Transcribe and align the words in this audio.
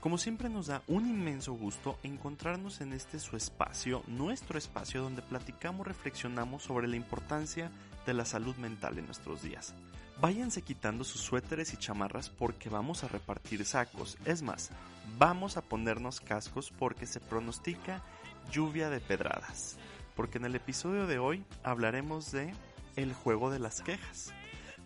Como 0.00 0.16
siempre 0.16 0.48
nos 0.48 0.66
da 0.66 0.82
un 0.86 1.06
inmenso 1.06 1.52
gusto 1.52 1.98
encontrarnos 2.02 2.80
en 2.80 2.94
este 2.94 3.18
su 3.18 3.36
espacio, 3.36 4.02
nuestro 4.06 4.56
espacio 4.56 5.02
donde 5.02 5.20
platicamos, 5.20 5.86
reflexionamos 5.86 6.62
sobre 6.62 6.88
la 6.88 6.96
importancia 6.96 7.70
de 8.06 8.14
la 8.14 8.24
salud 8.24 8.56
mental 8.56 8.98
en 8.98 9.04
nuestros 9.04 9.42
días. 9.42 9.74
Váyanse 10.20 10.62
quitando 10.62 11.04
sus 11.04 11.20
suéteres 11.20 11.72
y 11.74 11.76
chamarras 11.76 12.30
porque 12.30 12.68
vamos 12.68 13.04
a 13.04 13.08
repartir 13.08 13.64
sacos. 13.64 14.16
Es 14.24 14.42
más, 14.42 14.70
vamos 15.18 15.56
a 15.56 15.62
ponernos 15.62 16.20
cascos 16.20 16.72
porque 16.78 17.06
se 17.06 17.20
pronostica 17.20 18.02
lluvia 18.50 18.90
de 18.90 19.00
pedradas. 19.00 19.76
Porque 20.16 20.38
en 20.38 20.44
el 20.46 20.54
episodio 20.54 21.06
de 21.06 21.18
hoy 21.18 21.44
hablaremos 21.62 22.32
de 22.32 22.54
el 22.96 23.14
juego 23.14 23.50
de 23.50 23.58
las 23.58 23.80
quejas. 23.82 24.32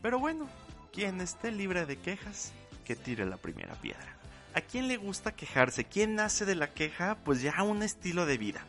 Pero 0.02 0.18
bueno, 0.18 0.48
quien 0.92 1.20
esté 1.20 1.50
libre 1.50 1.86
de 1.86 1.96
quejas, 1.96 2.52
que 2.84 2.94
tire 2.94 3.26
la 3.26 3.36
primera 3.36 3.74
piedra. 3.74 4.23
¿A 4.54 4.60
quién 4.60 4.86
le 4.86 4.96
gusta 4.96 5.34
quejarse? 5.34 5.84
¿Quién 5.84 6.14
nace 6.14 6.44
de 6.44 6.54
la 6.54 6.72
queja? 6.72 7.16
Pues 7.24 7.42
ya 7.42 7.60
un 7.64 7.82
estilo 7.82 8.24
de 8.24 8.38
vida. 8.38 8.64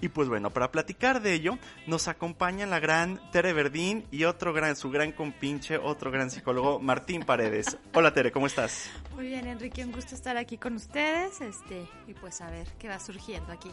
Y 0.00 0.08
pues 0.08 0.28
bueno, 0.28 0.50
para 0.50 0.70
platicar 0.70 1.20
de 1.20 1.32
ello, 1.32 1.58
nos 1.88 2.06
acompaña 2.06 2.64
la 2.66 2.78
gran 2.78 3.18
Tere 3.32 3.52
Verdín 3.52 4.04
y 4.12 4.24
otro 4.24 4.52
gran, 4.52 4.76
su 4.76 4.90
gran 4.90 5.10
compinche, 5.10 5.78
otro 5.78 6.12
gran 6.12 6.30
psicólogo, 6.30 6.78
Martín 6.78 7.24
Paredes. 7.24 7.76
Hola 7.94 8.12
Tere, 8.12 8.30
¿cómo 8.30 8.46
estás? 8.46 8.88
Muy 9.14 9.26
bien, 9.26 9.48
Enrique, 9.48 9.84
un 9.84 9.90
gusto 9.90 10.14
estar 10.14 10.36
aquí 10.36 10.58
con 10.58 10.74
ustedes, 10.74 11.40
este, 11.40 11.88
y 12.06 12.14
pues 12.14 12.40
a 12.40 12.50
ver 12.50 12.68
qué 12.78 12.88
va 12.88 13.00
surgiendo 13.00 13.52
aquí. 13.52 13.72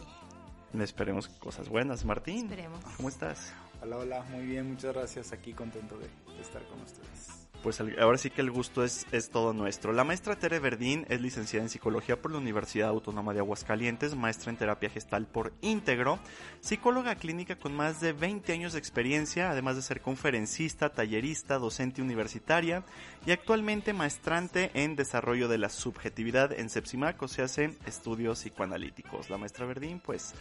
Esperemos 0.80 1.28
cosas 1.28 1.68
buenas, 1.68 2.04
Martín. 2.04 2.46
Esperemos. 2.46 2.82
¿Cómo 2.96 3.08
estás? 3.08 3.52
Hola, 3.80 3.98
hola, 3.98 4.22
muy 4.30 4.46
bien, 4.46 4.70
muchas 4.70 4.94
gracias, 4.94 5.32
aquí 5.32 5.52
contento 5.52 5.98
de 5.98 6.08
estar 6.40 6.64
con 6.64 6.80
ustedes 6.80 7.44
pues 7.64 7.80
ahora 7.80 8.18
sí 8.18 8.28
que 8.28 8.42
el 8.42 8.50
gusto 8.50 8.84
es, 8.84 9.06
es 9.10 9.30
todo 9.30 9.54
nuestro. 9.54 9.94
La 9.94 10.04
maestra 10.04 10.36
Tere 10.36 10.58
Verdín 10.58 11.06
es 11.08 11.22
licenciada 11.22 11.64
en 11.64 11.70
psicología 11.70 12.20
por 12.20 12.30
la 12.30 12.36
Universidad 12.36 12.90
Autónoma 12.90 13.32
de 13.32 13.38
Aguascalientes, 13.38 14.14
maestra 14.14 14.50
en 14.50 14.58
terapia 14.58 14.90
gestal 14.90 15.26
por 15.26 15.54
íntegro, 15.62 16.18
psicóloga 16.60 17.14
clínica 17.14 17.56
con 17.56 17.74
más 17.74 18.02
de 18.02 18.12
20 18.12 18.52
años 18.52 18.74
de 18.74 18.78
experiencia, 18.80 19.50
además 19.50 19.76
de 19.76 19.82
ser 19.82 20.02
conferencista, 20.02 20.90
tallerista, 20.90 21.58
docente 21.58 22.02
universitaria 22.02 22.84
y 23.24 23.30
actualmente 23.30 23.94
maestrante 23.94 24.70
en 24.74 24.94
desarrollo 24.94 25.48
de 25.48 25.56
la 25.56 25.70
subjetividad 25.70 26.52
en 26.52 26.68
Sepsimac, 26.68 27.26
se 27.28 27.40
hacen 27.40 27.78
estudios 27.86 28.40
psicoanalíticos. 28.40 29.30
La 29.30 29.38
maestra 29.38 29.64
Verdín, 29.64 30.00
pues 30.00 30.34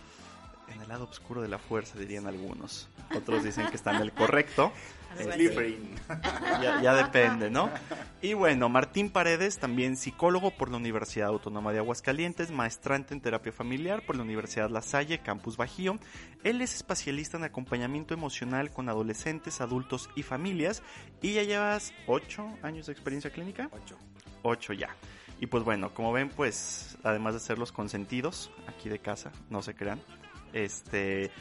en 0.74 0.82
el 0.82 0.90
lado 0.90 1.06
oscuro 1.06 1.42
de 1.42 1.48
la 1.48 1.58
fuerza, 1.58 1.98
dirían 1.98 2.28
algunos. 2.28 2.90
Otros 3.16 3.46
dicen 3.46 3.68
que 3.68 3.78
está 3.78 3.96
en 3.96 4.02
el 4.02 4.12
correcto. 4.12 4.74
ya, 6.61 6.81
ya, 6.81 6.94
depende, 6.95 7.50
¿no? 7.50 7.69
Y 8.22 8.33
bueno, 8.33 8.69
Martín 8.69 9.09
Paredes, 9.09 9.58
también 9.58 9.97
psicólogo 9.97 10.52
por 10.52 10.69
la 10.69 10.78
Universidad 10.78 11.30
Autónoma 11.30 11.72
de 11.72 11.80
Aguascalientes, 11.80 12.52
maestrante 12.52 13.14
en 13.14 13.22
terapia 13.22 13.52
familiar 13.52 14.06
por 14.06 14.16
la 14.16 14.23
Universidad 14.23 14.69
La 14.69 14.81
Salle, 14.81 15.19
Campus 15.19 15.58
Bajío. 15.58 15.97
Él 16.44 16.61
es 16.61 16.75
especialista 16.75 17.38
en 17.38 17.44
acompañamiento 17.44 18.14
emocional 18.14 18.72
con 18.72 18.90
adolescentes, 18.90 19.62
adultos 19.62 20.09
y 20.16 20.23
familias. 20.23 20.84
Y 21.22 21.34
ya 21.34 21.44
llevas 21.44 21.94
ocho 22.07 22.47
años 22.62 22.88
de 22.88 22.94
experiencia 22.94 23.31
clínica. 23.31 23.69
Ocho. 23.72 23.97
Ocho 24.41 24.73
ya. 24.73 24.90
Y 25.40 25.47
pues 25.47 25.63
bueno, 25.63 25.94
como 25.94 26.13
ven, 26.13 26.29
pues 26.29 26.97
además 27.03 27.34
de 27.34 27.40
ser 27.40 27.57
los 27.57 27.72
consentidos 27.72 28.52
aquí 28.68 28.88
de 28.90 29.00
casa, 29.00 29.31
no 29.50 29.62
se 29.62 29.75
crean, 29.75 30.02
este, 30.53 31.31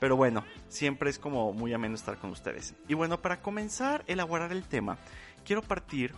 pero 0.00 0.16
bueno, 0.16 0.44
siempre 0.68 1.10
es 1.10 1.18
como 1.18 1.52
muy 1.52 1.72
ameno 1.74 1.94
estar 1.94 2.18
con 2.18 2.30
ustedes. 2.30 2.74
Y 2.88 2.94
bueno, 2.94 3.20
para 3.20 3.42
comenzar 3.42 4.00
a 4.00 4.12
elaborar 4.12 4.50
el 4.50 4.64
tema, 4.64 4.98
quiero 5.44 5.62
partir 5.62 6.14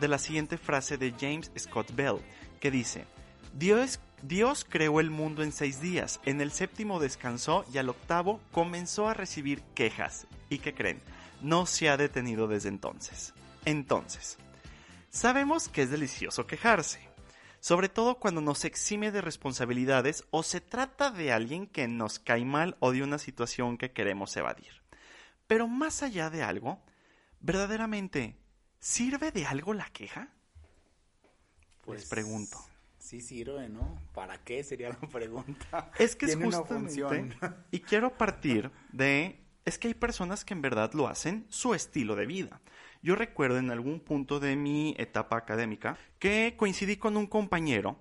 de 0.00 0.08
la 0.08 0.18
siguiente 0.18 0.56
frase 0.56 0.96
de 0.96 1.12
James 1.12 1.52
Scott 1.56 1.94
Bell, 1.94 2.16
que 2.60 2.70
dice, 2.70 3.04
Dios, 3.54 4.00
Dios 4.22 4.66
creó 4.68 5.00
el 5.00 5.10
mundo 5.10 5.42
en 5.42 5.52
seis 5.52 5.80
días, 5.80 6.18
en 6.24 6.40
el 6.40 6.50
séptimo 6.50 6.98
descansó 6.98 7.66
y 7.72 7.78
al 7.78 7.90
octavo 7.90 8.40
comenzó 8.50 9.06
a 9.06 9.14
recibir 9.14 9.62
quejas. 9.74 10.26
¿Y 10.48 10.58
qué 10.58 10.74
creen? 10.74 11.00
No 11.42 11.66
se 11.66 11.90
ha 11.90 11.96
detenido 11.98 12.48
desde 12.48 12.70
entonces. 12.70 13.34
Entonces, 13.66 14.38
sabemos 15.10 15.68
que 15.68 15.82
es 15.82 15.90
delicioso 15.90 16.46
quejarse 16.46 17.11
sobre 17.62 17.88
todo 17.88 18.18
cuando 18.18 18.40
nos 18.40 18.64
exime 18.64 19.12
de 19.12 19.20
responsabilidades 19.20 20.24
o 20.32 20.42
se 20.42 20.60
trata 20.60 21.12
de 21.12 21.30
alguien 21.30 21.68
que 21.68 21.86
nos 21.86 22.18
cae 22.18 22.44
mal 22.44 22.76
o 22.80 22.90
de 22.90 23.04
una 23.04 23.18
situación 23.18 23.78
que 23.78 23.92
queremos 23.92 24.36
evadir. 24.36 24.82
Pero 25.46 25.68
más 25.68 26.02
allá 26.02 26.28
de 26.28 26.42
algo, 26.42 26.82
verdaderamente, 27.38 28.36
¿sirve 28.80 29.30
de 29.30 29.46
algo 29.46 29.74
la 29.74 29.88
queja? 29.90 30.28
Pues 31.84 32.00
Les 32.00 32.10
pregunto. 32.10 32.58
Sí 32.98 33.20
sirve, 33.20 33.68
¿no? 33.68 33.96
¿Para 34.12 34.42
qué 34.42 34.64
sería 34.64 34.88
la 34.88 35.08
pregunta? 35.08 35.92
Es 36.00 36.16
que 36.16 36.26
es 36.26 36.36
justamente 36.36 37.04
y 37.70 37.78
quiero 37.78 38.18
partir 38.18 38.72
de 38.90 39.38
es 39.64 39.78
que 39.78 39.86
hay 39.86 39.94
personas 39.94 40.44
que 40.44 40.54
en 40.54 40.62
verdad 40.62 40.92
lo 40.94 41.06
hacen 41.06 41.46
su 41.48 41.74
estilo 41.74 42.16
de 42.16 42.26
vida. 42.26 42.60
Yo 43.02 43.16
recuerdo 43.16 43.58
en 43.58 43.70
algún 43.70 43.98
punto 43.98 44.38
de 44.38 44.54
mi 44.54 44.94
etapa 44.96 45.36
académica 45.36 45.98
que 46.20 46.54
coincidí 46.56 46.96
con 46.96 47.16
un 47.16 47.26
compañero 47.26 47.98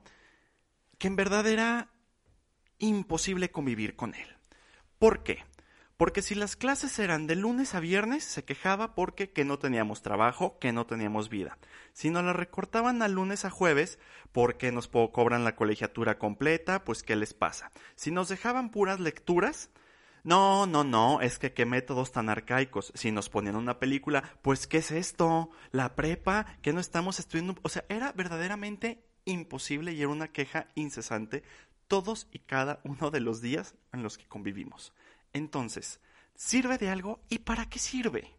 que 0.99 1.07
en 1.07 1.15
verdad 1.15 1.47
era 1.47 1.89
imposible 2.77 3.49
convivir 3.49 3.95
con 3.95 4.13
él. 4.13 4.27
¿Por 4.99 5.23
qué? 5.23 5.43
Porque 5.97 6.21
si 6.21 6.35
las 6.35 6.55
clases 6.55 6.97
eran 6.99 7.25
de 7.25 7.35
lunes 7.35 7.73
a 7.73 7.79
viernes, 7.79 8.23
se 8.23 8.43
quejaba 8.43 8.93
porque 8.93 9.31
que 9.31 9.45
no 9.45 9.57
teníamos 9.57 10.03
trabajo, 10.03 10.59
que 10.59 10.71
no 10.71 10.85
teníamos 10.85 11.29
vida. 11.29 11.57
Si 11.93 12.11
nos 12.11 12.23
las 12.23 12.35
recortaban 12.35 13.01
a 13.01 13.07
lunes 13.07 13.45
a 13.45 13.49
jueves, 13.49 13.99
porque 14.31 14.71
nos 14.71 14.87
cobran 14.87 15.43
la 15.43 15.55
colegiatura 15.55 16.19
completa, 16.19 16.83
pues 16.83 17.01
¿qué 17.01 17.15
les 17.15 17.33
pasa? 17.33 17.71
Si 17.95 18.11
nos 18.11 18.29
dejaban 18.29 18.69
puras 18.69 18.99
lecturas, 18.99 19.71
no, 20.23 20.67
no, 20.67 20.83
no, 20.83 21.21
es 21.21 21.39
que 21.39 21.53
qué 21.53 21.65
métodos 21.65 22.11
tan 22.11 22.29
arcaicos. 22.29 22.91
Si 22.95 23.11
nos 23.11 23.29
ponían 23.29 23.55
una 23.55 23.79
película, 23.79 24.23
pues 24.41 24.67
¿qué 24.67 24.77
es 24.77 24.91
esto? 24.91 25.49
La 25.71 25.95
prepa, 25.95 26.45
que 26.61 26.73
no 26.73 26.79
estamos 26.79 27.19
estudiando. 27.19 27.55
O 27.63 27.69
sea, 27.69 27.85
era 27.89 28.11
verdaderamente 28.11 29.03
imposible 29.25 29.93
y 29.93 30.01
era 30.01 30.09
una 30.09 30.31
queja 30.31 30.67
incesante 30.75 31.43
todos 31.87 32.27
y 32.31 32.39
cada 32.39 32.79
uno 32.83 33.11
de 33.11 33.19
los 33.19 33.41
días 33.41 33.75
en 33.91 34.03
los 34.03 34.17
que 34.17 34.27
convivimos. 34.27 34.93
Entonces, 35.33 35.99
¿sirve 36.35 36.77
de 36.77 36.89
algo 36.89 37.19
y 37.27 37.39
para 37.39 37.67
qué 37.69 37.79
sirve? 37.79 38.33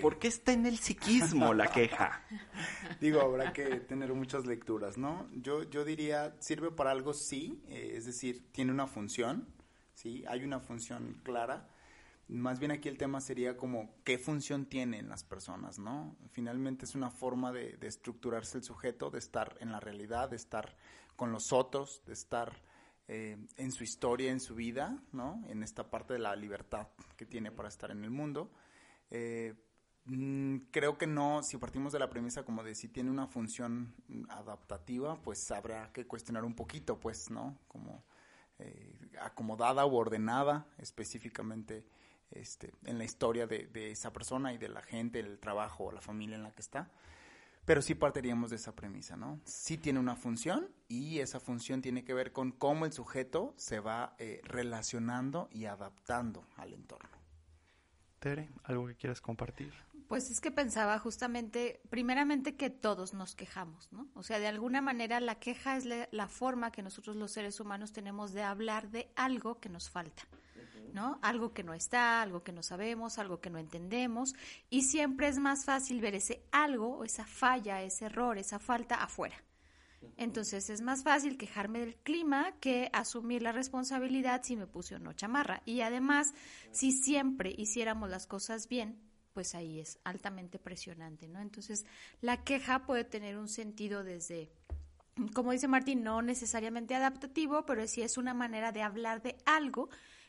¿Por 0.00 0.20
qué 0.20 0.28
está 0.28 0.52
en 0.52 0.66
el 0.66 0.78
psiquismo 0.78 1.54
la 1.54 1.66
queja? 1.66 2.24
Digo, 3.00 3.20
habrá 3.20 3.52
que 3.52 3.64
tener 3.80 4.14
muchas 4.14 4.46
lecturas, 4.46 4.96
¿no? 4.96 5.28
Yo, 5.32 5.68
yo 5.68 5.84
diría, 5.84 6.36
sirve 6.38 6.70
para 6.70 6.92
algo 6.92 7.14
sí, 7.14 7.64
eh, 7.66 7.94
es 7.96 8.06
decir, 8.06 8.52
tiene 8.52 8.70
una 8.70 8.86
función 8.86 9.48
¿sí? 10.02 10.24
Hay 10.26 10.44
una 10.44 10.60
función 10.60 11.20
clara. 11.22 11.68
Más 12.28 12.58
bien 12.58 12.72
aquí 12.72 12.88
el 12.88 12.98
tema 12.98 13.20
sería 13.20 13.56
como 13.56 13.94
qué 14.04 14.18
función 14.18 14.66
tienen 14.66 15.08
las 15.08 15.22
personas, 15.22 15.78
¿no? 15.78 16.16
Finalmente 16.30 16.84
es 16.84 16.94
una 16.94 17.10
forma 17.10 17.52
de, 17.52 17.78
estructurarse 17.82 18.58
el 18.58 18.64
sujeto, 18.64 19.10
de 19.10 19.18
estar 19.18 19.56
en 19.60 19.70
la 19.70 19.80
realidad, 19.80 20.30
de 20.30 20.36
estar 20.36 20.76
con 21.16 21.30
los 21.30 21.52
otros, 21.52 22.02
de 22.06 22.14
estar 22.14 22.62
eh, 23.08 23.36
en 23.56 23.72
su 23.72 23.84
historia, 23.84 24.30
en 24.30 24.40
su 24.40 24.54
vida, 24.54 25.02
¿no? 25.12 25.42
En 25.48 25.62
esta 25.62 25.90
parte 25.90 26.14
de 26.14 26.20
la 26.20 26.34
libertad 26.34 26.88
que 27.16 27.26
tiene 27.26 27.52
para 27.52 27.68
estar 27.68 27.90
en 27.90 28.02
el 28.02 28.10
mundo. 28.10 28.50
Eh, 29.10 29.54
mm, 30.06 30.56
creo 30.70 30.96
que 30.96 31.06
no, 31.06 31.42
si 31.42 31.58
partimos 31.58 31.92
de 31.92 31.98
la 31.98 32.08
premisa 32.08 32.44
como 32.44 32.62
de 32.62 32.74
si 32.74 32.88
tiene 32.88 33.10
una 33.10 33.26
función 33.26 33.94
adaptativa, 34.30 35.20
pues 35.20 35.50
habrá 35.50 35.92
que 35.92 36.06
cuestionar 36.06 36.44
un 36.44 36.54
poquito, 36.54 36.98
pues, 36.98 37.30
¿no? 37.30 37.58
Como 37.68 38.04
eh, 38.62 39.10
acomodada 39.20 39.84
o 39.84 39.94
ordenada 39.94 40.66
específicamente 40.78 41.84
este, 42.30 42.72
en 42.84 42.98
la 42.98 43.04
historia 43.04 43.46
de, 43.46 43.68
esa 43.90 44.12
persona 44.12 44.52
y 44.52 44.58
de 44.58 44.68
la 44.68 44.82
gente, 44.82 45.20
el 45.20 45.38
trabajo 45.38 45.84
o 45.84 45.92
la 45.92 46.00
familia 46.00 46.36
en 46.36 46.42
la 46.42 46.52
que 46.52 46.62
está. 46.62 46.90
Pero 47.64 47.80
sí 47.80 47.94
partiríamos 47.94 48.50
de 48.50 48.56
esa 48.56 48.74
premisa, 48.74 49.16
¿no? 49.16 49.40
Sí 49.44 49.78
tiene 49.78 50.00
una 50.00 50.16
función 50.16 50.68
y 50.88 51.20
esa 51.20 51.38
función 51.38 51.80
tiene 51.80 52.04
que 52.04 52.12
ver 52.12 52.32
con 52.32 52.50
cómo 52.50 52.86
el 52.86 52.92
sujeto 52.92 53.54
se 53.56 53.78
va 53.78 54.16
eh, 54.18 54.40
relacionando 54.44 55.48
y 55.52 55.66
adaptando 55.66 56.44
al 56.56 56.72
entorno. 56.72 57.10
Tere, 58.18 58.50
¿algo 58.64 58.86
que 58.86 58.96
quieras 58.96 59.20
compartir? 59.20 59.72
Pues 60.12 60.30
es 60.30 60.42
que 60.42 60.50
pensaba 60.50 60.98
justamente, 60.98 61.80
primeramente 61.88 62.54
que 62.54 62.68
todos 62.68 63.14
nos 63.14 63.34
quejamos, 63.34 63.90
¿no? 63.92 64.10
O 64.12 64.22
sea, 64.22 64.38
de 64.38 64.46
alguna 64.46 64.82
manera 64.82 65.20
la 65.20 65.36
queja 65.36 65.78
es 65.78 65.86
la, 65.86 66.28
forma 66.28 66.70
que 66.70 66.82
nosotros 66.82 67.16
los 67.16 67.32
seres 67.32 67.60
humanos 67.60 67.94
tenemos 67.94 68.34
de 68.34 68.42
hablar 68.42 68.90
de 68.90 69.10
algo 69.16 69.58
que 69.58 69.70
nos 69.70 69.88
falta, 69.88 70.24
¿no? 70.92 71.18
Algo 71.22 71.54
que 71.54 71.62
no 71.62 71.72
está, 71.72 72.20
algo 72.20 72.42
que 72.42 72.52
no 72.52 72.62
sabemos, 72.62 73.16
algo 73.16 73.40
que 73.40 73.48
no 73.48 73.56
entendemos, 73.58 74.34
y 74.68 74.82
siempre 74.82 75.28
es 75.28 75.38
más 75.38 75.64
fácil 75.64 76.02
ver 76.02 76.14
ese 76.14 76.44
algo, 76.52 77.04
esa 77.04 77.24
falla, 77.24 77.80
ese 77.80 78.04
error, 78.04 78.36
esa 78.36 78.58
falta 78.58 78.96
afuera. 78.96 79.42
Entonces 80.18 80.68
es 80.68 80.82
más 80.82 81.04
fácil 81.04 81.38
quejarme 81.38 81.78
del 81.78 81.96
clima 81.96 82.52
que 82.60 82.90
asumir 82.92 83.40
la 83.40 83.52
responsabilidad 83.52 84.42
si 84.44 84.56
me 84.56 84.66
puse 84.66 84.94
o 84.94 84.98
no 84.98 85.14
chamarra. 85.14 85.62
Y 85.64 85.80
además, 85.80 86.34
si 86.70 86.92
siempre 86.92 87.54
hiciéramos 87.56 88.10
las 88.10 88.26
cosas 88.26 88.68
bien, 88.68 89.10
pues 89.32 89.54
ahí 89.54 89.80
es 89.80 89.98
altamente 90.04 90.58
presionante, 90.58 91.28
¿no? 91.28 91.40
Entonces, 91.40 91.84
la 92.20 92.44
queja 92.44 92.86
puede 92.86 93.04
tener 93.04 93.36
un 93.36 93.48
sentido 93.48 94.04
desde, 94.04 94.50
como 95.34 95.52
dice 95.52 95.68
Martín, 95.68 96.02
no 96.02 96.22
necesariamente 96.22 96.94
adaptativo, 96.94 97.64
pero 97.66 97.86
sí 97.86 98.02
es 98.02 98.16
una 98.16 98.34
manera 98.34 98.72
de 98.72 98.82
hablar 98.82 99.22
de 99.22 99.36
algo 99.44 99.88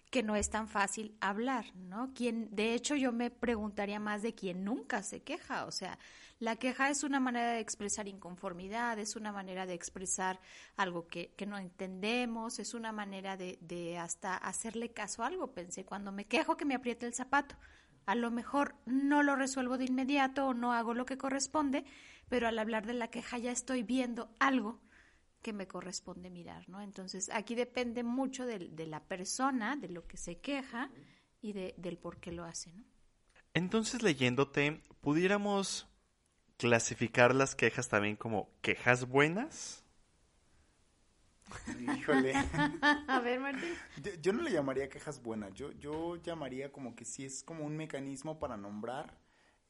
que 0.10 0.24
no 0.24 0.36
es 0.36 0.50
tan 0.50 0.68
fácil 0.68 1.18
hablar, 1.22 1.76
¿no? 1.76 2.14
Quien, 2.14 2.54
de 2.56 2.76
hecho, 2.76 2.96
yo 2.96 3.12
me 3.12 3.32
preguntaría 3.32 4.00
más 4.00 4.22
de 4.22 4.36
quien 4.36 4.64
nunca 4.64 5.02
se 5.02 5.24
queja, 5.24 5.66
o 5.66 5.72
sea, 5.72 5.98
la 6.44 6.58
queja 6.58 6.90
es 6.90 7.04
una 7.04 7.20
manera 7.20 7.54
de 7.54 7.62
expresar 7.62 8.08
inconformidad, 8.08 9.00
es 9.00 9.16
una 9.16 9.32
manera 9.32 9.66
de 9.66 9.74
expresar 9.74 10.42
algo 10.76 11.08
que, 11.08 11.30
que 11.38 11.46
no 11.46 11.58
entendemos, 11.58 12.60
es 12.60 12.74
una 12.74 12.92
manera 12.92 13.38
de, 13.38 13.58
de 13.62 13.98
hasta 13.98 14.36
hacerle 14.36 14.92
caso 14.92 15.24
a 15.24 15.28
algo. 15.28 15.54
Pensé, 15.54 15.86
cuando 15.86 16.12
me 16.12 16.26
quejo 16.26 16.58
que 16.58 16.66
me 16.66 16.76
apriete 16.76 17.06
el 17.06 17.14
zapato, 17.14 17.56
a 18.06 18.16
lo 18.16 18.32
mejor 18.32 18.76
no 18.86 19.24
lo 19.24 19.36
resuelvo 19.36 19.78
de 19.78 19.86
inmediato 19.86 20.48
o 20.48 20.54
no 20.54 20.74
hago 20.74 20.94
lo 20.94 21.06
que 21.06 21.18
corresponde, 21.18 21.86
pero 22.30 22.48
al 22.48 22.60
hablar 22.60 22.86
de 22.86 22.94
la 22.94 23.10
queja 23.10 23.38
ya 23.38 23.52
estoy 23.52 23.84
viendo 23.84 24.30
algo 24.40 24.80
que 25.42 25.54
me 25.54 25.68
corresponde 25.68 26.30
mirar, 26.30 26.68
¿no? 26.70 26.82
Entonces, 26.82 27.30
aquí 27.34 27.54
depende 27.54 28.04
mucho 28.04 28.46
de, 28.46 28.88
la 28.88 29.02
persona, 29.02 29.76
de 29.76 29.90
lo 29.90 30.08
que 30.08 30.18
se 30.18 30.40
queja 30.40 30.90
y 31.42 31.54
de, 31.54 31.76
del 31.78 31.98
por 31.98 32.20
qué 32.20 32.32
lo 32.32 32.46
hace, 32.46 32.72
¿no? 32.72 32.84
Entonces, 33.54 34.02
leyéndote, 34.02 34.82
¿pudiéramos 35.02 35.88
clasificar 36.58 37.36
las 37.36 37.56
quejas 37.56 37.90
también 37.90 38.16
como 38.16 38.50
quejas 38.62 39.08
buenas? 39.08 39.83
Híjole. 41.80 42.34
A 43.08 43.20
ver, 43.20 43.40
Martín. 43.40 43.74
Yo, 44.22 44.34
no 44.34 44.44
le 44.44 44.52
llamaría 44.52 44.90
quejas 44.90 45.22
buenas, 45.22 45.54
yo, 45.54 45.72
yo 45.74 46.16
llamaría 46.18 46.72
como 46.72 46.96
que 46.96 47.06
sí 47.06 47.26
es 47.26 47.44
como 47.44 47.66
un 47.66 47.78
mecanismo 47.78 48.40
para 48.40 48.58
nombrar 48.58 49.18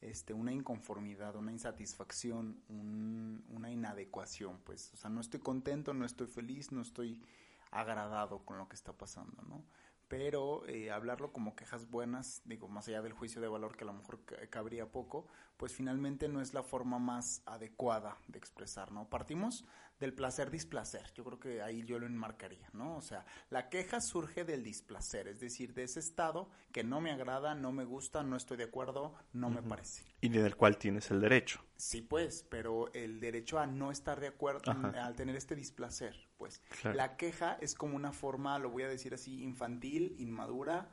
este, 0.00 0.34
una 0.34 0.52
inconformidad, 0.52 1.36
una 1.36 1.52
insatisfacción, 1.52 2.62
una 2.68 3.70
inadecuación, 3.70 4.60
pues, 4.64 4.92
o 4.92 4.96
sea, 4.96 5.10
no 5.10 5.20
estoy 5.20 5.40
contento, 5.40 5.94
no 5.94 6.04
estoy 6.04 6.26
feliz, 6.26 6.72
no 6.72 6.82
estoy 6.82 7.22
agradado 7.70 8.44
con 8.44 8.58
lo 8.58 8.68
que 8.68 8.76
está 8.76 8.92
pasando, 8.92 9.42
¿no? 9.42 9.64
Pero 10.08 10.66
eh, 10.66 10.90
hablarlo 10.90 11.32
como 11.32 11.56
quejas 11.56 11.88
buenas, 11.88 12.42
digo, 12.44 12.68
más 12.68 12.86
allá 12.88 13.00
del 13.00 13.14
juicio 13.14 13.40
de 13.40 13.48
valor 13.48 13.76
que 13.76 13.84
a 13.84 13.86
lo 13.86 13.94
mejor 13.94 14.22
cabría 14.50 14.92
poco, 14.92 15.26
pues 15.56 15.72
finalmente 15.72 16.28
no 16.28 16.40
es 16.40 16.52
la 16.52 16.62
forma 16.62 16.98
más 16.98 17.42
adecuada 17.46 18.18
de 18.28 18.38
expresar, 18.38 18.92
¿no? 18.92 19.08
Partimos 19.08 19.64
del 20.00 20.12
placer 20.12 20.50
displacer. 20.50 21.12
Yo 21.14 21.24
creo 21.24 21.38
que 21.38 21.62
ahí 21.62 21.84
yo 21.84 21.98
lo 21.98 22.06
enmarcaría, 22.06 22.68
¿no? 22.72 22.96
O 22.96 23.02
sea, 23.02 23.24
la 23.50 23.68
queja 23.68 24.00
surge 24.00 24.44
del 24.44 24.62
displacer, 24.62 25.28
es 25.28 25.40
decir, 25.40 25.74
de 25.74 25.84
ese 25.84 26.00
estado 26.00 26.50
que 26.72 26.84
no 26.84 27.00
me 27.00 27.10
agrada, 27.10 27.54
no 27.54 27.72
me 27.72 27.84
gusta, 27.84 28.22
no 28.22 28.36
estoy 28.36 28.56
de 28.56 28.64
acuerdo, 28.64 29.14
no 29.32 29.50
me 29.50 29.62
parece. 29.62 30.04
Y 30.20 30.28
del 30.28 30.56
cual 30.56 30.78
tienes 30.78 31.10
el 31.10 31.20
derecho. 31.20 31.64
Sí, 31.76 32.02
pues, 32.02 32.44
pero 32.48 32.92
el 32.92 33.20
derecho 33.20 33.58
a 33.58 33.66
no 33.66 33.90
estar 33.90 34.20
de 34.20 34.28
acuerdo, 34.28 34.72
al 34.72 35.14
tener 35.14 35.36
este 35.36 35.54
displacer, 35.54 36.28
pues. 36.36 36.62
La 36.82 37.16
queja 37.16 37.56
es 37.60 37.74
como 37.74 37.96
una 37.96 38.12
forma, 38.12 38.58
lo 38.58 38.70
voy 38.70 38.82
a 38.82 38.88
decir 38.88 39.14
así, 39.14 39.42
infantil, 39.42 40.16
inmadura, 40.18 40.88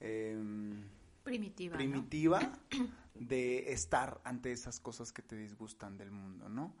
em, 0.00 0.88
primitiva. 1.22 1.76
Primitiva 1.76 2.52
de 3.14 3.72
estar 3.72 4.20
ante 4.24 4.52
esas 4.52 4.80
cosas 4.80 5.12
que 5.12 5.22
te 5.22 5.36
disgustan 5.36 5.96
del 5.96 6.10
mundo, 6.10 6.48
¿no? 6.48 6.74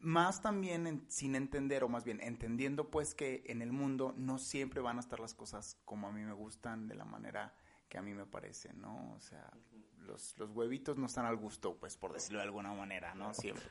Más 0.00 0.40
también 0.42 1.04
sin 1.08 1.34
entender, 1.34 1.84
o 1.84 1.88
más 1.88 2.04
bien 2.04 2.20
entendiendo 2.22 2.90
pues 2.90 3.14
que 3.14 3.42
en 3.46 3.62
el 3.62 3.72
mundo 3.72 4.14
no 4.16 4.38
siempre 4.38 4.80
van 4.80 4.96
a 4.96 5.00
estar 5.00 5.20
las 5.20 5.34
cosas 5.34 5.78
como 5.84 6.08
a 6.08 6.12
mí 6.12 6.22
me 6.22 6.32
gustan, 6.32 6.88
de 6.88 6.94
la 6.94 7.04
manera 7.04 7.54
que 7.88 7.98
a 7.98 8.02
mí 8.02 8.14
me 8.14 8.24
parece, 8.24 8.72
¿no? 8.72 9.12
O 9.14 9.20
sea, 9.20 9.50
los, 9.98 10.38
los 10.38 10.50
huevitos 10.50 10.96
no 10.96 11.06
están 11.06 11.26
al 11.26 11.36
gusto, 11.36 11.76
pues 11.78 11.96
por 11.96 12.12
decirlo 12.12 12.38
de 12.38 12.44
alguna 12.44 12.72
manera, 12.72 13.14
¿no? 13.14 13.34
Siempre. 13.34 13.64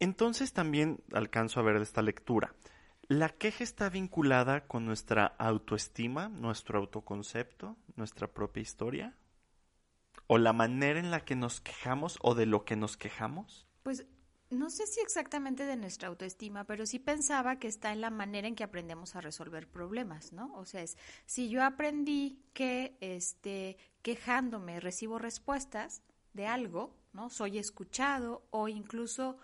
Entonces 0.00 0.52
también 0.52 1.02
alcanzo 1.12 1.58
a 1.58 1.64
ver 1.64 1.78
de 1.78 1.82
esta 1.82 2.02
lectura. 2.02 2.54
¿La 3.08 3.30
queja 3.30 3.64
está 3.64 3.88
vinculada 3.88 4.66
con 4.66 4.84
nuestra 4.84 5.26
autoestima, 5.38 6.28
nuestro 6.28 6.78
autoconcepto, 6.78 7.76
nuestra 7.96 8.28
propia 8.28 8.60
historia? 8.60 9.16
¿O 10.26 10.36
la 10.36 10.52
manera 10.52 11.00
en 11.00 11.10
la 11.10 11.24
que 11.24 11.34
nos 11.34 11.60
quejamos 11.62 12.18
o 12.20 12.34
de 12.34 12.44
lo 12.44 12.66
que 12.66 12.76
nos 12.76 12.98
quejamos? 12.98 13.66
Pues 13.82 14.04
no 14.50 14.70
sé 14.70 14.86
si 14.86 15.00
exactamente 15.00 15.64
de 15.64 15.76
nuestra 15.76 16.08
autoestima, 16.08 16.64
pero 16.64 16.86
sí 16.86 16.98
pensaba 16.98 17.58
que 17.58 17.68
está 17.68 17.92
en 17.92 18.00
la 18.00 18.10
manera 18.10 18.48
en 18.48 18.54
que 18.54 18.64
aprendemos 18.64 19.14
a 19.14 19.20
resolver 19.20 19.68
problemas, 19.68 20.32
¿no? 20.32 20.54
O 20.54 20.64
sea, 20.64 20.82
es, 20.82 20.96
si 21.26 21.48
yo 21.48 21.62
aprendí 21.62 22.40
que 22.54 22.96
este, 23.00 23.76
quejándome 24.02 24.80
recibo 24.80 25.18
respuestas 25.18 26.02
de 26.32 26.46
algo, 26.46 26.94
¿no? 27.12 27.30
Soy 27.30 27.58
escuchado 27.58 28.46
o 28.50 28.68
incluso 28.68 29.38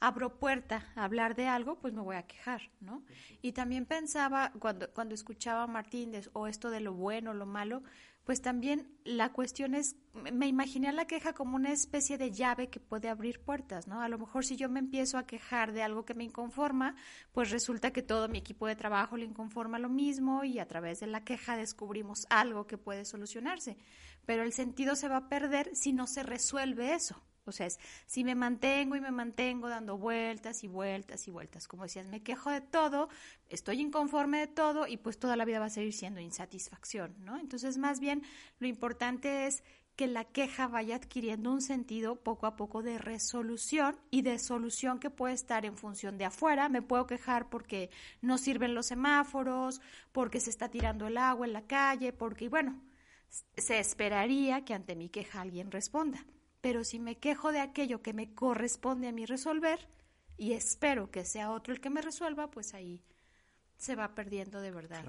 abro 0.00 0.38
puerta 0.38 0.92
a 0.94 1.04
hablar 1.04 1.34
de 1.34 1.46
algo, 1.46 1.78
pues 1.78 1.92
me 1.92 2.02
voy 2.02 2.16
a 2.16 2.26
quejar, 2.26 2.62
¿no? 2.80 3.04
Y 3.42 3.52
también 3.52 3.86
pensaba, 3.86 4.52
cuando, 4.58 4.90
cuando 4.92 5.14
escuchaba 5.14 5.64
a 5.64 5.66
Martín 5.66 6.12
o 6.32 6.46
esto 6.46 6.70
de 6.70 6.80
lo 6.80 6.94
bueno, 6.94 7.34
lo 7.34 7.46
malo, 7.46 7.82
pues 8.28 8.42
también 8.42 8.86
la 9.04 9.32
cuestión 9.32 9.74
es, 9.74 9.96
me 10.12 10.46
imaginé 10.48 10.92
la 10.92 11.06
queja 11.06 11.32
como 11.32 11.56
una 11.56 11.72
especie 11.72 12.18
de 12.18 12.30
llave 12.30 12.68
que 12.68 12.78
puede 12.78 13.08
abrir 13.08 13.40
puertas, 13.40 13.86
¿no? 13.88 14.02
A 14.02 14.08
lo 14.10 14.18
mejor 14.18 14.44
si 14.44 14.54
yo 14.56 14.68
me 14.68 14.80
empiezo 14.80 15.16
a 15.16 15.26
quejar 15.26 15.72
de 15.72 15.82
algo 15.82 16.04
que 16.04 16.12
me 16.12 16.24
inconforma, 16.24 16.94
pues 17.32 17.50
resulta 17.50 17.90
que 17.90 18.02
todo 18.02 18.28
mi 18.28 18.36
equipo 18.36 18.66
de 18.66 18.76
trabajo 18.76 19.16
le 19.16 19.24
inconforma 19.24 19.78
lo 19.78 19.88
mismo 19.88 20.44
y 20.44 20.58
a 20.58 20.68
través 20.68 21.00
de 21.00 21.06
la 21.06 21.24
queja 21.24 21.56
descubrimos 21.56 22.26
algo 22.28 22.66
que 22.66 22.76
puede 22.76 23.06
solucionarse. 23.06 23.78
Pero 24.26 24.42
el 24.42 24.52
sentido 24.52 24.94
se 24.94 25.08
va 25.08 25.16
a 25.16 25.28
perder 25.30 25.74
si 25.74 25.94
no 25.94 26.06
se 26.06 26.22
resuelve 26.22 26.92
eso. 26.92 27.22
O 27.48 27.52
sea, 27.52 27.66
es, 27.66 27.78
si 28.06 28.24
me 28.24 28.34
mantengo 28.34 28.96
y 28.96 29.00
me 29.00 29.10
mantengo 29.10 29.68
dando 29.68 29.98
vueltas 29.98 30.64
y 30.64 30.68
vueltas 30.68 31.26
y 31.28 31.30
vueltas, 31.30 31.66
como 31.68 31.84
decías, 31.84 32.06
me 32.06 32.22
quejo 32.22 32.50
de 32.50 32.60
todo, 32.60 33.08
estoy 33.48 33.80
inconforme 33.80 34.38
de 34.38 34.46
todo 34.46 34.86
y 34.86 34.96
pues 34.96 35.18
toda 35.18 35.36
la 35.36 35.44
vida 35.44 35.60
va 35.60 35.66
a 35.66 35.70
seguir 35.70 35.92
siendo 35.92 36.20
insatisfacción, 36.20 37.14
¿no? 37.24 37.38
Entonces, 37.38 37.78
más 37.78 38.00
bien, 38.00 38.22
lo 38.58 38.66
importante 38.66 39.46
es 39.46 39.62
que 39.98 40.06
la 40.06 40.24
queja 40.24 40.68
vaya 40.68 40.94
adquiriendo 40.94 41.50
un 41.50 41.60
sentido 41.60 42.14
poco 42.22 42.46
a 42.46 42.54
poco 42.54 42.84
de 42.84 42.98
resolución 42.98 43.98
y 44.12 44.22
de 44.22 44.38
solución 44.38 45.00
que 45.00 45.10
puede 45.10 45.34
estar 45.34 45.64
en 45.64 45.76
función 45.76 46.18
de 46.18 46.24
afuera. 46.24 46.68
Me 46.68 46.82
puedo 46.82 47.08
quejar 47.08 47.50
porque 47.50 47.90
no 48.22 48.38
sirven 48.38 48.76
los 48.76 48.86
semáforos, 48.86 49.80
porque 50.12 50.38
se 50.38 50.50
está 50.50 50.68
tirando 50.68 51.08
el 51.08 51.18
agua 51.18 51.48
en 51.48 51.52
la 51.52 51.66
calle, 51.66 52.12
porque, 52.12 52.48
bueno, 52.48 52.80
se 53.56 53.80
esperaría 53.80 54.64
que 54.64 54.72
ante 54.72 54.94
mi 54.94 55.08
queja 55.08 55.40
alguien 55.40 55.72
responda 55.72 56.24
pero 56.68 56.84
si 56.84 56.98
me 56.98 57.16
quejo 57.16 57.50
de 57.50 57.60
aquello 57.60 58.02
que 58.02 58.12
me 58.12 58.34
corresponde 58.34 59.08
a 59.08 59.12
mí 59.12 59.24
resolver 59.24 59.88
y 60.36 60.52
espero 60.52 61.10
que 61.10 61.24
sea 61.24 61.50
otro 61.50 61.72
el 61.72 61.80
que 61.80 61.88
me 61.88 62.02
resuelva, 62.02 62.50
pues 62.50 62.74
ahí 62.74 63.02
se 63.78 63.96
va 63.96 64.14
perdiendo 64.14 64.60
de 64.60 64.70
verdad 64.70 65.02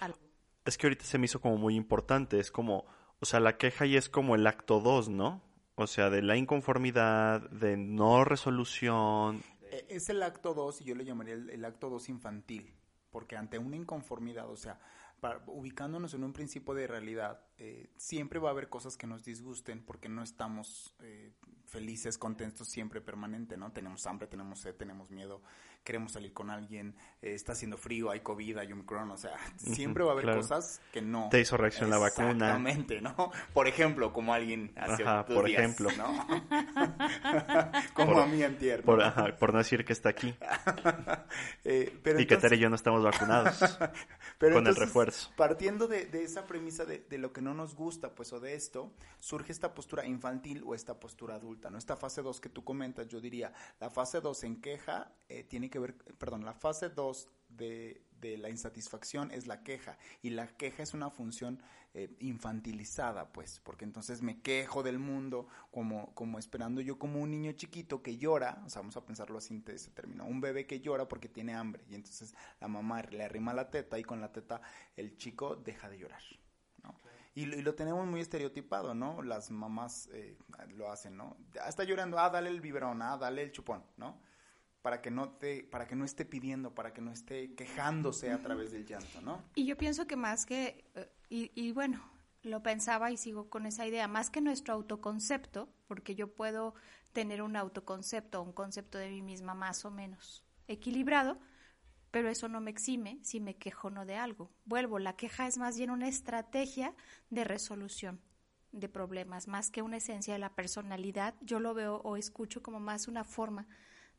algo. 0.00 0.18
Es 0.66 0.76
que 0.76 0.88
ahorita 0.88 1.06
se 1.06 1.16
me 1.16 1.24
hizo 1.24 1.40
como 1.40 1.56
muy 1.56 1.74
importante, 1.74 2.38
es 2.38 2.50
como, 2.50 2.84
o 3.18 3.24
sea, 3.24 3.40
la 3.40 3.56
queja 3.56 3.86
y 3.86 3.96
es 3.96 4.10
como 4.10 4.34
el 4.34 4.46
acto 4.46 4.80
2, 4.80 5.08
¿no? 5.08 5.40
O 5.76 5.86
sea, 5.86 6.10
de 6.10 6.20
la 6.20 6.36
inconformidad, 6.36 7.48
de 7.48 7.78
no 7.78 8.22
resolución. 8.26 9.42
E, 9.70 9.86
es 9.88 10.10
el 10.10 10.22
acto 10.22 10.52
2 10.52 10.82
y 10.82 10.84
yo 10.84 10.94
le 10.94 11.06
llamaría 11.06 11.32
el, 11.32 11.48
el 11.48 11.64
acto 11.64 11.88
2 11.88 12.10
infantil, 12.10 12.74
porque 13.10 13.38
ante 13.38 13.58
una 13.58 13.76
inconformidad, 13.76 14.50
o 14.50 14.56
sea, 14.58 14.78
ubicándonos 15.46 16.14
en 16.14 16.24
un 16.24 16.32
principio 16.32 16.74
de 16.74 16.86
realidad, 16.86 17.40
eh, 17.58 17.90
siempre 17.96 18.38
va 18.38 18.48
a 18.48 18.52
haber 18.52 18.68
cosas 18.68 18.96
que 18.96 19.06
nos 19.06 19.24
disgusten 19.24 19.84
porque 19.84 20.08
no 20.08 20.22
estamos 20.22 20.94
eh, 21.00 21.32
felices, 21.64 22.18
contentos 22.18 22.68
siempre 22.68 23.00
permanente, 23.00 23.56
¿no? 23.56 23.72
Tenemos 23.72 24.06
hambre, 24.06 24.26
tenemos 24.28 24.60
sed, 24.60 24.74
tenemos 24.74 25.10
miedo, 25.10 25.42
queremos 25.86 26.12
salir 26.12 26.32
con 26.32 26.50
alguien, 26.50 26.96
eh, 27.22 27.32
está 27.32 27.52
haciendo 27.52 27.76
frío, 27.76 28.10
hay 28.10 28.20
COVID, 28.20 28.58
hay 28.58 28.72
Omicron, 28.72 29.08
o 29.12 29.16
sea, 29.16 29.36
siempre 29.56 30.02
va 30.02 30.10
a 30.10 30.12
haber 30.14 30.36
cosas 30.36 30.80
que 30.92 31.00
no. 31.00 31.28
Te 31.30 31.40
hizo 31.40 31.56
reacción 31.56 31.88
la 31.88 31.98
vacuna. 31.98 32.32
Exactamente, 32.32 33.00
¿no? 33.00 33.30
Por 33.54 33.68
ejemplo, 33.68 34.12
como 34.12 34.34
alguien 34.34 34.72
hace 34.76 35.04
ajá, 35.04 35.24
por 35.24 35.48
ejemplo. 35.48 35.88
¿no? 35.96 36.26
como 37.94 38.20
a 38.20 38.26
mí 38.26 38.42
en 38.42 38.56
por, 38.84 39.00
ajá, 39.00 39.36
por 39.38 39.52
no 39.52 39.58
decir 39.58 39.84
que 39.84 39.92
está 39.92 40.08
aquí. 40.08 40.34
pero 41.62 42.20
y 42.20 42.26
que 42.26 42.36
Tere 42.36 42.56
y 42.56 42.58
yo 42.58 42.68
no 42.68 42.74
estamos 42.74 43.04
vacunados. 43.04 43.56
con 44.40 44.66
el 44.66 44.74
refuerzo. 44.74 45.30
Partiendo 45.36 45.86
de, 45.86 46.08
esa 46.12 46.46
premisa 46.46 46.84
de, 46.84 47.06
de, 47.08 47.18
lo 47.18 47.32
que 47.32 47.40
no 47.40 47.54
nos 47.54 47.76
gusta, 47.76 48.14
pues, 48.14 48.32
o 48.32 48.40
de 48.40 48.54
esto, 48.54 48.92
surge 49.20 49.52
esta 49.52 49.72
postura 49.72 50.04
infantil 50.04 50.64
o 50.66 50.74
esta 50.74 50.98
postura 50.98 51.36
adulta, 51.36 51.70
¿no? 51.70 51.78
Esta 51.78 51.96
fase 51.96 52.22
2 52.22 52.40
que 52.40 52.48
tú 52.48 52.64
comentas, 52.64 53.06
yo 53.06 53.20
diría, 53.20 53.52
la 53.78 53.88
fase 53.88 54.20
2 54.20 54.44
en 54.44 54.60
queja 54.60 55.12
eh, 55.28 55.44
tiene 55.44 55.70
que 55.70 55.75
ver, 55.80 55.94
perdón, 56.18 56.44
la 56.44 56.54
fase 56.54 56.88
2 56.88 57.28
de, 57.48 58.02
de 58.20 58.36
la 58.38 58.50
insatisfacción 58.50 59.30
es 59.30 59.46
la 59.46 59.62
queja 59.62 59.98
y 60.22 60.30
la 60.30 60.46
queja 60.46 60.82
es 60.82 60.94
una 60.94 61.10
función 61.10 61.62
eh, 61.98 62.14
infantilizada, 62.20 63.32
pues, 63.32 63.58
porque 63.64 63.86
entonces 63.86 64.20
me 64.20 64.42
quejo 64.42 64.82
del 64.82 64.98
mundo 64.98 65.48
como, 65.70 66.14
como 66.14 66.38
esperando 66.38 66.82
yo 66.82 66.98
como 66.98 67.22
un 67.22 67.30
niño 67.30 67.52
chiquito 67.52 68.02
que 68.02 68.18
llora, 68.18 68.62
o 68.66 68.68
sea, 68.68 68.82
vamos 68.82 68.98
a 68.98 69.06
pensarlo 69.06 69.38
así 69.38 69.60
de 69.60 69.76
ese 69.76 69.90
término, 69.92 70.26
un 70.26 70.42
bebé 70.42 70.66
que 70.66 70.80
llora 70.80 71.08
porque 71.08 71.30
tiene 71.30 71.54
hambre 71.54 71.84
y 71.88 71.94
entonces 71.94 72.34
la 72.60 72.68
mamá 72.68 73.00
le 73.00 73.24
arrima 73.24 73.54
la 73.54 73.70
teta 73.70 73.98
y 73.98 74.04
con 74.04 74.20
la 74.20 74.30
teta 74.30 74.60
el 74.94 75.16
chico 75.16 75.56
deja 75.56 75.88
de 75.88 75.98
llorar. 75.98 76.20
¿no? 76.82 76.94
Y, 77.34 77.46
lo 77.46 77.74
tenemos 77.74 78.06
muy 78.06 78.20
estereotipado, 78.20 78.94
¿no? 78.94 79.22
Las 79.22 79.50
mamás 79.50 80.10
eh, 80.12 80.36
lo 80.74 80.90
hacen, 80.90 81.16
¿no? 81.16 81.38
Ah, 81.62 81.70
está 81.70 81.84
llorando, 81.84 82.18
ah, 82.18 82.28
dale 82.28 82.50
el 82.50 82.60
biberón, 82.60 83.00
ah, 83.00 83.16
dale 83.16 83.42
el 83.42 83.52
chupón, 83.52 83.82
¿no? 83.96 84.20
Para 84.86 85.02
que 85.02 85.10
no 85.10 85.30
te, 85.30 85.64
para 85.64 85.88
que 85.88 85.96
no 85.96 86.04
esté 86.04 86.24
pidiendo, 86.24 86.72
para 86.72 86.92
que 86.92 87.00
no 87.00 87.10
esté 87.10 87.56
quejándose 87.56 88.30
a 88.30 88.40
través 88.40 88.70
del 88.70 88.86
llanto, 88.86 89.20
¿no? 89.20 89.42
Y 89.56 89.66
yo 89.66 89.76
pienso 89.76 90.06
que 90.06 90.14
más 90.14 90.46
que, 90.46 90.84
eh, 90.94 91.10
y, 91.28 91.50
y 91.56 91.72
bueno, 91.72 92.08
lo 92.44 92.62
pensaba 92.62 93.10
y 93.10 93.16
sigo 93.16 93.50
con 93.50 93.66
esa 93.66 93.84
idea, 93.84 94.06
más 94.06 94.30
que 94.30 94.40
nuestro 94.40 94.74
autoconcepto, 94.74 95.68
porque 95.88 96.14
yo 96.14 96.32
puedo 96.32 96.76
tener 97.12 97.42
un 97.42 97.56
autoconcepto, 97.56 98.40
un 98.40 98.52
concepto 98.52 98.96
de 98.96 99.08
mí 99.08 99.22
misma 99.22 99.54
más 99.54 99.84
o 99.84 99.90
menos 99.90 100.44
equilibrado, 100.68 101.40
pero 102.12 102.28
eso 102.28 102.46
no 102.46 102.60
me 102.60 102.70
exime 102.70 103.18
si 103.22 103.40
me 103.40 103.56
quejo 103.56 103.90
no 103.90 104.06
de 104.06 104.14
algo. 104.14 104.52
Vuelvo, 104.66 105.00
la 105.00 105.16
queja 105.16 105.48
es 105.48 105.58
más 105.58 105.76
bien 105.76 105.90
una 105.90 106.06
estrategia 106.06 106.94
de 107.28 107.42
resolución 107.42 108.20
de 108.70 108.88
problemas, 108.88 109.48
más 109.48 109.72
que 109.72 109.82
una 109.82 109.96
esencia 109.96 110.34
de 110.34 110.38
la 110.38 110.54
personalidad. 110.54 111.34
Yo 111.40 111.58
lo 111.58 111.74
veo 111.74 111.96
o 112.04 112.16
escucho 112.16 112.62
como 112.62 112.78
más 112.78 113.08
una 113.08 113.24
forma 113.24 113.66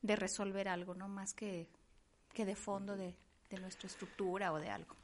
de 0.02 0.16
resolver 0.16 0.68
algo, 0.68 0.96
no 0.96 1.08
más 1.08 1.34
que, 1.34 1.68
que 2.34 2.46
de 2.46 2.56
fondo 2.56 2.96
de, 2.96 3.16
nuestra 3.60 3.88
estructura 3.88 4.52
o 4.52 4.60
de 4.60 4.70
algo. 4.70 4.96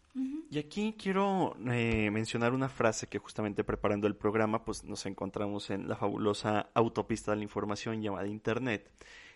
Y 0.51 0.59
aquí 0.59 0.95
quiero 0.97 1.55
eh, 1.71 2.11
mencionar 2.11 2.53
una 2.53 2.69
frase 2.69 3.07
que 3.07 3.17
justamente 3.17 3.63
preparando 3.63 4.05
el 4.05 4.15
programa, 4.15 4.63
pues 4.63 4.83
nos 4.83 5.05
encontramos 5.07 5.71
en 5.71 5.87
la 5.87 5.95
fabulosa 5.95 6.69
autopista 6.75 7.31
de 7.31 7.37
la 7.37 7.43
información 7.43 8.01
llamada 8.01 8.27
Internet, 8.27 8.91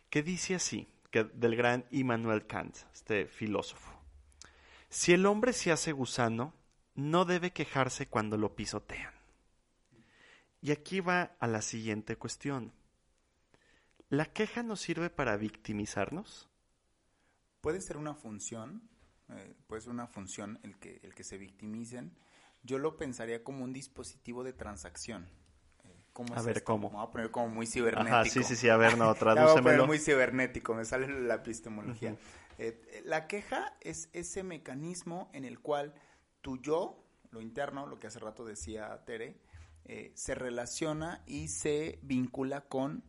que 0.10 0.22
dice 0.22 0.54
así, 0.56 0.88
que 1.10 1.24
del 1.24 1.56
gran 1.56 1.86
Immanuel 1.90 2.46
Kant, 2.46 2.78
este 2.94 3.26
filósofo. 3.26 3.92
Si 4.90 5.14
el 5.14 5.26
hombre 5.26 5.54
se 5.54 5.72
hace 5.72 5.92
gusano, 5.92 6.54
no 6.94 7.26
debe 7.26 7.52
quejarse 7.52 8.08
cuando 8.08 8.38
lo 8.38 8.56
pisotean. 8.56 9.14
Y 10.62 10.72
aquí 10.72 11.00
va 11.00 11.36
a 11.40 11.48
la 11.48 11.62
siguiente 11.62 12.18
cuestión. 12.18 12.74
¿La 14.10 14.26
queja 14.26 14.64
nos 14.64 14.80
sirve 14.80 15.10
para 15.10 15.36
victimizarnos? 15.36 16.50
Puede 17.60 17.82
ser 17.82 17.98
una 17.98 18.14
función, 18.14 18.90
eh, 19.30 19.54
puede 19.68 19.82
ser 19.82 19.92
una 19.92 20.08
función 20.08 20.60
el 20.64 20.78
que, 20.78 21.02
el 21.04 21.14
que 21.14 21.26
se 21.26 21.38
victimicen. 21.38 22.18
Yo 22.64 22.80
lo 22.80 22.96
pensaría 22.96 23.44
como 23.44 23.66
un 23.66 23.74
dispositivo 23.74 24.46
de 24.46 24.54
transacción. 24.54 25.28
Eh, 25.84 26.04
a 26.36 26.42
ver, 26.42 26.64
¿cómo? 26.64 26.90
Me 26.90 26.96
voy 26.96 27.06
a 27.06 27.12
poner 27.12 27.32
como 27.32 27.50
muy 27.50 27.68
cibernético. 27.68 28.24
sí, 28.24 28.44
sí, 28.44 28.56
sí, 28.56 28.70
a 28.70 28.78
ver, 28.78 28.98
no, 28.98 29.14
tradúcemelo. 29.16 29.86
muy 29.86 30.00
cibernético, 30.00 30.74
me 30.74 30.86
sale 30.86 31.08
la 31.10 31.36
epistemología. 31.36 32.16
Eh, 32.60 33.04
la 33.04 33.28
queja 33.28 33.76
es 33.82 34.10
ese 34.14 34.42
mecanismo 34.42 35.30
en 35.34 35.44
el 35.44 35.60
cual 35.60 35.94
tu 36.40 36.62
yo, 36.62 37.04
lo 37.32 37.42
interno, 37.42 37.86
lo 37.88 38.00
que 38.00 38.08
hace 38.08 38.20
rato 38.20 38.46
decía 38.46 39.04
Tere, 39.06 39.42
se 40.16 40.36
relaciona 40.36 41.24
y 41.26 41.48
se 41.48 42.00
vincula 42.02 42.62
con 42.62 43.04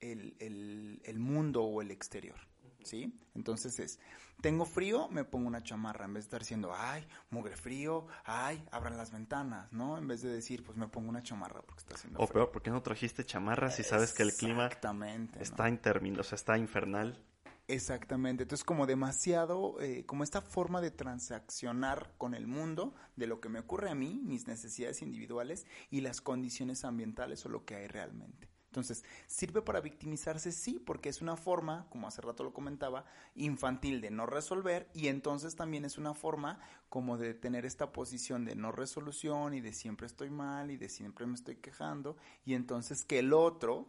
el, 0.00 1.00
el, 1.04 1.18
mundo 1.18 1.62
o 1.62 1.82
el 1.82 1.90
exterior. 1.90 2.36
¿Sí? 2.82 3.12
Entonces 3.34 3.78
es, 3.78 3.98
tengo 4.40 4.64
frío, 4.64 5.08
me 5.08 5.24
pongo 5.24 5.46
una 5.46 5.62
chamarra, 5.62 6.06
en 6.06 6.14
vez 6.14 6.24
de 6.24 6.28
estar 6.28 6.40
diciendo, 6.40 6.72
ay, 6.74 7.06
mugre 7.28 7.56
frío, 7.56 8.06
ay, 8.24 8.64
abran 8.70 8.96
las 8.96 9.12
ventanas, 9.12 9.70
¿no? 9.70 9.98
En 9.98 10.08
vez 10.08 10.22
de 10.22 10.30
decir, 10.30 10.62
pues 10.64 10.78
me 10.78 10.88
pongo 10.88 11.10
una 11.10 11.22
chamarra 11.22 11.60
porque 11.60 11.80
está 11.80 11.94
haciendo 11.94 12.18
o 12.18 12.26
frío. 12.26 12.42
O 12.42 12.44
peor, 12.46 12.52
¿por 12.52 12.62
qué 12.62 12.70
no 12.70 12.82
trajiste 12.82 13.24
chamarra 13.24 13.70
si 13.70 13.82
sabes 13.82 14.14
que 14.14 14.22
el 14.22 14.32
clima 14.32 14.70
está 15.38 15.68
interminable, 15.68 16.20
o 16.20 16.24
sea, 16.24 16.36
está 16.36 16.56
infernal? 16.56 17.22
Exactamente, 17.70 18.42
entonces 18.42 18.64
como 18.64 18.86
demasiado, 18.86 19.80
eh, 19.80 20.04
como 20.04 20.24
esta 20.24 20.40
forma 20.40 20.80
de 20.80 20.90
transaccionar 20.90 22.12
con 22.18 22.34
el 22.34 22.48
mundo, 22.48 22.94
de 23.14 23.28
lo 23.28 23.40
que 23.40 23.48
me 23.48 23.60
ocurre 23.60 23.90
a 23.90 23.94
mí, 23.94 24.20
mis 24.24 24.48
necesidades 24.48 25.02
individuales 25.02 25.66
y 25.88 26.00
las 26.00 26.20
condiciones 26.20 26.84
ambientales 26.84 27.46
o 27.46 27.48
lo 27.48 27.64
que 27.64 27.76
hay 27.76 27.86
realmente. 27.86 28.48
Entonces, 28.70 29.04
¿sirve 29.26 29.62
para 29.62 29.80
victimizarse? 29.80 30.52
Sí, 30.52 30.78
porque 30.78 31.08
es 31.08 31.20
una 31.20 31.36
forma, 31.36 31.88
como 31.90 32.06
hace 32.06 32.22
rato 32.22 32.44
lo 32.44 32.52
comentaba, 32.52 33.04
infantil 33.34 34.00
de 34.00 34.12
no 34.12 34.26
resolver 34.26 34.88
y 34.94 35.08
entonces 35.08 35.56
también 35.56 35.84
es 35.84 35.98
una 35.98 36.14
forma 36.14 36.60
como 36.88 37.18
de 37.18 37.34
tener 37.34 37.66
esta 37.66 37.90
posición 37.90 38.44
de 38.44 38.54
no 38.54 38.70
resolución 38.70 39.54
y 39.54 39.60
de 39.60 39.72
siempre 39.72 40.06
estoy 40.06 40.30
mal 40.30 40.70
y 40.70 40.76
de 40.76 40.88
siempre 40.88 41.26
me 41.26 41.34
estoy 41.34 41.56
quejando 41.56 42.16
y 42.44 42.54
entonces 42.54 43.04
que 43.04 43.18
el 43.18 43.32
otro, 43.32 43.88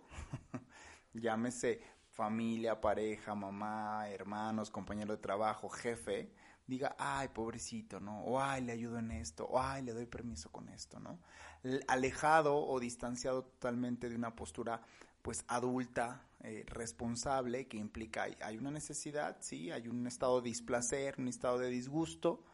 llámese 1.14 1.84
familia, 2.10 2.82
pareja, 2.82 3.36
mamá, 3.36 4.10
hermanos, 4.10 4.72
compañero 4.72 5.16
de 5.16 5.22
trabajo, 5.22 5.70
jefe, 5.70 6.34
diga, 6.72 6.96
ay, 6.98 7.28
pobrecito, 7.28 8.00
¿no? 8.00 8.24
O 8.24 8.40
ay, 8.40 8.64
le 8.64 8.72
ayudo 8.72 8.98
en 8.98 9.12
esto, 9.12 9.46
o 9.46 9.60
ay, 9.60 9.84
le 9.84 9.92
doy 9.92 10.06
permiso 10.06 10.50
con 10.52 10.70
esto, 10.70 11.00
¿no? 11.02 11.20
Alejado 11.88 12.56
o 12.56 12.80
distanciado 12.80 13.44
totalmente 13.44 14.10
de 14.10 14.16
una 14.16 14.34
postura, 14.34 14.82
pues, 15.22 15.44
adulta, 15.50 16.26
eh, 16.44 16.64
responsable, 16.68 17.68
que 17.68 17.76
implica, 17.76 18.24
hay, 18.24 18.38
hay, 18.42 18.58
una 18.58 18.72
necesidad, 18.72 19.38
sí, 19.42 19.70
hay 19.70 19.90
un 19.90 20.08
estado 20.08 20.40
de 20.40 20.48
displacer, 20.48 21.16
un 21.18 21.28
estado 21.28 21.60
de 21.60 21.70
disgusto, 21.70 22.46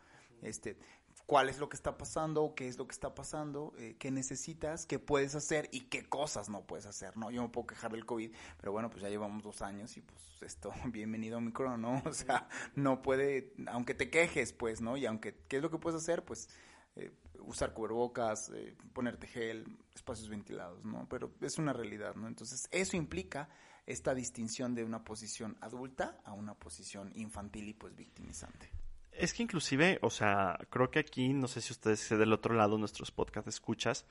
este, 0.41 0.77
cuál 1.25 1.49
es 1.49 1.59
lo 1.59 1.69
que 1.69 1.75
está 1.75 1.97
pasando, 1.97 2.53
qué 2.55 2.67
es 2.67 2.77
lo 2.77 2.87
que 2.87 2.93
está 2.93 3.15
pasando, 3.15 3.73
eh, 3.77 3.95
qué 3.99 4.11
necesitas, 4.11 4.85
qué 4.85 4.99
puedes 4.99 5.35
hacer 5.35 5.69
y 5.71 5.81
qué 5.81 6.07
cosas 6.07 6.49
no 6.49 6.65
puedes 6.65 6.85
hacer, 6.85 7.17
¿no? 7.17 7.31
Yo 7.31 7.41
me 7.41 7.49
puedo 7.49 7.67
quejar 7.67 7.91
del 7.91 8.05
COVID, 8.05 8.33
pero 8.57 8.71
bueno, 8.71 8.89
pues 8.89 9.01
ya 9.01 9.09
llevamos 9.09 9.43
dos 9.43 9.61
años 9.61 9.97
y 9.97 10.01
pues 10.01 10.19
esto, 10.41 10.71
bienvenido 10.85 11.37
a 11.37 11.41
micro, 11.41 11.77
¿no? 11.77 12.01
O 12.05 12.13
sea, 12.13 12.47
no 12.75 13.01
puede, 13.01 13.53
aunque 13.67 13.93
te 13.93 14.09
quejes, 14.09 14.53
pues, 14.53 14.81
¿no? 14.81 14.97
Y 14.97 15.05
aunque, 15.05 15.35
¿qué 15.47 15.57
es 15.57 15.61
lo 15.61 15.69
que 15.69 15.77
puedes 15.77 16.01
hacer? 16.01 16.23
Pues 16.23 16.49
eh, 16.95 17.11
usar 17.39 17.73
cubrebocas, 17.73 18.49
eh, 18.49 18.75
ponerte 18.93 19.27
gel, 19.27 19.65
espacios 19.93 20.29
ventilados, 20.29 20.83
¿no? 20.85 21.07
Pero 21.09 21.31
es 21.41 21.57
una 21.57 21.73
realidad, 21.73 22.15
¿no? 22.15 22.27
Entonces, 22.27 22.67
eso 22.71 22.97
implica 22.97 23.49
esta 23.85 24.13
distinción 24.13 24.75
de 24.75 24.83
una 24.83 25.03
posición 25.03 25.57
adulta 25.61 26.19
a 26.25 26.33
una 26.33 26.53
posición 26.53 27.11
infantil 27.15 27.69
y 27.69 27.73
pues 27.73 27.95
victimizante. 27.95 28.69
Es 29.17 29.33
que 29.33 29.43
inclusive, 29.43 29.99
o 30.01 30.09
sea, 30.09 30.59
creo 30.69 30.91
que 30.91 30.99
aquí, 30.99 31.33
no 31.33 31.47
sé 31.47 31.61
si 31.61 31.73
ustedes 31.73 32.09
del 32.09 32.33
otro 32.33 32.55
lado, 32.55 32.77
nuestros 32.77 33.11
podcast 33.11 33.47
escuchas, 33.47 34.05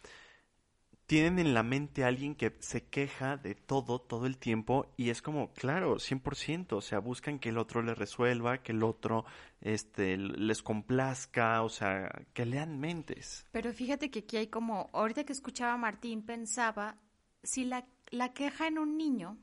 tienen 1.06 1.38
en 1.38 1.54
la 1.54 1.62
mente 1.62 2.02
a 2.02 2.08
alguien 2.08 2.34
que 2.34 2.56
se 2.58 2.84
queja 2.84 3.36
de 3.36 3.54
todo, 3.54 4.00
todo 4.00 4.26
el 4.26 4.38
tiempo, 4.38 4.92
y 4.96 5.10
es 5.10 5.22
como, 5.22 5.52
claro, 5.52 5.96
100%, 5.96 6.72
o 6.72 6.80
sea, 6.80 6.98
buscan 6.98 7.38
que 7.38 7.50
el 7.50 7.58
otro 7.58 7.82
les 7.82 7.96
resuelva, 7.96 8.58
que 8.58 8.72
el 8.72 8.82
otro 8.82 9.24
este, 9.60 10.16
les 10.16 10.62
complazca, 10.62 11.62
o 11.62 11.68
sea, 11.68 12.10
que 12.34 12.44
lean 12.44 12.80
mentes. 12.80 13.46
Pero 13.52 13.72
fíjate 13.72 14.10
que 14.10 14.20
aquí 14.20 14.36
hay 14.36 14.48
como, 14.48 14.90
ahorita 14.92 15.24
que 15.24 15.32
escuchaba 15.32 15.74
a 15.74 15.78
Martín, 15.78 16.22
pensaba, 16.22 16.98
si 17.44 17.64
la, 17.64 17.86
la 18.10 18.32
queja 18.32 18.66
en 18.66 18.78
un 18.78 18.96
niño, 18.96 19.38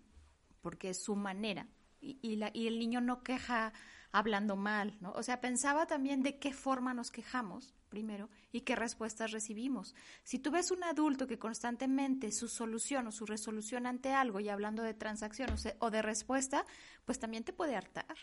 porque 0.62 0.89
es 0.89 1.01
su 1.01 1.15
manera, 1.15 1.67
y, 2.01 2.20
y, 2.22 2.36
la, 2.36 2.51
y 2.53 2.67
el 2.67 2.77
niño 2.77 3.00
no 3.00 3.24
queja 3.24 3.72
hablando 4.13 4.55
mal, 4.55 4.96
¿no? 5.01 5.12
O 5.13 5.24
sea, 5.24 5.41
pensaba 5.41 5.88
también 5.88 6.22
de 6.22 6.38
qué 6.38 6.53
forma 6.53 6.93
nos 6.93 7.10
quejamos, 7.10 7.74
primero, 7.89 8.29
y 8.51 8.62
qué 8.62 8.75
respuestas 8.75 9.32
recibimos. 9.32 9.96
Si 10.24 10.38
tú 10.38 10.51
ves 10.51 10.70
un 10.70 10.84
adulto 10.84 11.25
que 11.27 11.39
constantemente 11.39 12.32
su 12.32 12.48
solución 12.48 13.08
o 13.08 13.12
su 13.12 13.25
resolución 13.25 13.88
ante 13.88 14.13
algo, 14.13 14.39
y 14.39 14.50
hablando 14.50 14.84
de 14.84 14.93
transacción 14.93 15.50
o, 15.79 15.89
de 15.89 16.01
respuesta, 16.03 16.65
pues 17.05 17.20
también 17.20 17.43
te 17.43 17.53
puede 17.53 17.75
hartar. 17.75 18.15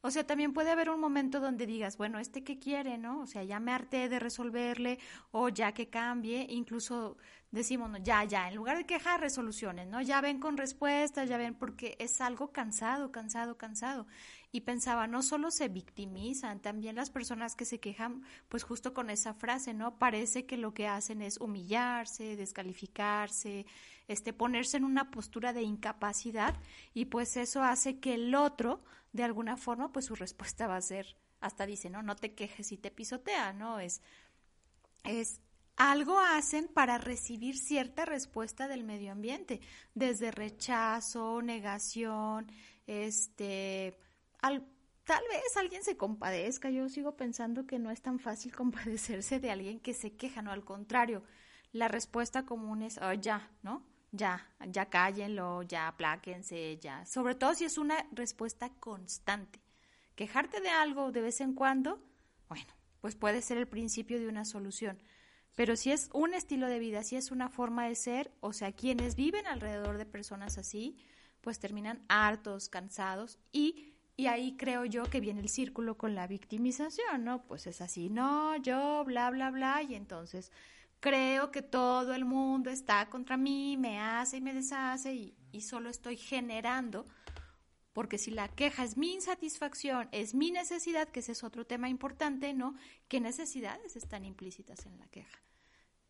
O 0.00 0.10
sea, 0.10 0.26
también 0.26 0.52
puede 0.52 0.70
haber 0.70 0.90
un 0.90 1.00
momento 1.00 1.38
donde 1.40 1.64
digas, 1.64 1.96
bueno, 1.96 2.18
este 2.18 2.42
que 2.42 2.58
quiere, 2.58 2.98
¿no? 2.98 3.20
O 3.20 3.26
sea, 3.26 3.44
ya 3.44 3.60
me 3.60 3.72
harté 3.72 4.08
de 4.08 4.18
resolverle 4.18 4.98
o 5.30 5.48
ya 5.48 5.72
que 5.72 5.88
cambie, 5.88 6.46
incluso 6.50 7.16
decimos, 7.52 7.88
no, 7.88 7.98
ya, 7.98 8.24
ya, 8.24 8.48
en 8.48 8.56
lugar 8.56 8.76
de 8.76 8.84
quejar, 8.84 9.20
resoluciones, 9.20 9.86
¿no? 9.88 10.02
Ya 10.02 10.20
ven 10.20 10.38
con 10.38 10.56
respuestas, 10.56 11.28
ya 11.28 11.38
ven, 11.38 11.54
porque 11.54 11.96
es 11.98 12.20
algo 12.20 12.52
cansado, 12.52 13.10
cansado, 13.10 13.56
cansado 13.56 14.06
y 14.52 14.62
pensaba, 14.62 15.06
no 15.06 15.22
solo 15.22 15.50
se 15.50 15.68
victimizan, 15.68 16.60
también 16.60 16.96
las 16.96 17.10
personas 17.10 17.54
que 17.54 17.64
se 17.64 17.80
quejan, 17.80 18.22
pues 18.48 18.62
justo 18.62 18.94
con 18.94 19.10
esa 19.10 19.34
frase, 19.34 19.74
¿no? 19.74 19.98
Parece 19.98 20.46
que 20.46 20.56
lo 20.56 20.72
que 20.72 20.86
hacen 20.86 21.22
es 21.22 21.38
humillarse, 21.38 22.36
descalificarse, 22.36 23.66
este, 24.08 24.32
ponerse 24.32 24.76
en 24.76 24.84
una 24.84 25.10
postura 25.10 25.52
de 25.52 25.62
incapacidad 25.62 26.54
y 26.94 27.06
pues 27.06 27.36
eso 27.36 27.62
hace 27.62 27.98
que 27.98 28.14
el 28.14 28.34
otro, 28.34 28.82
de 29.12 29.24
alguna 29.24 29.56
forma, 29.56 29.92
pues 29.92 30.06
su 30.06 30.14
respuesta 30.14 30.66
va 30.66 30.76
a 30.76 30.82
ser 30.82 31.16
hasta 31.40 31.66
dice, 31.66 31.90
¿no? 31.90 32.02
No 32.02 32.16
te 32.16 32.34
quejes 32.34 32.68
si 32.68 32.76
te 32.76 32.90
pisotea, 32.90 33.52
¿no? 33.52 33.78
Es, 33.78 34.00
es 35.04 35.40
algo 35.76 36.18
hacen 36.18 36.68
para 36.68 36.98
recibir 36.98 37.56
cierta 37.58 38.04
respuesta 38.04 38.68
del 38.68 38.84
medio 38.84 39.12
ambiente, 39.12 39.60
desde 39.94 40.30
rechazo, 40.30 41.42
negación, 41.42 42.50
este, 42.86 43.98
al, 44.46 44.66
tal 45.04 45.22
vez 45.28 45.56
alguien 45.56 45.82
se 45.82 45.96
compadezca. 45.96 46.70
Yo 46.70 46.88
sigo 46.88 47.16
pensando 47.16 47.66
que 47.66 47.78
no 47.78 47.90
es 47.90 48.02
tan 48.02 48.18
fácil 48.18 48.52
compadecerse 48.56 49.40
de 49.40 49.50
alguien 49.50 49.80
que 49.80 49.94
se 49.94 50.16
queja, 50.16 50.42
no, 50.42 50.52
al 50.52 50.64
contrario, 50.64 51.22
la 51.72 51.88
respuesta 51.88 52.44
común 52.44 52.82
es, 52.82 52.98
oh, 52.98 53.12
ya, 53.12 53.50
¿no? 53.62 53.84
Ya, 54.12 54.48
ya 54.68 54.86
cállenlo, 54.86 55.62
ya 55.62 55.88
apláquense, 55.88 56.78
ya. 56.78 57.04
Sobre 57.04 57.34
todo 57.34 57.54
si 57.54 57.64
es 57.64 57.76
una 57.76 58.06
respuesta 58.12 58.70
constante. 58.80 59.60
Quejarte 60.14 60.60
de 60.60 60.70
algo 60.70 61.12
de 61.12 61.20
vez 61.20 61.40
en 61.40 61.52
cuando, 61.52 62.00
bueno, 62.48 62.72
pues 63.00 63.14
puede 63.16 63.42
ser 63.42 63.58
el 63.58 63.68
principio 63.68 64.18
de 64.18 64.28
una 64.28 64.44
solución. 64.44 65.02
Pero 65.54 65.76
si 65.76 65.90
es 65.90 66.08
un 66.12 66.34
estilo 66.34 66.68
de 66.68 66.78
vida, 66.78 67.02
si 67.02 67.16
es 67.16 67.30
una 67.30 67.48
forma 67.48 67.86
de 67.86 67.94
ser, 67.94 68.32
o 68.40 68.52
sea, 68.52 68.72
quienes 68.72 69.16
viven 69.16 69.46
alrededor 69.46 69.98
de 69.98 70.06
personas 70.06 70.56
así, 70.56 70.96
pues 71.40 71.58
terminan 71.58 72.04
hartos, 72.08 72.68
cansados 72.68 73.38
y, 73.52 73.95
y 74.16 74.26
ahí 74.26 74.56
creo 74.56 74.84
yo 74.84 75.04
que 75.04 75.20
viene 75.20 75.40
el 75.40 75.48
círculo 75.48 75.96
con 75.96 76.14
la 76.14 76.26
victimización, 76.26 77.24
¿no? 77.24 77.44
Pues 77.46 77.66
es 77.66 77.80
así, 77.80 78.08
no, 78.08 78.56
yo, 78.56 79.04
bla, 79.04 79.30
bla, 79.30 79.50
bla, 79.50 79.82
y 79.82 79.94
entonces 79.94 80.50
creo 81.00 81.50
que 81.50 81.62
todo 81.62 82.14
el 82.14 82.24
mundo 82.24 82.70
está 82.70 83.08
contra 83.10 83.36
mí, 83.36 83.76
me 83.76 84.00
hace 84.00 84.38
y 84.38 84.40
me 84.40 84.54
deshace 84.54 85.14
y, 85.14 85.36
y 85.52 85.60
solo 85.60 85.90
estoy 85.90 86.16
generando 86.16 87.04
porque 87.96 88.18
si 88.18 88.30
la 88.30 88.48
queja 88.48 88.84
es 88.84 88.98
mi 88.98 89.14
insatisfacción, 89.14 90.10
es 90.12 90.34
mi 90.34 90.50
necesidad, 90.50 91.08
que 91.08 91.20
ese 91.20 91.32
es 91.32 91.42
otro 91.42 91.64
tema 91.64 91.88
importante, 91.88 92.52
¿no? 92.52 92.74
¿Qué 93.08 93.20
necesidades 93.20 93.96
están 93.96 94.26
implícitas 94.26 94.84
en 94.84 94.98
la 94.98 95.06
queja? 95.06 95.40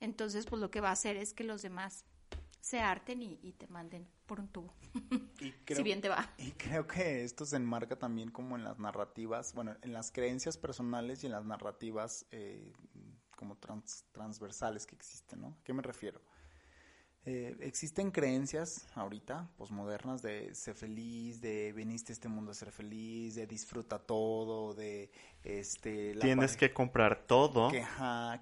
Entonces, 0.01 0.47
pues 0.47 0.61
lo 0.61 0.73
que 0.73 0.81
va 0.81 0.89
a 0.89 0.95
hacer 0.95 1.17
es 1.17 1.33
que 1.33 1.45
los 1.45 1.63
demás 1.63 2.05
se 2.67 2.81
harten 2.81 3.23
y, 3.23 3.53
te 3.53 3.69
manden 3.69 4.09
por 4.27 4.41
un 4.41 4.49
tubo. 4.49 4.75
si 5.69 5.83
bien 5.85 6.01
te 6.01 6.09
va. 6.09 6.29
Y 6.37 6.51
creo 6.51 6.85
que 6.85 7.23
esto 7.23 7.47
se 7.47 7.55
enmarca 7.55 7.97
también 7.97 8.33
como 8.33 8.57
en 8.57 8.65
las 8.65 8.81
narrativas, 8.81 9.55
bueno, 9.55 9.77
en 9.83 9.93
las 9.93 10.11
creencias 10.11 10.59
personales 10.59 11.23
y 11.23 11.27
en 11.27 11.33
las 11.33 11.45
narrativas 11.45 12.27
eh, 12.33 12.73
como 13.37 13.57
transversales 14.11 14.85
que 14.85 14.97
existen, 14.97 15.43
¿no? 15.43 15.49
¿A 15.61 15.63
qué 15.63 15.73
me 15.73 15.83
refiero? 15.83 16.21
Eh, 17.29 17.57
existen 17.59 18.13
creencias 18.13 18.87
ahorita, 18.95 19.49
posmodernas, 19.59 20.23
de 20.23 20.55
ser 20.55 20.77
feliz, 20.77 21.41
de 21.41 21.73
viniste 21.73 22.13
a 22.13 22.15
este 22.15 22.29
mundo 22.29 22.53
a 22.53 22.55
ser 22.55 22.71
feliz, 22.71 23.35
de 23.35 23.49
disfruta 23.49 23.99
todo, 23.99 24.75
de 24.75 25.11
este... 25.43 26.15
Tienes 26.21 26.57
que 26.57 26.73
comprar 26.73 27.27
todo. 27.27 27.69
Que, 27.69 27.85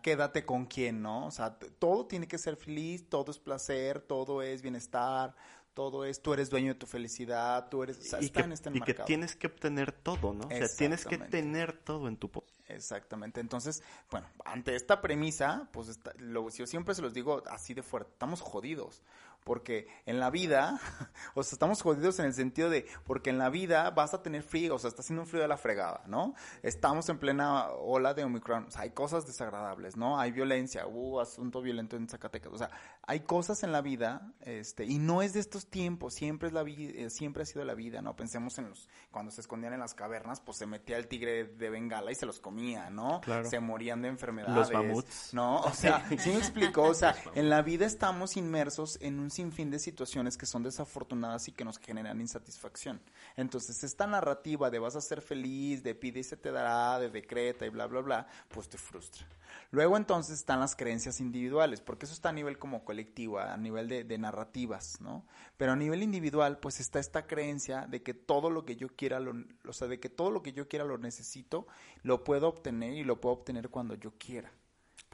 quédate 0.02 0.44
con 0.44 0.66
quién, 0.66 1.00
¿no? 1.00 1.26
O 1.26 1.30
sea, 1.30 1.58
todo 1.78 2.04
tiene 2.04 2.28
que 2.28 2.36
ser 2.36 2.56
feliz, 2.56 3.08
todo 3.08 3.30
es 3.30 3.38
placer, 3.38 4.00
todo 4.00 4.42
es 4.42 4.60
bienestar, 4.60 5.34
todo 5.74 6.04
es, 6.04 6.22
tú 6.22 6.32
eres 6.32 6.50
dueño 6.50 6.74
de 6.74 6.78
tu 6.78 6.86
felicidad, 6.86 7.68
tú 7.68 7.82
eres, 7.82 7.98
y 8.20 8.30
que, 8.30 8.40
este 8.40 8.70
Y 8.72 8.80
que 8.80 8.94
tienes 8.94 9.36
que 9.36 9.48
obtener 9.48 9.92
todo, 9.92 10.32
¿no? 10.32 10.46
O 10.46 10.50
sea, 10.50 10.68
tienes 10.68 11.04
que 11.04 11.18
tener 11.18 11.72
todo 11.72 12.08
en 12.08 12.16
tu 12.16 12.30
Exactamente. 12.68 13.40
Entonces, 13.40 13.82
bueno, 14.10 14.26
ante 14.44 14.74
esta 14.74 15.00
premisa, 15.00 15.68
pues 15.72 15.98
lo, 16.18 16.48
yo 16.48 16.66
siempre 16.66 16.94
se 16.94 17.02
los 17.02 17.12
digo 17.12 17.42
así 17.50 17.74
de 17.74 17.82
fuerte, 17.82 18.12
estamos 18.12 18.40
jodidos. 18.40 19.02
Porque 19.44 19.88
en 20.06 20.20
la 20.20 20.30
vida, 20.30 20.80
o 21.34 21.42
sea, 21.42 21.56
estamos 21.56 21.82
jodidos 21.82 22.18
en 22.18 22.24
el 22.24 22.32
sentido 22.32 22.70
de, 22.70 22.86
porque 23.04 23.28
en 23.28 23.36
la 23.36 23.50
vida 23.50 23.90
vas 23.90 24.14
a 24.14 24.22
tener 24.22 24.42
frío, 24.42 24.74
o 24.74 24.78
sea, 24.78 24.88
está 24.88 25.02
haciendo 25.02 25.20
un 25.20 25.28
frío 25.28 25.42
de 25.42 25.48
la 25.48 25.58
fregada, 25.58 26.02
¿no? 26.06 26.34
Estamos 26.62 27.10
en 27.10 27.18
plena 27.18 27.68
ola 27.68 28.14
de 28.14 28.24
Omicron, 28.24 28.64
o 28.68 28.70
sea, 28.70 28.82
hay 28.82 28.90
cosas 28.92 29.26
desagradables, 29.26 29.98
¿no? 29.98 30.18
Hay 30.18 30.32
violencia, 30.32 30.86
hubo 30.86 31.20
asunto 31.20 31.60
violento 31.60 31.96
en 31.96 32.08
Zacatecas, 32.08 32.54
o 32.54 32.56
sea, 32.56 32.70
hay 33.06 33.20
cosas 33.20 33.62
en 33.62 33.72
la 33.72 33.82
vida, 33.82 34.32
este, 34.40 34.84
y 34.84 34.98
no 34.98 35.22
es 35.22 35.32
de 35.34 35.40
estos 35.40 35.66
tiempos, 35.66 36.14
siempre 36.14 36.48
es 36.48 36.54
la 36.54 36.62
vida, 36.62 36.92
eh, 36.94 37.10
siempre 37.10 37.42
ha 37.42 37.46
sido 37.46 37.64
la 37.64 37.74
vida, 37.74 38.00
¿no? 38.00 38.16
Pensemos 38.16 38.58
en 38.58 38.70
los, 38.70 38.88
cuando 39.10 39.30
se 39.30 39.40
escondían 39.40 39.74
en 39.74 39.80
las 39.80 39.94
cavernas, 39.94 40.40
pues 40.40 40.58
se 40.58 40.66
metía 40.66 40.96
el 40.96 41.06
tigre 41.06 41.44
de 41.44 41.70
Bengala 41.70 42.12
y 42.12 42.14
se 42.14 42.26
los 42.26 42.40
comía, 42.40 42.90
¿no? 42.90 43.20
Claro. 43.20 43.48
Se 43.48 43.60
morían 43.60 44.02
de 44.02 44.08
enfermedades. 44.08 44.56
Los 44.56 44.72
mamuts. 44.72 45.34
¿No? 45.34 45.60
O 45.60 45.72
sea, 45.72 46.08
sí 46.18 46.30
me 46.30 46.38
explicó, 46.38 46.84
o 46.84 46.94
sea, 46.94 47.14
en 47.34 47.50
la 47.50 47.62
vida 47.62 47.84
estamos 47.84 48.36
inmersos 48.36 48.98
en 49.00 49.20
un 49.20 49.30
sinfín 49.30 49.70
de 49.70 49.78
situaciones 49.78 50.36
que 50.36 50.46
son 50.46 50.62
desafortunadas 50.62 51.48
y 51.48 51.52
que 51.52 51.64
nos 51.64 51.78
generan 51.78 52.20
insatisfacción. 52.20 53.00
Entonces, 53.36 53.84
esta 53.84 54.06
narrativa 54.06 54.70
de 54.70 54.78
vas 54.78 54.96
a 54.96 55.00
ser 55.00 55.20
feliz, 55.20 55.82
de 55.82 55.94
pide 55.94 56.20
y 56.20 56.24
se 56.24 56.36
te 56.36 56.50
dará, 56.50 56.98
de 56.98 57.10
decreta 57.10 57.66
y 57.66 57.68
bla, 57.68 57.86
bla, 57.86 58.00
bla, 58.00 58.26
pues 58.48 58.68
te 58.68 58.78
frustra. 58.78 59.26
Luego 59.70 59.96
entonces 59.96 60.38
están 60.38 60.60
las 60.60 60.76
creencias 60.76 61.20
individuales, 61.20 61.80
porque 61.80 62.06
eso 62.06 62.14
está 62.14 62.28
a 62.28 62.32
nivel 62.32 62.58
como 62.58 62.84
colectivo, 62.94 63.38
a 63.38 63.56
nivel 63.56 63.88
de, 63.88 64.04
de 64.04 64.18
narrativas, 64.18 65.00
¿no? 65.00 65.26
Pero 65.56 65.72
a 65.72 65.76
nivel 65.76 66.02
individual, 66.02 66.58
pues 66.58 66.80
está 66.80 66.98
esta 66.98 67.26
creencia 67.26 67.86
de 67.88 68.02
que 68.02 68.14
todo 68.14 68.50
lo 68.50 68.64
que 68.64 68.76
yo 68.76 68.88
quiera, 68.88 69.20
lo, 69.20 69.34
o 69.68 69.72
sea, 69.72 69.88
de 69.88 70.00
que 70.00 70.08
todo 70.08 70.30
lo 70.30 70.42
que 70.42 70.52
yo 70.52 70.68
quiera 70.68 70.84
lo 70.84 70.98
necesito, 70.98 71.66
lo 72.02 72.24
puedo 72.24 72.48
obtener 72.48 72.94
y 72.94 73.04
lo 73.04 73.20
puedo 73.20 73.34
obtener 73.34 73.68
cuando 73.68 73.94
yo 73.94 74.12
quiera 74.18 74.52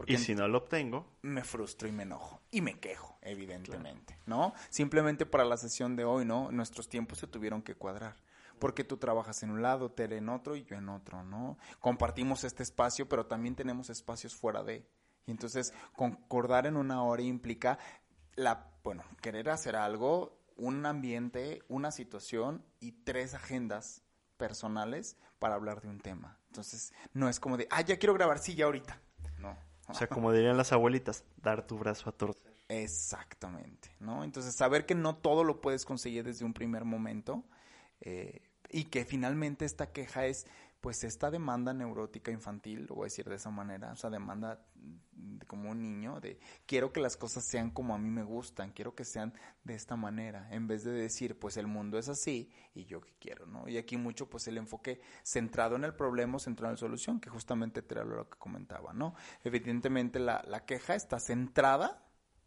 y 0.07 0.17
si 0.17 0.35
no 0.35 0.49
lo 0.49 0.59
obtengo, 0.59 1.07
me 1.23 1.45
frustro 1.45 1.89
y 1.89 1.93
me 1.93 2.05
enojo 2.05 2.41
y 2.51 2.61
me 2.61 2.79
quejo, 2.79 3.19
evidentemente, 3.23 4.19
¿no? 4.27 4.55
Simplemente 4.69 5.27
para 5.27 5.45
la 5.45 5.57
sesión 5.57 5.97
de 5.97 6.05
hoy, 6.05 6.25
¿no? 6.25 6.51
Nuestros 6.51 6.89
tiempos 6.89 7.19
se 7.19 7.27
tuvieron 7.27 7.63
que 7.63 7.75
cuadrar. 7.75 8.17
Porque 8.59 8.85
tú 8.85 8.99
trabajas 8.99 9.43
en 9.43 9.51
un 9.51 9.63
lado, 9.63 9.91
Tere 9.91 10.19
en 10.19 10.29
otro 10.29 10.55
y 10.55 10.65
yo 10.65 10.77
en 10.77 10.91
otro, 10.91 11.23
¿no? 11.25 11.57
Compartimos 11.79 12.45
este 12.45 12.63
espacio, 12.63 13.09
pero 13.09 13.27
también 13.27 13.55
tenemos 13.55 13.89
espacios 13.89 14.35
fuera 14.35 14.63
de. 14.63 14.87
Y 15.31 15.33
entonces, 15.33 15.73
concordar 15.95 16.67
en 16.67 16.77
una 16.77 17.05
hora 17.05 17.23
implica 17.23 17.79
la, 18.35 18.69
bueno, 18.83 19.05
querer 19.23 19.49
hacer 19.49 19.77
algo, 19.77 20.37
un 20.57 20.85
ambiente, 20.87 21.63
una 21.69 21.93
situación 21.93 22.65
y 22.81 22.91
tres 23.05 23.35
agendas 23.35 24.03
personales 24.37 25.17
para 25.39 25.55
hablar 25.55 25.83
de 25.83 25.89
un 25.89 26.01
tema. 26.01 26.41
Entonces, 26.49 26.93
no 27.13 27.29
es 27.29 27.39
como 27.39 27.57
de, 27.57 27.69
ah, 27.71 27.83
ya 27.83 27.97
quiero 27.97 28.13
grabar, 28.15 28.41
sí, 28.41 28.57
ya 28.57 28.65
ahorita. 28.65 29.01
No. 29.39 29.57
O 29.87 29.95
sea, 29.95 30.09
como 30.09 30.33
dirían 30.33 30.57
las 30.57 30.73
abuelitas, 30.73 31.23
dar 31.37 31.65
tu 31.65 31.79
brazo 31.79 32.11
a 32.11 32.13
torcer. 32.13 32.53
Exactamente, 32.69 33.95
¿no? 34.01 34.25
Entonces, 34.25 34.57
saber 34.57 34.85
que 34.85 34.97
no 34.97 35.15
todo 35.17 35.45
lo 35.45 35.61
puedes 35.61 35.85
conseguir 35.85 36.25
desde 36.25 36.45
un 36.45 36.55
primer 36.55 36.85
momento 36.85 37.45
eh, 38.01 38.43
y 38.69 38.85
que 38.87 39.05
finalmente 39.05 39.65
esta 39.65 39.93
queja 39.93 40.27
es 40.27 40.49
pues 40.81 41.05
esta 41.05 41.31
demanda 41.31 41.73
neurótica 41.73 42.33
infantil, 42.33 42.87
lo 42.89 42.97
voy 42.97 43.05
a 43.05 43.07
decir 43.07 43.29
de 43.29 43.37
esa 43.37 43.51
manera, 43.51 43.93
esa 43.93 44.11
demanda 44.11 44.65
como 45.47 45.71
un 45.71 45.83
niño 45.83 46.21
de 46.21 46.39
quiero 46.67 46.93
que 46.93 47.01
las 47.01 47.17
cosas 47.17 47.45
sean 47.45 47.71
como 47.71 47.95
a 47.95 47.99
mí 47.99 48.09
me 48.09 48.23
gustan, 48.23 48.73
quiero 48.73 48.95
que 48.95 49.05
sean 49.05 49.35
de 49.65 49.75
esta 49.75 49.97
manera, 49.97 50.49
en 50.53 50.67
vez 50.67 50.85
de 50.85 50.93
decir 50.93 51.39
pues 51.39 51.57
el 51.57 51.67
mundo 51.67 51.99
es 51.99 52.09
así 52.09 52.51
y 52.75 52.85
yo 52.85 53.01
qué 53.01 53.13
quiero, 53.19 53.47
¿no? 53.47 53.69
Y 53.69 53.77
aquí 53.77 53.97
mucho 53.97 54.29
pues 54.29 54.47
el 54.49 54.59
enfoque 54.59 55.01
centrado 55.23 55.77
en 55.77 55.85
el 55.85 55.95
problema, 55.95 56.39
centrado 56.39 56.71
en 56.71 56.75
la 56.75 56.79
solución, 56.79 57.21
que 57.21 57.31
justamente 57.31 57.83
era 57.89 58.05
lo 58.05 58.29
que 58.29 58.39
comentaba, 58.39 58.93
¿no? 58.93 59.15
Evidentemente 59.43 60.19
la, 60.19 60.45
la 60.47 60.65
queja 60.65 60.95
está 60.95 61.19
centrada 61.19 62.07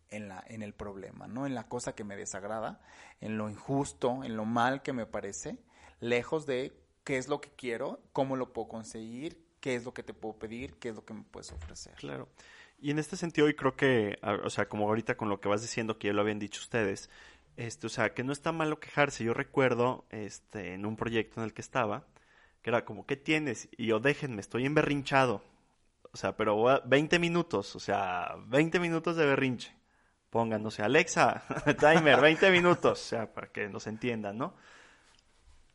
en, 0.10 0.30
la, 0.30 0.44
en 0.48 0.62
el 0.62 0.74
problema, 0.74 1.28
¿no? 1.28 1.46
En 1.46 1.56
la 1.56 1.68
cosa 1.68 1.96
que 1.96 2.04
me 2.04 2.16
desagrada, 2.16 2.80
en 3.20 3.38
lo 3.38 3.50
injusto, 3.50 4.24
en 4.24 4.38
lo 4.38 4.46
mal 4.46 4.82
que 4.82 4.94
me 4.94 5.06
parece, 5.06 5.58
lejos 6.00 6.46
de 6.46 6.72
qué 7.04 7.18
es 7.18 7.28
lo 7.28 7.42
que 7.42 7.52
quiero, 7.52 8.00
cómo 8.14 8.36
lo 8.36 8.54
puedo 8.54 8.68
conseguir, 8.68 9.44
qué 9.64 9.76
es 9.76 9.86
lo 9.86 9.94
que 9.94 10.04
te 10.04 10.14
puedo 10.14 10.38
pedir, 10.38 10.74
qué 10.74 10.90
es 10.90 10.96
lo 10.96 11.06
que 11.06 11.14
me 11.14 11.24
puedes 11.24 11.54
ofrecer. 11.54 11.94
Claro. 11.94 12.28
Y 12.82 12.92
en 12.92 13.00
este 13.00 13.16
sentido, 13.16 13.48
y 13.48 13.54
creo 13.54 13.78
que, 13.78 14.20
o 14.44 14.50
sea, 14.50 14.68
como 14.68 14.90
ahorita 14.90 15.16
con 15.16 15.30
lo 15.30 15.40
que 15.40 15.48
vas 15.48 15.62
diciendo, 15.62 15.98
que 15.98 16.08
ya 16.08 16.14
lo 16.14 16.20
habían 16.20 16.38
dicho 16.38 16.60
ustedes, 16.60 17.10
este, 17.56 17.88
o 17.88 17.90
sea, 17.90 18.14
que 18.14 18.26
no 18.26 18.34
está 18.34 18.52
malo 18.52 18.82
quejarse. 18.82 19.24
Yo 19.24 19.34
recuerdo, 19.34 20.04
este, 20.10 20.74
en 20.74 20.86
un 20.86 20.98
proyecto 20.98 21.40
en 21.40 21.46
el 21.46 21.54
que 21.54 21.62
estaba, 21.62 22.06
que 22.62 22.72
era 22.72 22.84
como, 22.84 23.06
¿qué 23.06 23.16
tienes? 23.16 23.70
Y 23.78 23.86
yo, 23.86 24.02
déjenme, 24.02 24.42
estoy 24.42 24.66
emberrinchado. 24.66 25.42
O 26.12 26.18
sea, 26.18 26.36
pero 26.36 26.82
20 26.84 27.18
minutos, 27.20 27.74
o 27.78 27.80
sea, 27.80 28.36
20 28.48 28.82
minutos 28.82 29.16
de 29.16 29.26
berrinche. 29.26 29.74
Pongan, 30.30 30.70
sea, 30.72 30.86
Alexa, 30.86 31.46
timer, 31.80 32.20
20 32.20 32.52
minutos, 32.52 33.02
o 33.02 33.06
sea, 33.06 33.34
para 33.34 33.48
que 33.48 33.70
nos 33.70 33.88
entiendan, 33.88 34.38
¿no? 34.38 34.56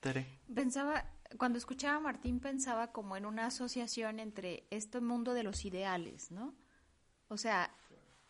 Tere. 0.00 0.40
Pensaba, 0.54 1.06
cuando 1.36 1.58
escuchaba 1.58 1.96
a 1.96 2.00
Martín 2.00 2.40
pensaba 2.40 2.92
como 2.92 3.16
en 3.16 3.26
una 3.26 3.46
asociación 3.46 4.18
entre 4.18 4.66
este 4.70 5.00
mundo 5.00 5.34
de 5.34 5.42
los 5.42 5.64
ideales, 5.64 6.30
¿no? 6.30 6.54
O 7.28 7.36
sea, 7.36 7.70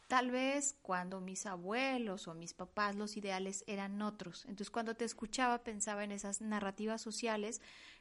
tal 0.08 0.30
vez 0.30 0.76
cuando 0.82 1.20
mis 1.20 1.46
abuelos 1.46 2.26
o 2.26 2.34
mis 2.34 2.54
papás 2.54 2.96
los 2.96 3.16
ideales 3.16 3.62
eran 3.66 4.02
otros. 4.02 4.44
Entonces 4.46 4.70
cuando 4.70 4.96
te 4.96 5.04
escuchaba 5.04 5.62
pensaba 5.62 6.02
en 6.02 6.12
esas 6.12 6.40
narrativas 6.40 7.00
sociales, 7.00 7.60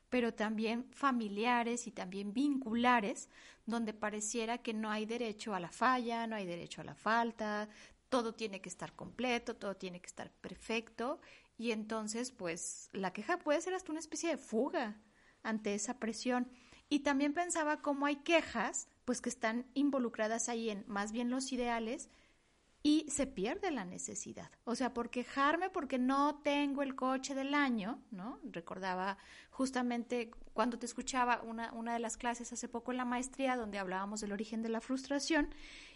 pero 0.10 0.34
también 0.34 0.88
familiares 0.94 1.86
y 1.86 1.92
también 1.92 2.34
vinculares, 2.34 3.30
donde 3.66 3.94
pareciera 3.94 4.58
que 4.58 4.74
no 4.74 4.90
hay 4.90 5.06
derecho 5.06 5.54
a 5.54 5.60
la 5.60 5.70
falla, 5.70 6.26
no 6.26 6.36
hay 6.36 6.46
derecho 6.46 6.82
a 6.82 6.86
la 6.86 6.96
falta, 6.96 7.70
todo 8.10 8.34
tiene 8.34 8.62
que 8.62 8.70
estar 8.70 8.94
completo, 8.94 9.56
todo 9.58 9.76
tiene 9.76 10.00
que 10.00 10.08
estar 10.08 10.32
perfecto 10.32 11.20
y 11.58 11.72
entonces, 11.72 12.32
pues, 12.32 12.89
la 12.93 13.13
queja 13.13 13.39
puede 13.39 13.62
ser 13.62 13.74
hasta 13.74 13.91
una 13.91 14.00
especie 14.00 14.30
de 14.30 14.38
fuga 14.38 15.02
ante 15.43 15.74
esa 15.74 16.00
presión. 16.00 16.52
Y 16.89 17.00
también 17.00 17.34
pensaba 17.34 17.82
cómo 17.82 18.06
hay 18.06 18.17
quejas, 18.17 18.88
pues 19.06 19.22
que 19.22 19.30
están 19.30 19.65
involucradas 19.74 20.50
ahí 20.50 20.70
en 20.70 20.86
más 20.88 21.12
bien 21.12 21.30
los 21.30 21.52
ideales 21.52 22.10
y 22.84 23.06
se 23.10 23.28
pierde 23.28 23.72
la 23.72 23.84
necesidad. 23.84 24.50
O 24.63 24.76
sea, 24.76 24.93
por 24.93 25.10
quejarme 25.10 25.70
porque 25.70 25.98
no 25.98 26.39
tengo 26.41 26.84
el 26.84 26.96
coche 26.96 27.36
del 27.36 27.54
año, 27.54 28.02
¿no? 28.12 28.39
Recordaba 28.43 29.17
justamente 29.50 30.32
cuando 30.54 30.80
te 30.80 30.86
escuchaba 30.86 31.41
una, 31.41 31.74
una 31.74 31.93
de 31.93 32.00
las 32.00 32.15
clases 32.15 32.54
hace 32.54 32.70
poco 32.70 32.91
en 32.91 32.98
la 32.98 33.06
maestría 33.06 33.58
donde 33.58 33.80
hablábamos 33.80 34.22
del 34.22 34.32
origen 34.32 34.62
de 34.62 34.70
la 34.70 34.80
frustración 34.80 35.50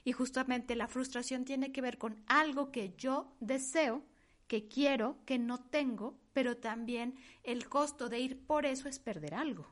y 0.04 0.12
justamente 0.12 0.76
la 0.76 0.88
frustración 0.88 1.45
tiene 1.45 1.71
que 1.71 1.82
ver 1.82 1.97
con 1.97 2.21
algo 2.28 2.71
que 2.71 2.93
yo 2.97 3.38
deseo, 3.39 4.04
que 4.52 4.68
quiero, 4.68 5.16
que 5.26 5.40
no 5.40 5.62
tengo, 5.62 6.20
pero 6.34 6.58
también 6.58 7.16
el 7.42 7.70
costo 7.70 8.10
de 8.10 8.20
ir 8.20 8.46
por 8.46 8.66
eso 8.66 8.90
es 8.90 9.00
perder 9.00 9.34
algo. 9.34 9.66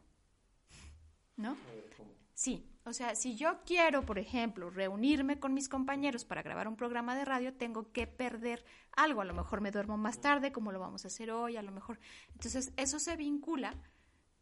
¿No? 1.35 1.57
Sí, 2.33 2.65
o 2.85 2.93
sea, 2.93 3.13
si 3.15 3.35
yo 3.35 3.59
quiero, 3.65 4.05
por 4.05 4.19
ejemplo, 4.19 4.69
reunirme 4.69 5.37
con 5.37 5.53
mis 5.53 5.67
compañeros 5.67 6.23
para 6.23 6.43
grabar 6.43 6.69
un 6.69 6.77
programa 6.77 7.13
de 7.17 7.25
radio, 7.25 7.53
tengo 7.53 7.91
que 7.91 8.07
perder 8.07 8.63
algo. 8.95 9.19
A 9.19 9.25
lo 9.25 9.33
mejor 9.33 9.59
me 9.59 9.71
duermo 9.71 9.97
más 9.97 10.21
tarde, 10.21 10.53
como 10.53 10.71
lo 10.71 10.79
vamos 10.79 11.03
a 11.03 11.09
hacer 11.09 11.29
hoy, 11.29 11.57
a 11.57 11.61
lo 11.61 11.73
mejor. 11.73 11.99
Entonces, 12.31 12.71
eso 12.77 12.99
se 12.99 13.17
vincula, 13.17 13.75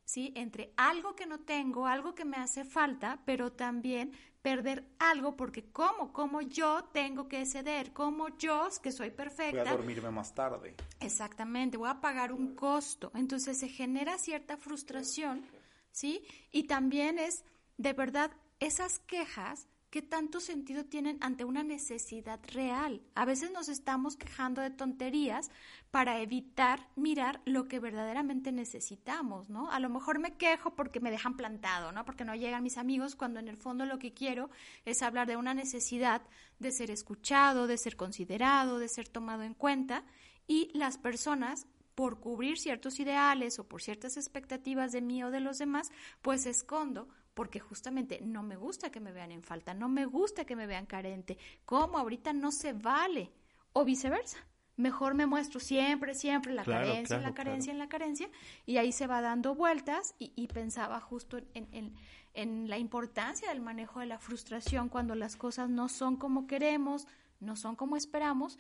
¿sí? 0.08 0.32
Entre 0.36 0.74
algo 0.78 1.16
que 1.16 1.26
no 1.26 1.42
tengo, 1.42 1.86
algo 1.86 2.16
que 2.16 2.24
me 2.24 2.38
hace 2.38 2.64
falta, 2.64 3.20
pero 3.26 3.52
también 3.52 4.14
perder 4.42 4.86
algo, 5.00 5.36
porque 5.36 5.70
como, 5.72 6.14
como 6.14 6.42
yo 6.42 6.86
tengo 6.94 7.28
que 7.28 7.46
ceder, 7.46 7.92
como 7.92 8.30
yo, 8.38 8.70
que 8.82 8.94
soy 8.94 9.12
perfecta. 9.12 9.64
Voy 9.64 9.68
a 9.68 9.76
dormirme 9.76 10.10
más 10.10 10.34
tarde. 10.34 10.76
Exactamente, 11.02 11.76
voy 11.76 11.90
a 11.90 12.00
pagar 12.00 12.32
un 12.32 12.56
costo. 12.56 13.12
Entonces, 13.16 13.60
se 13.60 13.68
genera 13.68 14.18
cierta 14.18 14.56
frustración, 14.56 15.44
¿sí? 15.92 16.26
Y 16.52 16.64
también 16.64 17.20
es 17.20 17.44
de 17.76 17.92
verdad 17.92 18.32
esas 18.62 19.00
quejas 19.00 19.68
¿qué 19.98 20.04
tanto 20.04 20.40
sentido 20.40 20.86
tienen 20.86 21.18
ante 21.22 21.44
una 21.44 21.64
necesidad 21.64 22.40
real? 22.54 23.02
A 23.16 23.26
veces 23.26 23.50
nos 23.50 23.68
estamos 23.68 24.16
quejando 24.16 24.62
de 24.62 24.70
tonterías 24.70 25.50
para 25.90 26.22
evitar 26.22 26.88
mirar 26.96 27.42
lo 27.46 27.68
que 27.68 27.80
verdaderamente 27.80 28.52
necesitamos, 28.52 29.50
¿no? 29.50 29.72
A 29.72 29.80
lo 29.80 29.90
mejor 29.90 30.20
me 30.20 30.38
quejo 30.38 30.76
porque 30.76 31.00
me 31.00 31.10
dejan 31.10 31.36
plantado, 31.36 31.92
¿no? 31.92 32.06
Porque 32.06 32.26
no 32.26 32.36
llegan 32.36 32.62
mis 32.62 32.78
amigos 32.78 33.16
cuando 33.16 33.40
en 33.40 33.48
el 33.48 33.58
fondo 33.58 33.88
lo 33.88 33.98
que 33.98 34.14
quiero 34.14 34.52
es 34.86 35.02
hablar 35.02 35.26
de 35.26 35.36
una 35.36 35.56
necesidad 35.56 36.22
de 36.60 36.72
ser 36.72 36.92
escuchado, 36.92 37.66
de 37.66 37.80
ser 37.80 37.96
considerado, 37.96 38.78
de 38.78 38.90
ser 38.90 39.08
tomado 39.08 39.42
en 39.42 39.56
cuenta 39.56 40.04
y 40.46 40.70
las 40.78 41.00
personas 41.00 41.66
por 41.96 42.20
cubrir 42.20 42.60
ciertos 42.60 43.00
ideales 43.00 43.58
o 43.58 43.64
por 43.64 43.82
ciertas 43.82 44.16
expectativas 44.16 44.92
de 44.92 45.02
mí 45.02 45.24
o 45.24 45.32
de 45.32 45.40
los 45.40 45.58
demás, 45.58 45.90
pues 46.22 46.46
escondo 46.46 47.08
porque 47.38 47.60
justamente 47.60 48.20
no 48.24 48.42
me 48.42 48.56
gusta 48.56 48.90
que 48.90 49.00
me 49.00 49.12
vean 49.12 49.32
en 49.32 49.44
falta, 49.44 49.76
no 49.76 49.90
me 49.90 50.08
gusta 50.08 50.44
que 50.44 50.56
me 50.56 50.66
vean 50.66 50.88
carente, 50.88 51.38
como 51.66 52.00
ahorita 52.00 52.34
no 52.34 52.52
se 52.52 52.74
vale, 52.74 53.32
o 53.74 53.86
viceversa. 53.86 54.40
Mejor 54.76 55.14
me 55.14 55.28
muestro 55.28 55.60
siempre, 55.60 56.16
siempre 56.16 56.52
la 56.52 56.64
carencia, 56.64 57.20
la 57.20 57.36
carencia, 57.36 57.72
en 57.72 57.78
la 57.78 57.90
carencia, 57.90 58.28
y 58.66 58.78
ahí 58.78 58.92
se 58.92 59.06
va 59.06 59.22
dando 59.22 59.54
vueltas 59.54 60.16
y, 60.18 60.48
pensaba 60.48 61.00
justo 61.00 61.38
en, 61.54 61.94
en 62.34 62.70
la 62.70 62.80
importancia 62.80 63.50
del 63.50 63.62
manejo 63.62 64.00
de 64.00 64.08
la 64.08 64.18
frustración 64.18 64.90
cuando 64.90 65.14
las 65.14 65.36
cosas 65.36 65.70
no 65.70 65.90
son 65.90 66.18
como 66.18 66.48
queremos, 66.48 67.06
no 67.40 67.56
son 67.56 67.76
como 67.76 67.98
esperamos, 67.98 68.58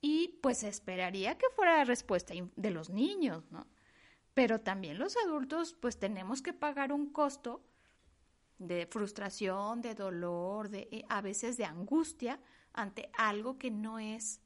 y 0.00 0.38
pues 0.40 0.62
esperaría 0.62 1.36
que 1.36 1.46
fuera 1.56 1.78
la 1.78 1.84
respuesta 1.84 2.32
de 2.54 2.70
los 2.70 2.90
niños, 2.90 3.50
¿no? 3.50 3.66
Pero 4.34 4.60
también 4.60 5.00
los 5.00 5.16
adultos 5.16 5.74
pues 5.74 5.98
tenemos 5.98 6.42
que 6.42 6.52
pagar 6.52 6.92
un 6.92 7.12
costo 7.12 7.66
de 8.60 8.86
frustración, 8.86 9.80
de 9.80 9.94
dolor, 9.94 10.68
de 10.68 10.86
eh, 10.92 11.04
a 11.08 11.22
veces 11.22 11.56
de 11.56 11.64
angustia 11.64 12.38
ante 12.72 13.10
algo 13.16 13.58
que 13.58 13.70
no 13.70 13.98
es 13.98 14.40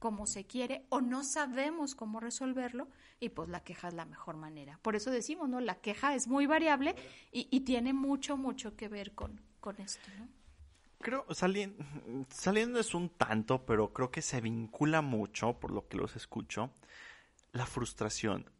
como 0.00 0.26
se 0.26 0.44
quiere 0.46 0.86
o 0.88 1.00
no 1.00 1.22
sabemos 1.22 1.94
cómo 1.94 2.20
resolverlo 2.20 2.88
y 3.20 3.28
pues 3.28 3.48
la 3.48 3.62
queja 3.62 3.88
es 3.88 3.94
la 3.94 4.06
mejor 4.06 4.36
manera. 4.36 4.78
Por 4.82 4.96
eso 4.96 5.10
decimos, 5.10 5.48
¿no? 5.48 5.60
La 5.60 5.76
queja 5.76 6.14
es 6.14 6.26
muy 6.26 6.46
variable 6.46 6.96
y, 7.30 7.60
tiene 7.60 7.92
mucho, 7.92 8.36
mucho 8.36 8.76
que 8.76 8.88
ver 8.88 9.12
con, 9.12 9.40
con 9.60 9.80
esto, 9.80 10.08
¿no? 10.18 10.28
Creo, 10.98 11.24
saliendo, 11.30 11.82
saliendo 12.28 12.80
es 12.80 12.94
un 12.94 13.08
tanto, 13.08 13.64
pero 13.64 13.92
creo 13.92 14.10
que 14.10 14.20
se 14.20 14.40
vincula 14.40 15.00
mucho, 15.00 15.58
por 15.58 15.70
lo 15.70 15.86
que 15.86 15.96
los 15.96 16.16
escucho, 16.16 16.70
la 17.52 17.66
frustración. 17.66 18.50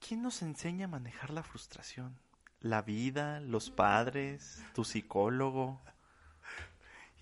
¿Quién 0.00 0.22
nos 0.22 0.42
enseña 0.42 0.86
a 0.86 0.88
manejar 0.88 1.30
la 1.30 1.42
frustración? 1.42 2.18
La 2.60 2.82
vida, 2.82 3.40
los 3.40 3.70
padres, 3.70 4.62
tu 4.74 4.84
psicólogo. 4.84 5.80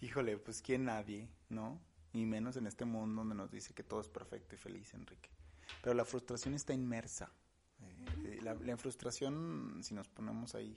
Híjole, 0.01 0.38
pues 0.38 0.62
quién 0.62 0.85
nadie, 0.85 1.29
¿no? 1.49 1.81
Y 2.12 2.25
menos 2.27 2.57
en 2.57 2.66
este 2.66 2.85
mundo 2.85 3.22
donde 3.22 3.35
nos 3.35 3.51
dice 3.51 3.75
que 3.75 3.83
todo 3.83 4.01
es 4.01 4.09
perfecto 4.09 4.55
y 4.55 4.59
feliz, 4.59 4.94
Enrique. 4.94 5.31
Pero 5.83 5.94
la 5.94 6.05
frustración 6.05 6.55
está 6.55 6.72
inmersa. 6.72 7.31
Eh, 8.25 8.40
la, 8.42 8.77
frustración, 8.77 9.81
si 9.83 9.94
nos 9.94 10.09
ponemos 10.09 10.55
ahí, 10.55 10.77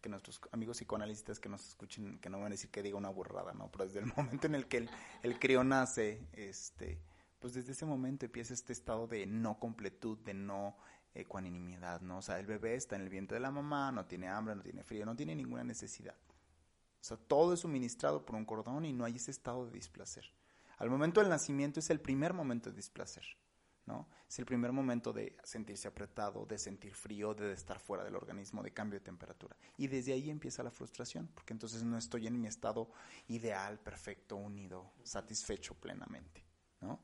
que 0.00 0.08
nuestros 0.08 0.40
amigos 0.52 0.76
psicoanalistas 0.76 1.40
que 1.40 1.48
nos 1.48 1.66
escuchen, 1.66 2.18
que 2.18 2.28
no 2.28 2.38
van 2.38 2.48
a 2.48 2.50
decir 2.50 2.70
que 2.70 2.82
diga 2.82 2.98
una 2.98 3.08
burrada, 3.08 3.54
¿no? 3.54 3.70
Pero 3.70 3.86
desde 3.86 4.00
el 4.00 4.06
momento 4.16 4.46
en 4.46 4.54
el 4.54 4.66
que 4.66 4.78
el, 4.78 4.90
el 5.22 5.38
crío 5.38 5.64
nace, 5.64 6.26
este, 6.32 7.00
pues 7.38 7.54
desde 7.54 7.72
ese 7.72 7.86
momento 7.86 8.26
empieza 8.26 8.52
este 8.52 8.72
estado 8.72 9.06
de 9.06 9.26
no 9.26 9.58
completud, 9.58 10.18
de 10.18 10.34
no 10.34 10.76
ecuanimidad, 11.14 12.00
¿no? 12.00 12.18
O 12.18 12.22
sea, 12.22 12.38
el 12.38 12.46
bebé 12.46 12.74
está 12.74 12.96
en 12.96 13.02
el 13.02 13.08
vientre 13.08 13.36
de 13.36 13.40
la 13.40 13.50
mamá, 13.50 13.92
no 13.92 14.04
tiene 14.06 14.28
hambre, 14.28 14.56
no 14.56 14.62
tiene 14.62 14.82
frío, 14.82 15.06
no 15.06 15.14
tiene 15.14 15.34
ninguna 15.34 15.64
necesidad. 15.64 16.16
O 17.00 17.06
sea, 17.06 17.16
todo 17.16 17.52
es 17.52 17.60
suministrado 17.60 18.24
por 18.24 18.34
un 18.34 18.44
cordón 18.44 18.84
y 18.84 18.92
no 18.92 19.04
hay 19.04 19.16
ese 19.16 19.30
estado 19.30 19.66
de 19.66 19.72
displacer. 19.72 20.24
Al 20.78 20.90
momento 20.90 21.20
del 21.20 21.28
nacimiento 21.28 21.80
es 21.80 21.90
el 21.90 22.00
primer 22.00 22.32
momento 22.32 22.70
de 22.70 22.76
displacer, 22.76 23.24
¿no? 23.86 24.08
Es 24.28 24.38
el 24.38 24.46
primer 24.46 24.72
momento 24.72 25.12
de 25.12 25.36
sentirse 25.44 25.86
apretado, 25.86 26.46
de 26.46 26.58
sentir 26.58 26.94
frío, 26.94 27.34
de 27.34 27.52
estar 27.52 27.78
fuera 27.78 28.02
del 28.02 28.16
organismo, 28.16 28.62
de 28.62 28.72
cambio 28.72 28.98
de 28.98 29.04
temperatura. 29.04 29.56
Y 29.76 29.86
desde 29.86 30.14
ahí 30.14 30.30
empieza 30.30 30.62
la 30.62 30.70
frustración, 30.70 31.28
porque 31.32 31.52
entonces 31.52 31.84
no 31.84 31.96
estoy 31.96 32.26
en 32.26 32.40
mi 32.40 32.48
estado 32.48 32.90
ideal, 33.28 33.78
perfecto, 33.78 34.36
unido, 34.36 34.94
satisfecho 35.04 35.74
plenamente, 35.74 36.42
¿no? 36.80 37.00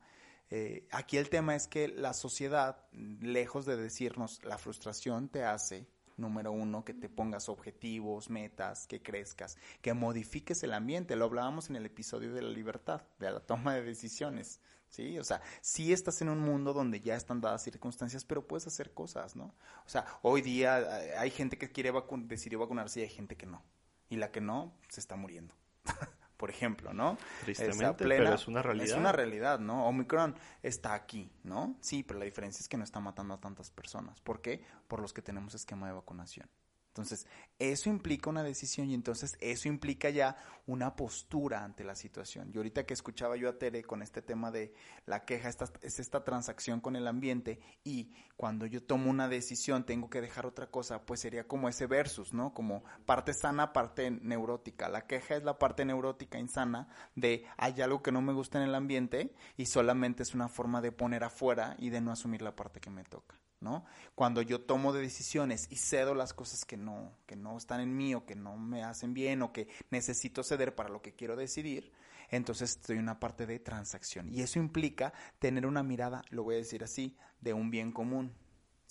Eh, 0.51 0.85
aquí 0.91 1.17
el 1.17 1.29
tema 1.29 1.55
es 1.55 1.67
que 1.67 1.87
la 1.87 2.13
sociedad, 2.13 2.85
lejos 2.91 3.65
de 3.65 3.77
decirnos 3.77 4.43
la 4.43 4.57
frustración 4.57 5.29
te 5.29 5.45
hace, 5.45 5.87
número 6.17 6.51
uno, 6.51 6.83
que 6.83 6.93
te 6.93 7.07
pongas 7.07 7.47
objetivos, 7.47 8.29
metas, 8.29 8.85
que 8.85 9.01
crezcas, 9.01 9.57
que 9.81 9.93
modifiques 9.93 10.61
el 10.63 10.73
ambiente. 10.73 11.15
Lo 11.15 11.25
hablábamos 11.25 11.69
en 11.69 11.77
el 11.77 11.85
episodio 11.85 12.33
de 12.33 12.41
la 12.41 12.49
libertad, 12.49 13.01
de 13.17 13.31
la 13.31 13.39
toma 13.39 13.75
de 13.75 13.83
decisiones. 13.83 14.59
¿sí? 14.89 15.17
O 15.17 15.23
sea, 15.23 15.41
sí 15.61 15.93
estás 15.93 16.21
en 16.21 16.27
un 16.27 16.39
mundo 16.39 16.73
donde 16.73 16.99
ya 16.99 17.15
están 17.15 17.39
dadas 17.39 17.63
circunstancias, 17.63 18.25
pero 18.25 18.45
puedes 18.45 18.67
hacer 18.67 18.93
cosas, 18.93 19.35
¿no? 19.37 19.55
O 19.85 19.89
sea, 19.89 20.05
hoy 20.21 20.41
día 20.41 21.01
eh, 21.01 21.17
hay 21.17 21.31
gente 21.31 21.57
que 21.57 21.71
quiere 21.71 21.91
decidir 22.25 22.59
vacunarse 22.59 22.99
y 22.99 23.03
hay 23.03 23.09
gente 23.09 23.37
que 23.37 23.45
no. 23.45 23.63
Y 24.09 24.17
la 24.17 24.31
que 24.31 24.41
no, 24.41 24.77
se 24.89 24.99
está 24.99 25.15
muriendo. 25.15 25.55
por 26.41 26.49
ejemplo, 26.49 26.91
¿no? 26.91 27.19
Tristemente, 27.41 28.03
pero 28.03 28.33
es 28.33 28.47
una 28.47 28.63
realidad. 28.63 28.87
Es 28.87 28.93
una 28.95 29.11
realidad, 29.11 29.59
¿no? 29.59 29.85
Omicron 29.85 30.35
está 30.63 30.95
aquí, 30.95 31.31
¿no? 31.43 31.75
Sí, 31.81 32.01
pero 32.01 32.17
la 32.17 32.25
diferencia 32.25 32.63
es 32.63 32.67
que 32.67 32.77
no 32.77 32.83
está 32.83 32.99
matando 32.99 33.35
a 33.35 33.39
tantas 33.39 33.69
personas. 33.69 34.19
¿Por 34.21 34.41
qué? 34.41 34.63
Por 34.87 35.01
los 35.01 35.13
que 35.13 35.21
tenemos 35.21 35.53
esquema 35.53 35.85
de 35.85 35.93
vacunación. 35.93 36.49
Entonces, 36.91 37.25
eso 37.57 37.89
implica 37.89 38.29
una 38.29 38.43
decisión 38.43 38.89
y 38.89 38.93
entonces 38.93 39.37
eso 39.39 39.69
implica 39.69 40.09
ya 40.09 40.35
una 40.67 40.93
postura 40.97 41.63
ante 41.63 41.85
la 41.85 41.95
situación. 41.95 42.51
Y 42.53 42.57
ahorita 42.57 42.85
que 42.85 42.93
escuchaba 42.93 43.37
yo 43.37 43.47
a 43.47 43.57
Tere 43.57 43.81
con 43.81 44.01
este 44.01 44.21
tema 44.21 44.51
de 44.51 44.73
la 45.05 45.23
queja, 45.23 45.47
esta, 45.47 45.71
es 45.81 45.99
esta 45.99 46.25
transacción 46.25 46.81
con 46.81 46.97
el 46.97 47.07
ambiente 47.07 47.61
y 47.85 48.11
cuando 48.35 48.65
yo 48.65 48.83
tomo 48.83 49.09
una 49.09 49.29
decisión 49.29 49.85
tengo 49.85 50.09
que 50.09 50.19
dejar 50.19 50.45
otra 50.45 50.69
cosa, 50.69 51.05
pues 51.05 51.21
sería 51.21 51.47
como 51.47 51.69
ese 51.69 51.87
versus, 51.87 52.33
¿no? 52.33 52.53
Como 52.53 52.83
parte 53.05 53.33
sana, 53.33 53.71
parte 53.71 54.11
neurótica. 54.11 54.89
La 54.89 55.07
queja 55.07 55.37
es 55.37 55.43
la 55.45 55.57
parte 55.57 55.85
neurótica 55.85 56.39
insana 56.39 56.89
de 57.15 57.45
hay 57.55 57.81
algo 57.81 58.01
que 58.01 58.11
no 58.11 58.21
me 58.21 58.33
gusta 58.33 58.57
en 58.57 58.67
el 58.67 58.75
ambiente 58.75 59.33
y 59.55 59.67
solamente 59.67 60.23
es 60.23 60.35
una 60.35 60.49
forma 60.49 60.81
de 60.81 60.91
poner 60.91 61.23
afuera 61.23 61.77
y 61.79 61.89
de 61.89 62.01
no 62.01 62.11
asumir 62.11 62.41
la 62.41 62.53
parte 62.53 62.81
que 62.81 62.89
me 62.89 63.05
toca. 63.05 63.39
¿No? 63.61 63.85
Cuando 64.15 64.41
yo 64.41 64.61
tomo 64.61 64.91
decisiones 64.91 65.67
y 65.69 65.77
cedo 65.77 66.13
las 66.13 66.33
cosas 66.33 66.65
que 66.65 66.77
no, 66.77 67.13
que 67.25 67.35
no 67.35 67.57
están 67.57 67.79
en 67.79 67.95
mí 67.95 68.13
o 68.13 68.25
que 68.25 68.35
no 68.35 68.57
me 68.57 68.83
hacen 68.83 69.13
bien 69.13 69.41
o 69.41 69.53
que 69.53 69.69
necesito 69.89 70.43
ceder 70.43 70.75
para 70.75 70.89
lo 70.89 71.01
que 71.01 71.13
quiero 71.13 71.35
decidir, 71.35 71.91
entonces 72.29 72.71
estoy 72.71 72.97
en 72.97 73.03
una 73.03 73.19
parte 73.19 73.45
de 73.45 73.59
transacción. 73.59 74.29
Y 74.29 74.41
eso 74.41 74.59
implica 74.59 75.13
tener 75.39 75.65
una 75.65 75.83
mirada, 75.83 76.23
lo 76.29 76.43
voy 76.43 76.55
a 76.55 76.59
decir 76.59 76.83
así, 76.83 77.17
de 77.39 77.53
un 77.53 77.69
bien 77.69 77.91
común. 77.91 78.33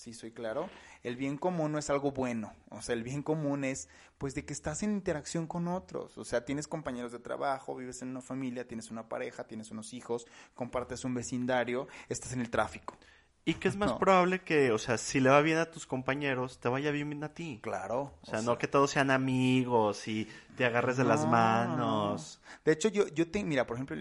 ¿Sí 0.01 0.15
soy 0.15 0.33
claro? 0.33 0.71
El 1.03 1.17
bien 1.17 1.37
común 1.37 1.73
no 1.73 1.79
es 1.79 1.91
algo 1.91 2.11
bueno. 2.13 2.55
O 2.71 2.81
sea, 2.81 2.95
el 2.95 3.03
bien 3.03 3.23
común 3.23 3.65
es, 3.65 3.91
pues, 4.17 4.35
de 4.35 4.47
que 4.47 4.55
estás 4.55 4.83
en 4.83 4.93
interacción 4.93 5.47
con 5.47 5.69
otros. 5.69 6.17
O 6.17 6.25
sea, 6.25 6.47
tienes 6.47 6.67
compañeros 6.67 7.13
de 7.13 7.19
trabajo, 7.19 7.77
vives 7.77 8.01
en 8.01 8.09
una 8.09 8.23
familia, 8.23 8.67
tienes 8.67 8.91
una 8.91 9.11
pareja, 9.11 9.45
tienes 9.45 9.71
unos 9.71 9.93
hijos, 9.93 10.27
compartes 10.55 11.05
un 11.05 11.13
vecindario, 11.13 11.87
estás 12.09 12.33
en 12.33 12.41
el 12.41 12.49
tráfico. 12.49 12.97
Y 13.45 13.55
que 13.55 13.69
es 13.69 13.77
más 13.77 13.93
probable 13.95 14.43
que, 14.43 14.71
o 14.71 14.79
sea, 14.79 14.99
si 14.99 15.19
le 15.19 15.31
va 15.31 15.41
bien 15.41 15.59
a 15.59 15.71
tus 15.71 15.87
compañeros, 15.87 16.59
te 16.61 16.69
vaya 16.69 16.91
bien 16.91 17.25
a 17.25 17.33
ti. 17.33 17.59
Claro. 17.63 18.13
O 18.21 18.27
sea, 18.27 18.43
no 18.43 18.59
que 18.59 18.69
todos 18.69 18.91
sean 18.91 19.11
amigos 19.11 20.07
y 20.09 20.29
te 20.57 20.65
agarres 20.65 20.99
de 20.99 21.05
las 21.05 21.27
manos. 21.27 22.41
De 22.65 22.73
hecho, 22.73 22.89
yo, 22.89 23.09
yo 23.09 23.31
te, 23.31 23.43
mira, 23.43 23.67
por 23.67 23.77
ejemplo, 23.77 23.97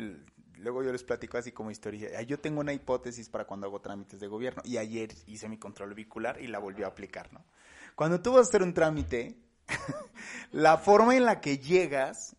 luego 0.58 0.84
yo 0.84 0.91
les 0.91 1.04
platico 1.04 1.38
así 1.38 1.52
como 1.52 1.71
historia. 1.71 2.21
Yo 2.23 2.39
tengo 2.39 2.60
una 2.60 2.73
hipótesis 2.73 3.30
para 3.30 3.45
cuando 3.45 3.67
hago 3.67 3.80
trámites 3.80 4.19
de 4.19 4.28
gobierno. 4.28 4.62
Y 4.65 4.78
ayer 4.78 5.13
hice 5.25 5.47
mi 5.47 5.58
control 5.58 5.93
vehicular 5.93 6.41
y 6.41 6.47
la 6.47 6.60
volví 6.60 6.84
a 6.84 6.88
aplicar, 6.88 7.32
¿no? 7.34 7.43
Cuando 7.95 8.21
tú 8.21 8.34
vas 8.34 8.47
a 8.47 8.49
hacer 8.49 8.62
un 8.62 8.73
trámite, 8.73 9.38
la 10.52 10.78
forma 10.78 11.15
en 11.15 11.25
la 11.25 11.41
que 11.41 11.58
llegas 11.58 12.36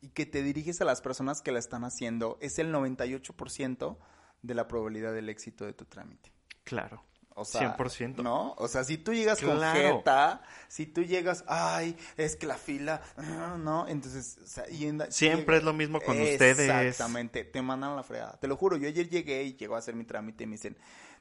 y 0.00 0.08
que 0.08 0.26
te 0.26 0.42
diriges 0.42 0.80
a 0.80 0.84
las 0.84 1.00
personas 1.00 1.42
que 1.42 1.52
la 1.52 1.58
están 1.58 1.84
haciendo 1.84 2.38
es 2.40 2.58
el 2.58 2.72
98% 2.72 3.96
de 4.42 4.54
la 4.54 4.66
probabilidad 4.66 5.12
del 5.12 5.28
éxito 5.28 5.64
de 5.64 5.72
tu 5.72 5.84
trámite. 5.84 6.32
Claro. 6.64 7.04
O 7.38 7.44
sea, 7.44 7.76
100%. 7.76 8.16
¿No? 8.16 8.54
O 8.58 8.66
sea, 8.66 8.82
si 8.82 8.98
tú 8.98 9.14
llegas 9.14 9.40
con 9.40 9.60
jeta, 9.60 10.42
si 10.66 10.86
tú 10.86 11.04
llegas, 11.04 11.44
ay, 11.46 11.96
es 12.16 12.34
que 12.34 12.46
la 12.46 12.56
fila, 12.56 13.00
ah, 13.16 13.56
¿no? 13.56 13.86
Entonces, 13.86 14.38
o 14.42 14.46
sea, 14.46 14.64
Siempre 15.10 15.58
es 15.58 15.62
lo 15.62 15.72
mismo 15.72 16.00
con 16.00 16.20
ustedes. 16.20 16.58
Exactamente, 16.58 17.44
te 17.44 17.62
mandan 17.62 17.94
la 17.94 18.02
fregada. 18.02 18.32
Te 18.40 18.48
lo 18.48 18.56
juro, 18.56 18.76
yo 18.76 18.88
ayer 18.88 19.08
llegué 19.08 19.44
y 19.44 19.56
llegó 19.56 19.76
a 19.76 19.78
hacer 19.78 19.94
mi 19.94 20.04
trámite 20.04 20.42
y 20.42 20.46
me 20.48 20.54
dicen, 20.54 20.76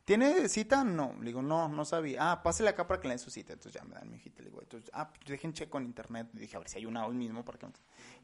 ¿tiene 0.06 0.49
cita? 0.49 0.84
No. 0.84 1.13
Le 1.19 1.25
digo, 1.25 1.43
no, 1.43 1.67
no 1.69 1.86
sabía. 1.86 2.32
Ah, 2.32 2.41
pásale 2.41 2.69
acá 2.69 2.88
para 2.88 2.99
que 2.99 3.08
le 3.10 3.12
den 3.12 3.19
su 3.19 3.30
cita. 3.30 3.53
Entonces 3.53 3.80
ya 3.80 3.88
me 3.88 3.93
dan 3.93 4.10
mi 4.10 4.17
hijita. 4.17 4.41
Le 4.41 4.49
digo, 4.49 4.62
entonces, 4.62 4.89
ah, 4.93 5.12
pues 5.12 5.23
dejen 5.25 5.53
checo 5.53 5.77
en 5.77 5.84
internet. 5.84 6.30
Le 6.34 6.41
dije, 6.41 6.56
a 6.56 6.60
ver 6.60 6.67
si 6.67 6.80
hay 6.80 6.88
una 6.88 7.06
hoy 7.06 7.13
mismo 7.13 7.45
para 7.45 7.60
que... 7.60 7.67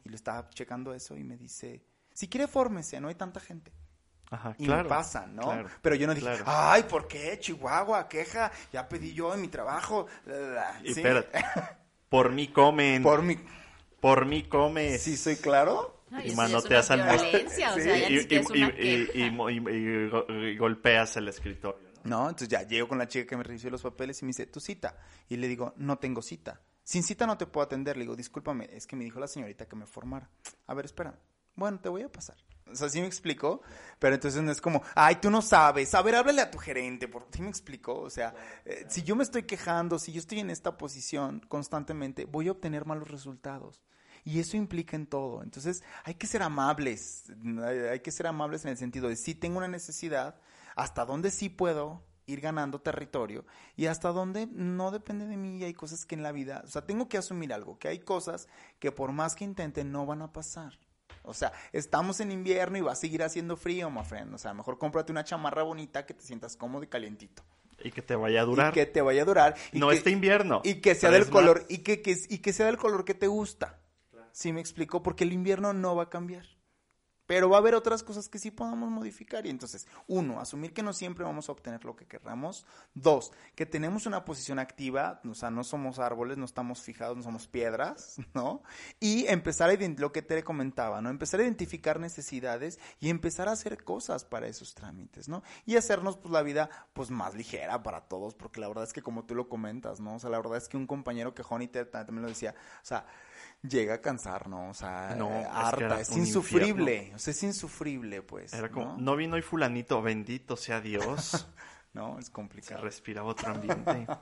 Y 0.04 0.08
le 0.08 0.16
estaba 0.16 0.48
checando 0.50 0.92
eso 0.92 1.16
y 1.16 1.22
me 1.22 1.36
dice, 1.36 1.84
si 2.12 2.26
quiere, 2.26 2.48
fórmese, 2.48 3.00
no 3.00 3.06
hay 3.06 3.14
tanta 3.14 3.38
gente. 3.38 3.72
Ajá, 4.34 4.56
y 4.58 4.66
claro, 4.66 4.82
me 4.82 4.88
pasa, 4.88 5.26
¿no? 5.26 5.64
Pero 5.80 5.94
yo 5.94 6.08
no 6.08 6.14
dije, 6.14 6.28
ay, 6.44 6.82
¿por 6.84 7.06
qué? 7.06 7.38
Chihuahua, 7.38 8.08
queja, 8.08 8.50
ya 8.72 8.88
pedí 8.88 9.14
yo 9.14 9.32
en 9.32 9.40
mi 9.40 9.48
trabajo. 9.48 10.06
Y 10.82 10.90
espérate, 10.90 11.38
por 12.08 12.32
mí 12.32 12.48
comen. 12.48 13.02
Por 13.02 13.22
mí. 13.22 13.38
Por 14.00 14.26
mí 14.26 14.42
comes. 14.42 15.00
Sí, 15.02 15.16
soy 15.16 15.36
claro. 15.36 16.02
y 16.24 16.34
manoteas 16.34 16.90
al 16.90 17.00
y, 18.76 20.56
golpeas 20.56 21.16
el 21.16 21.28
escritorio. 21.28 21.94
¿no? 22.02 22.28
entonces 22.28 22.48
ya 22.48 22.62
llego 22.64 22.88
con 22.88 22.98
la 22.98 23.08
chica 23.08 23.26
que 23.26 23.36
me 23.36 23.42
recibió 23.44 23.70
los 23.70 23.82
papeles 23.82 24.20
y 24.20 24.24
me 24.26 24.30
dice, 24.30 24.46
¿tu 24.46 24.60
cita? 24.60 24.98
Y 25.28 25.36
le 25.36 25.48
digo, 25.48 25.72
no 25.76 25.96
tengo 25.98 26.20
cita. 26.20 26.60
Sin 26.82 27.02
cita 27.02 27.26
no 27.26 27.38
te 27.38 27.46
puedo 27.46 27.64
atender. 27.64 27.96
Le 27.96 28.02
digo, 28.02 28.14
discúlpame, 28.16 28.68
es 28.72 28.86
que 28.86 28.96
me 28.96 29.04
dijo 29.04 29.20
la 29.20 29.28
señorita 29.28 29.66
que 29.66 29.76
me 29.76 29.86
formara. 29.86 30.28
A 30.66 30.74
ver, 30.74 30.84
espera. 30.84 31.18
Bueno, 31.54 31.80
te 31.80 31.88
voy 31.88 32.02
a 32.02 32.12
pasar. 32.12 32.36
O 32.70 32.74
sea, 32.74 32.88
sí 32.88 33.00
me 33.00 33.06
explico, 33.06 33.60
pero 33.98 34.14
entonces 34.14 34.42
no 34.42 34.50
es 34.50 34.60
como, 34.60 34.82
ay, 34.94 35.16
tú 35.16 35.30
no 35.30 35.42
sabes, 35.42 35.94
a 35.94 36.02
ver, 36.02 36.14
háblale 36.14 36.40
a 36.40 36.50
tu 36.50 36.58
gerente, 36.58 37.08
por 37.08 37.26
¿sí 37.30 37.42
me 37.42 37.48
explico? 37.48 38.00
O 38.00 38.10
sea, 38.10 38.34
eh, 38.64 38.86
si 38.88 39.02
yo 39.02 39.16
me 39.16 39.22
estoy 39.22 39.42
quejando, 39.42 39.98
si 39.98 40.12
yo 40.12 40.18
estoy 40.18 40.40
en 40.40 40.50
esta 40.50 40.76
posición 40.78 41.40
constantemente, 41.48 42.24
voy 42.24 42.48
a 42.48 42.52
obtener 42.52 42.86
malos 42.86 43.10
resultados. 43.10 43.82
Y 44.26 44.40
eso 44.40 44.56
implica 44.56 44.96
en 44.96 45.06
todo. 45.06 45.42
Entonces, 45.42 45.82
hay 46.02 46.14
que 46.14 46.26
ser 46.26 46.42
amables, 46.42 47.24
hay 47.90 48.00
que 48.00 48.10
ser 48.10 48.26
amables 48.26 48.64
en 48.64 48.70
el 48.70 48.78
sentido 48.78 49.08
de 49.08 49.16
si 49.16 49.34
tengo 49.34 49.58
una 49.58 49.68
necesidad, 49.68 50.36
hasta 50.74 51.04
dónde 51.04 51.30
sí 51.30 51.50
puedo 51.50 52.02
ir 52.26 52.40
ganando 52.40 52.80
territorio 52.80 53.44
y 53.76 53.86
hasta 53.86 54.08
dónde 54.08 54.46
no 54.46 54.90
depende 54.90 55.26
de 55.26 55.36
mí 55.36 55.58
y 55.58 55.64
hay 55.64 55.74
cosas 55.74 56.06
que 56.06 56.14
en 56.14 56.22
la 56.22 56.32
vida, 56.32 56.62
o 56.64 56.68
sea, 56.68 56.86
tengo 56.86 57.08
que 57.08 57.18
asumir 57.18 57.52
algo, 57.52 57.78
que 57.78 57.88
hay 57.88 57.98
cosas 57.98 58.48
que 58.78 58.92
por 58.92 59.12
más 59.12 59.34
que 59.34 59.44
intente 59.44 59.84
no 59.84 60.06
van 60.06 60.22
a 60.22 60.32
pasar. 60.32 60.78
O 61.24 61.34
sea, 61.34 61.52
estamos 61.72 62.20
en 62.20 62.30
invierno 62.30 62.78
y 62.78 62.82
va 62.82 62.92
a 62.92 62.96
seguir 62.96 63.22
haciendo 63.22 63.56
frío, 63.56 63.90
my 63.90 64.04
friend. 64.04 64.34
O 64.34 64.38
sea, 64.38 64.54
mejor 64.54 64.78
cómprate 64.78 65.10
una 65.10 65.24
chamarra 65.24 65.62
bonita 65.62 66.06
que 66.06 66.14
te 66.14 66.22
sientas 66.22 66.56
cómodo 66.56 66.84
y 66.84 66.86
calientito. 66.86 67.42
Y 67.82 67.90
que 67.90 68.02
te 68.02 68.14
vaya 68.14 68.42
a 68.42 68.44
durar. 68.44 68.72
Y 68.72 68.74
que 68.74 68.86
te 68.86 69.02
vaya 69.02 69.22
a 69.22 69.24
durar. 69.24 69.54
no 69.72 69.90
este 69.90 70.10
invierno. 70.10 70.60
Y 70.64 70.76
que 70.76 70.94
sea 70.94 71.10
del 71.10 71.28
color, 71.28 71.66
y 71.68 71.78
que, 71.78 72.02
y 72.28 72.38
que 72.38 72.52
sea 72.52 72.66
del 72.66 72.76
color 72.76 73.04
que 73.04 73.14
te 73.14 73.26
gusta. 73.26 73.80
¿Sí 74.32 74.52
me 74.52 74.60
explico? 74.60 75.02
Porque 75.02 75.24
el 75.24 75.32
invierno 75.32 75.72
no 75.72 75.96
va 75.96 76.04
a 76.04 76.10
cambiar. 76.10 76.53
Pero 77.26 77.48
va 77.48 77.56
a 77.56 77.60
haber 77.60 77.74
otras 77.74 78.02
cosas 78.02 78.28
que 78.28 78.38
sí 78.38 78.50
podamos 78.50 78.90
modificar. 78.90 79.46
Y 79.46 79.50
entonces, 79.50 79.86
uno, 80.06 80.40
asumir 80.40 80.72
que 80.72 80.82
no 80.82 80.92
siempre 80.92 81.24
vamos 81.24 81.48
a 81.48 81.52
obtener 81.52 81.84
lo 81.84 81.96
que 81.96 82.06
querramos. 82.06 82.66
Dos, 82.94 83.32
que 83.54 83.66
tenemos 83.66 84.06
una 84.06 84.24
posición 84.24 84.58
activa, 84.58 85.20
o 85.28 85.34
sea, 85.34 85.50
no 85.50 85.64
somos 85.64 85.98
árboles, 85.98 86.36
no 86.36 86.44
estamos 86.44 86.82
fijados, 86.82 87.16
no 87.16 87.22
somos 87.22 87.46
piedras, 87.46 88.16
¿no? 88.34 88.62
Y 89.00 89.26
empezar 89.26 89.70
a 89.70 89.74
lo 89.74 90.12
que 90.12 90.22
te 90.22 90.42
comentaba, 90.44 91.00
¿no? 91.00 91.10
Empezar 91.10 91.40
a 91.40 91.42
identificar 91.42 92.00
necesidades 92.00 92.78
y 93.00 93.10
empezar 93.10 93.48
a 93.48 93.52
hacer 93.52 93.82
cosas 93.84 94.24
para 94.24 94.46
esos 94.46 94.74
trámites, 94.74 95.28
¿no? 95.28 95.42
Y 95.66 95.76
hacernos 95.76 96.16
pues 96.16 96.32
la 96.32 96.42
vida 96.42 96.70
pues 96.92 97.10
más 97.10 97.34
ligera 97.34 97.82
para 97.82 98.02
todos, 98.02 98.34
porque 98.34 98.60
la 98.60 98.68
verdad 98.68 98.84
es 98.84 98.92
que 98.92 99.02
como 99.02 99.24
tú 99.24 99.34
lo 99.34 99.48
comentas, 99.48 100.00
¿no? 100.00 100.14
O 100.16 100.18
sea, 100.18 100.30
la 100.30 100.38
verdad 100.38 100.58
es 100.58 100.68
que 100.68 100.76
un 100.76 100.86
compañero 100.86 101.34
que 101.34 101.42
Honey 101.48 101.68
también 101.68 102.22
lo 102.22 102.28
decía, 102.28 102.54
o 102.82 102.86
sea, 102.86 103.06
llega 103.62 103.94
a 103.94 104.00
cansar, 104.00 104.48
¿no? 104.48 104.70
O 104.70 104.74
sea, 104.74 105.14
no, 105.16 105.30
harta, 105.50 106.00
es, 106.00 106.16
insufrible, 106.16 107.12
o 107.14 107.18
sea, 107.18 107.32
es 107.32 107.42
insufrible, 107.42 108.22
pues. 108.22 108.52
Era 108.52 108.70
como, 108.70 108.96
no, 108.98 109.16
vino 109.16 109.36
hoy 109.36 109.42
fulanito, 109.42 110.00
bendito 110.02 110.56
sea 110.56 110.80
Dios. 110.80 111.46
no, 111.92 112.18
es 112.18 112.30
complicado. 112.30 112.80
Se 112.80 112.84
respiraba 112.84 113.28
otro 113.28 113.50
ambiente. 113.52 114.06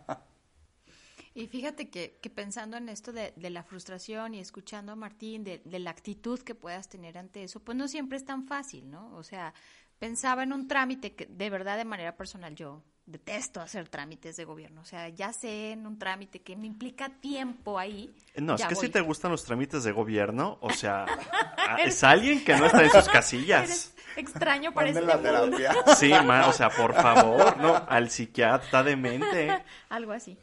Y 1.35 1.47
fíjate 1.47 1.89
que, 1.89 2.19
que 2.21 2.29
pensando 2.29 2.77
en 2.77 2.91
esto 2.91 3.11
de, 3.11 3.33
de, 3.37 3.49
la 3.49 3.63
frustración 3.63 4.35
y 4.35 4.41
escuchando 4.41 4.93
a 4.93 4.97
Martín, 4.97 5.45
de, 5.45 5.63
de, 5.65 5.79
la 5.79 5.91
actitud 5.91 6.39
que 6.41 6.55
puedas 6.55 6.91
tener 6.91 7.17
ante 7.17 7.43
eso, 7.43 7.61
pues 7.61 7.75
no 7.75 7.89
siempre 7.89 8.19
es 8.19 8.27
tan 8.27 8.47
fácil, 8.47 8.91
¿no? 8.91 9.15
O 9.17 9.23
sea, 9.23 9.55
pensaba 9.99 10.43
en 10.43 10.53
un 10.53 10.69
trámite 10.69 11.15
que 11.15 11.25
de 11.25 11.49
verdad 11.49 11.79
de 11.79 11.87
manera 11.87 12.19
personal 12.19 12.55
yo 12.55 12.83
detesto 13.07 13.61
hacer 13.61 13.88
trámites 13.88 14.37
de 14.37 14.45
gobierno. 14.45 14.81
O 14.81 14.85
sea, 14.85 15.09
ya 15.09 15.33
sé 15.33 15.73
en 15.73 15.87
un 15.87 15.99
trámite 15.99 16.41
que 16.41 16.57
me 16.57 16.67
implica 16.67 17.09
tiempo 17.09 17.79
ahí. 17.79 18.15
No, 18.37 18.55
es 18.55 18.65
que 18.65 18.75
si 18.75 18.88
te 18.88 19.01
gustan 19.01 19.31
los 19.31 19.45
trámites 19.45 19.85
de 19.85 19.93
gobierno, 19.93 20.59
o 20.61 20.71
sea, 20.71 21.07
es 21.85 22.03
alguien 22.05 22.45
que 22.45 22.57
no 22.57 22.67
está 22.67 22.83
en 22.85 22.91
sus 22.91 23.09
casillas. 23.09 23.95
extraño 24.17 24.73
para 24.73 24.88
este 24.88 25.01
terapia. 25.01 25.75
Sí, 25.97 26.12
o 26.12 26.53
sea, 26.53 26.71
por 26.71 26.95
favor, 26.95 27.57
no, 27.59 27.85
al 27.88 28.11
psiquiatra 28.11 28.83
de 28.83 28.97
mente. 28.97 29.65
Algo 29.88 30.12
así. 30.12 30.38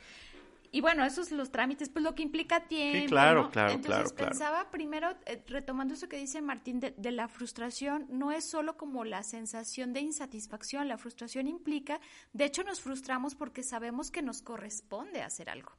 Y 0.72 0.82
bueno, 0.82 1.04
esos 1.04 1.32
los 1.32 1.52
trámites, 1.52 1.90
pues 1.90 2.04
lo 2.04 2.14
que 2.14 2.24
implica 2.24 2.68
tiempo. 2.68 3.00
Sí, 3.00 3.08
claro, 3.08 3.50
claro, 3.50 3.74
Entonces, 3.74 4.14
claro, 4.14 4.30
pensaba 4.30 4.70
primero, 4.70 5.18
eh, 5.26 5.44
retomando 5.48 5.96
eso 5.96 6.08
que 6.08 6.18
dice 6.18 6.42
Martín, 6.42 6.80
de, 6.80 6.92
de, 6.92 7.12
la 7.12 7.28
frustración, 7.28 8.06
no 8.10 8.32
es 8.32 8.46
solo 8.46 8.78
como 8.78 9.04
la 9.04 9.24
sensación 9.24 9.94
de 9.94 10.02
insatisfacción, 10.02 10.88
la 10.88 10.98
frustración 10.98 11.48
implica, 11.48 12.00
de 12.34 12.46
hecho 12.46 12.64
nos 12.64 12.82
frustramos 12.82 13.36
porque 13.36 13.64
sabemos 13.64 14.12
que 14.12 14.22
nos 14.22 14.42
corresponde 14.42 15.22
hacer 15.22 15.50
algo. 15.50 15.72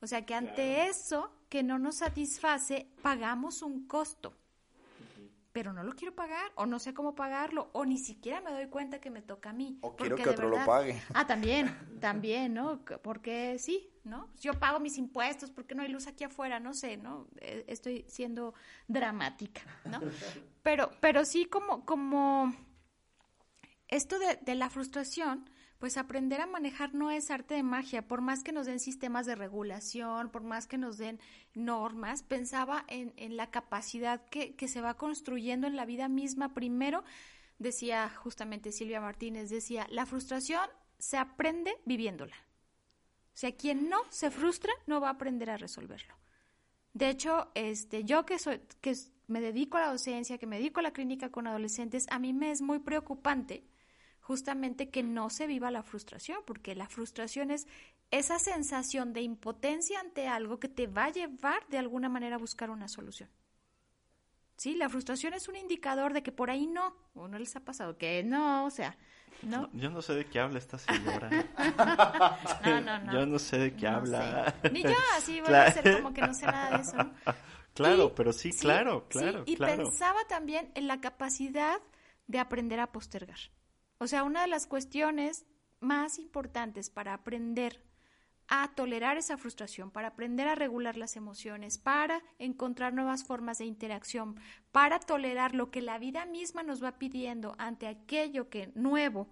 O 0.00 0.06
sea 0.08 0.26
que 0.26 0.34
ante 0.34 0.88
eso 0.88 1.32
que 1.48 1.62
no 1.62 1.78
nos 1.78 1.98
satisface, 1.98 2.88
pagamos 3.02 3.62
un 3.62 3.86
costo 3.86 4.36
pero 5.52 5.72
no 5.72 5.82
lo 5.82 5.94
quiero 5.94 6.14
pagar 6.14 6.50
o 6.54 6.66
no 6.66 6.78
sé 6.78 6.94
cómo 6.94 7.14
pagarlo 7.14 7.70
o 7.72 7.84
ni 7.84 7.98
siquiera 7.98 8.40
me 8.40 8.50
doy 8.50 8.66
cuenta 8.68 9.00
que 9.00 9.10
me 9.10 9.22
toca 9.22 9.50
a 9.50 9.52
mí. 9.52 9.78
O 9.82 9.94
quiero 9.94 10.16
que 10.16 10.28
otro 10.28 10.48
lo 10.48 10.64
pague. 10.64 11.00
Ah, 11.14 11.26
también, 11.26 11.98
también, 12.00 12.54
¿no? 12.54 12.84
Porque 13.02 13.58
sí, 13.58 13.90
¿no? 14.04 14.30
Yo 14.40 14.54
pago 14.54 14.80
mis 14.80 14.96
impuestos 14.98 15.50
porque 15.50 15.74
no 15.74 15.82
hay 15.82 15.88
luz 15.88 16.06
aquí 16.06 16.24
afuera, 16.24 16.58
no 16.58 16.74
sé, 16.74 16.96
¿no? 16.96 17.28
E, 17.38 17.64
estoy 17.68 18.04
siendo 18.08 18.54
dramática, 18.88 19.62
¿no? 19.84 20.00
Pero, 20.62 20.92
pero 21.00 21.24
sí 21.24 21.46
como, 21.46 21.84
como 21.84 22.54
esto 23.88 24.20
de, 24.20 24.36
de 24.42 24.54
la 24.54 24.70
frustración 24.70 25.44
pues 25.82 25.96
aprender 25.96 26.40
a 26.40 26.46
manejar 26.46 26.94
no 26.94 27.10
es 27.10 27.32
arte 27.32 27.54
de 27.54 27.64
magia, 27.64 28.06
por 28.06 28.20
más 28.20 28.44
que 28.44 28.52
nos 28.52 28.66
den 28.66 28.78
sistemas 28.78 29.26
de 29.26 29.34
regulación, 29.34 30.30
por 30.30 30.44
más 30.44 30.68
que 30.68 30.78
nos 30.78 30.96
den 30.96 31.18
normas, 31.54 32.22
pensaba 32.22 32.84
en, 32.86 33.36
la 33.36 33.50
capacidad 33.50 34.24
que, 34.26 34.54
que 34.54 34.68
se 34.68 34.80
va 34.80 34.94
construyendo 34.94 35.66
en 35.66 35.74
la 35.74 35.84
vida 35.84 36.06
misma. 36.06 36.54
Primero, 36.54 37.02
decía 37.58 38.08
justamente 38.10 38.70
Silvia 38.70 39.00
Martínez, 39.00 39.50
decía, 39.50 39.88
la 39.90 40.06
frustración 40.06 40.70
se 41.00 41.16
aprende 41.16 41.74
viviéndola. 41.84 42.36
O 42.36 43.36
sea, 43.36 43.50
quien 43.50 43.88
no 43.88 43.98
se 44.08 44.30
frustra 44.30 44.72
no 44.86 45.00
va 45.00 45.08
a 45.08 45.14
aprender 45.14 45.50
a 45.50 45.56
resolverlo. 45.56 46.14
De 46.92 47.08
hecho, 47.08 47.50
este, 47.56 48.04
yo 48.04 48.24
que 48.24 48.38
soy, 48.38 48.60
que 48.80 48.94
me 49.26 49.40
dedico 49.40 49.78
a 49.78 49.80
la 49.80 49.90
docencia, 49.90 50.38
que 50.38 50.46
me 50.46 50.58
dedico 50.58 50.78
a 50.78 50.84
la 50.84 50.92
clínica 50.92 51.32
con 51.32 51.48
adolescentes, 51.48 52.06
a 52.10 52.20
mí 52.20 52.32
me 52.32 52.52
es 52.52 52.62
muy 52.62 52.78
preocupante 52.78 53.64
justamente 54.22 54.88
que 54.88 55.02
no 55.02 55.28
se 55.28 55.46
viva 55.46 55.70
la 55.70 55.82
frustración, 55.82 56.38
porque 56.46 56.74
la 56.74 56.88
frustración 56.88 57.50
es 57.50 57.66
esa 58.10 58.38
sensación 58.38 59.12
de 59.12 59.22
impotencia 59.22 60.00
ante 60.00 60.28
algo 60.28 60.58
que 60.58 60.68
te 60.68 60.86
va 60.86 61.06
a 61.06 61.12
llevar 61.12 61.66
de 61.68 61.78
alguna 61.78 62.08
manera 62.08 62.36
a 62.36 62.38
buscar 62.38 62.70
una 62.70 62.88
solución. 62.88 63.28
Sí, 64.56 64.76
la 64.76 64.88
frustración 64.88 65.34
es 65.34 65.48
un 65.48 65.56
indicador 65.56 66.12
de 66.12 66.22
que 66.22 66.30
por 66.30 66.50
ahí 66.50 66.66
no, 66.66 66.94
o 67.14 67.26
no 67.26 67.38
les 67.38 67.56
ha 67.56 67.60
pasado, 67.60 67.98
que 67.98 68.22
no, 68.22 68.64
o 68.64 68.70
sea, 68.70 68.96
no. 69.42 69.68
Yo 69.72 69.90
no 69.90 70.02
sé 70.02 70.14
de 70.14 70.26
qué 70.26 70.38
habla 70.38 70.58
esta 70.58 70.78
señora. 70.78 71.28
no, 72.64 72.80
no, 72.80 72.98
no. 73.00 73.12
Yo 73.12 73.26
no 73.26 73.38
sé 73.40 73.58
de 73.58 73.74
qué 73.74 73.88
habla. 73.88 74.54
Ni 74.70 74.82
yo, 74.82 74.94
así 75.16 75.40
voy 75.40 75.52
a 75.52 75.64
hacer 75.64 75.96
como 75.96 76.14
que 76.14 76.20
no 76.20 76.32
sé 76.32 76.46
nada 76.46 76.76
de 76.76 76.82
eso. 76.82 76.96
Claro, 77.74 78.14
pero 78.14 78.34
sí, 78.34 78.50
claro, 78.52 79.08
claro. 79.08 79.44
y 79.46 79.56
pensaba 79.56 80.18
también 80.28 80.70
en 80.74 80.86
la 80.88 81.00
capacidad 81.00 81.80
de 82.26 82.38
aprender 82.38 82.78
a 82.78 82.92
postergar. 82.92 83.38
O 84.02 84.08
sea, 84.08 84.24
una 84.24 84.40
de 84.42 84.48
las 84.48 84.66
cuestiones 84.66 85.46
más 85.78 86.18
importantes 86.18 86.90
para 86.90 87.14
aprender 87.14 87.84
a 88.48 88.74
tolerar 88.74 89.16
esa 89.16 89.38
frustración, 89.38 89.92
para 89.92 90.08
aprender 90.08 90.48
a 90.48 90.56
regular 90.56 90.96
las 90.96 91.14
emociones, 91.14 91.78
para 91.78 92.20
encontrar 92.40 92.94
nuevas 92.94 93.22
formas 93.22 93.58
de 93.58 93.66
interacción, 93.66 94.40
para 94.72 94.98
tolerar 94.98 95.54
lo 95.54 95.70
que 95.70 95.82
la 95.82 95.98
vida 95.98 96.26
misma 96.26 96.64
nos 96.64 96.82
va 96.82 96.98
pidiendo 96.98 97.54
ante 97.58 97.86
aquello 97.86 98.50
que 98.50 98.72
nuevo 98.74 99.28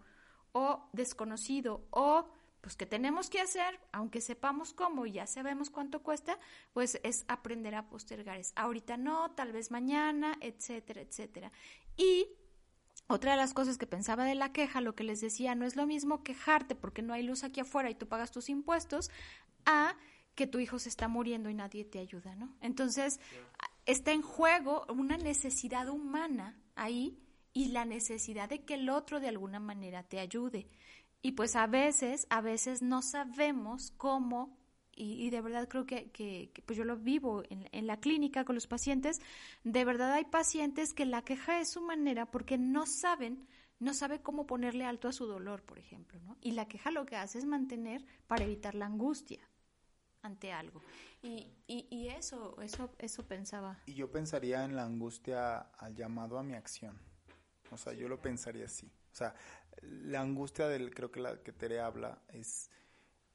o 0.53 0.89
desconocido 0.93 1.85
o 1.91 2.29
pues 2.61 2.77
que 2.77 2.87
tenemos 2.87 3.29
que 3.29 3.41
hacer, 3.41 3.81
aunque 3.91 4.21
sepamos 4.21 4.73
cómo 4.73 5.05
y 5.05 5.11
ya 5.11 5.27
sabemos 5.27 5.69
cuánto 5.71 6.05
cuesta, 6.05 6.39
pues 6.73 7.01
es 7.03 7.25
aprender 7.27 7.75
a 7.75 7.89
postergar. 7.89 8.39
Es 8.39 8.53
ahorita 8.55 8.97
no, 8.97 9.33
tal 9.33 9.51
vez 9.51 9.73
mañana, 9.73 10.37
etcétera, 10.41 11.01
etcétera. 11.01 11.51
Y 11.97 12.29
otra 13.11 13.33
de 13.33 13.37
las 13.37 13.55
cosas 13.55 13.79
que 13.79 13.87
pensaba 13.87 14.25
de 14.25 14.35
la 14.35 14.53
queja, 14.53 14.81
lo 14.81 14.95
que 14.95 15.05
les 15.05 15.21
decía, 15.21 15.55
no 15.55 15.67
es 15.67 15.77
lo 15.77 15.87
mismo 15.87 16.23
quejarte 16.23 16.75
porque 16.75 17.03
no 17.03 17.13
hay 17.13 17.23
luz 17.23 17.45
aquí 17.45 17.61
afuera 17.61 17.91
y 17.91 17.95
tú 17.95 18.07
pagas 18.07 18.31
tus 18.31 18.49
impuestos, 18.49 19.11
a 19.67 19.97
que 20.35 20.47
tu 20.47 20.59
hijo 20.59 20.79
se 20.79 20.89
está 20.89 21.09
muriendo 21.09 21.51
y 21.51 21.55
nadie 21.55 21.85
te 21.85 21.99
ayuda, 21.99 22.35
¿no? 22.37 22.55
Entonces, 22.61 23.21
está 23.85 24.13
en 24.13 24.23
juego 24.23 24.87
una 24.89 25.17
necesidad 25.17 25.89
humana 25.89 26.57
ahí 26.77 27.19
y 27.53 27.69
la 27.69 27.85
necesidad 27.85 28.49
de 28.49 28.65
que 28.65 28.75
el 28.75 28.89
otro 28.89 29.21
de 29.21 29.29
alguna 29.29 29.61
manera 29.61 30.03
te 30.03 30.21
ayude. 30.21 30.69
Y 31.21 31.33
pues 31.33 31.57
a 31.57 31.67
veces, 31.67 32.27
a 32.31 32.41
veces 32.41 32.81
no 32.81 33.03
sabemos 33.03 33.93
cómo 33.97 34.57
y, 35.01 35.31
de 35.31 35.41
verdad 35.41 35.67
creo 35.67 35.87
que, 35.87 36.53
pues 36.67 36.77
yo 36.77 36.85
lo 36.85 36.97
vivo 36.97 37.43
en, 37.49 37.69
en, 37.73 37.87
la 37.87 37.99
clínica 37.99 38.45
con 38.45 38.55
los 38.55 38.67
pacientes, 38.67 39.21
de 39.65 39.85
verdad 39.85 40.13
hay 40.13 40.25
pacientes 40.25 40.93
que 40.93 41.07
la 41.07 41.23
queja 41.23 41.61
es 41.61 41.71
su 41.71 41.81
manera 41.81 42.31
porque 42.31 42.59
no 42.59 42.85
saben, 42.87 43.49
no 43.79 43.95
sabe 43.95 44.21
cómo 44.21 44.47
ponerle 44.47 44.85
alto 44.85 45.09
a 45.09 45.13
su 45.13 45.27
dolor, 45.27 45.63
por 45.63 45.79
ejemplo, 45.79 46.21
¿no? 46.21 46.37
Y 46.43 46.53
la 46.53 46.69
queja 46.69 46.91
lo 46.91 47.07
que 47.07 47.17
hace 47.17 47.39
es 47.39 47.47
mantener 47.47 48.05
para 48.27 48.45
evitar 48.45 48.75
la 48.75 48.87
angustia 48.87 49.41
ante 50.23 50.53
algo. 50.53 50.83
Y, 51.23 51.47
y, 51.67 51.87
y 51.91 52.09
eso, 52.09 52.61
eso, 52.61 52.95
eso 52.99 53.27
pensaba. 53.27 53.79
Y 53.87 53.95
yo 53.95 54.11
pensaría 54.11 54.65
en 54.65 54.77
la 54.77 54.85
angustia 54.85 55.59
al 55.79 55.95
llamado 55.95 56.39
a 56.39 56.43
mi 56.43 56.55
acción. 56.55 56.99
O 57.71 57.79
sea, 57.79 57.95
yo 57.95 58.07
lo 58.09 58.21
pensaría 58.21 58.67
así. 58.67 58.87
O 58.87 59.15
sea, 59.15 59.35
la 59.83 60.21
angustia 60.21 60.69
del, 60.69 60.95
creo 60.95 61.11
que 61.11 61.21
la 61.21 61.43
que 61.43 61.53
Tere 61.53 61.81
habla 61.81 62.23
es 62.29 62.71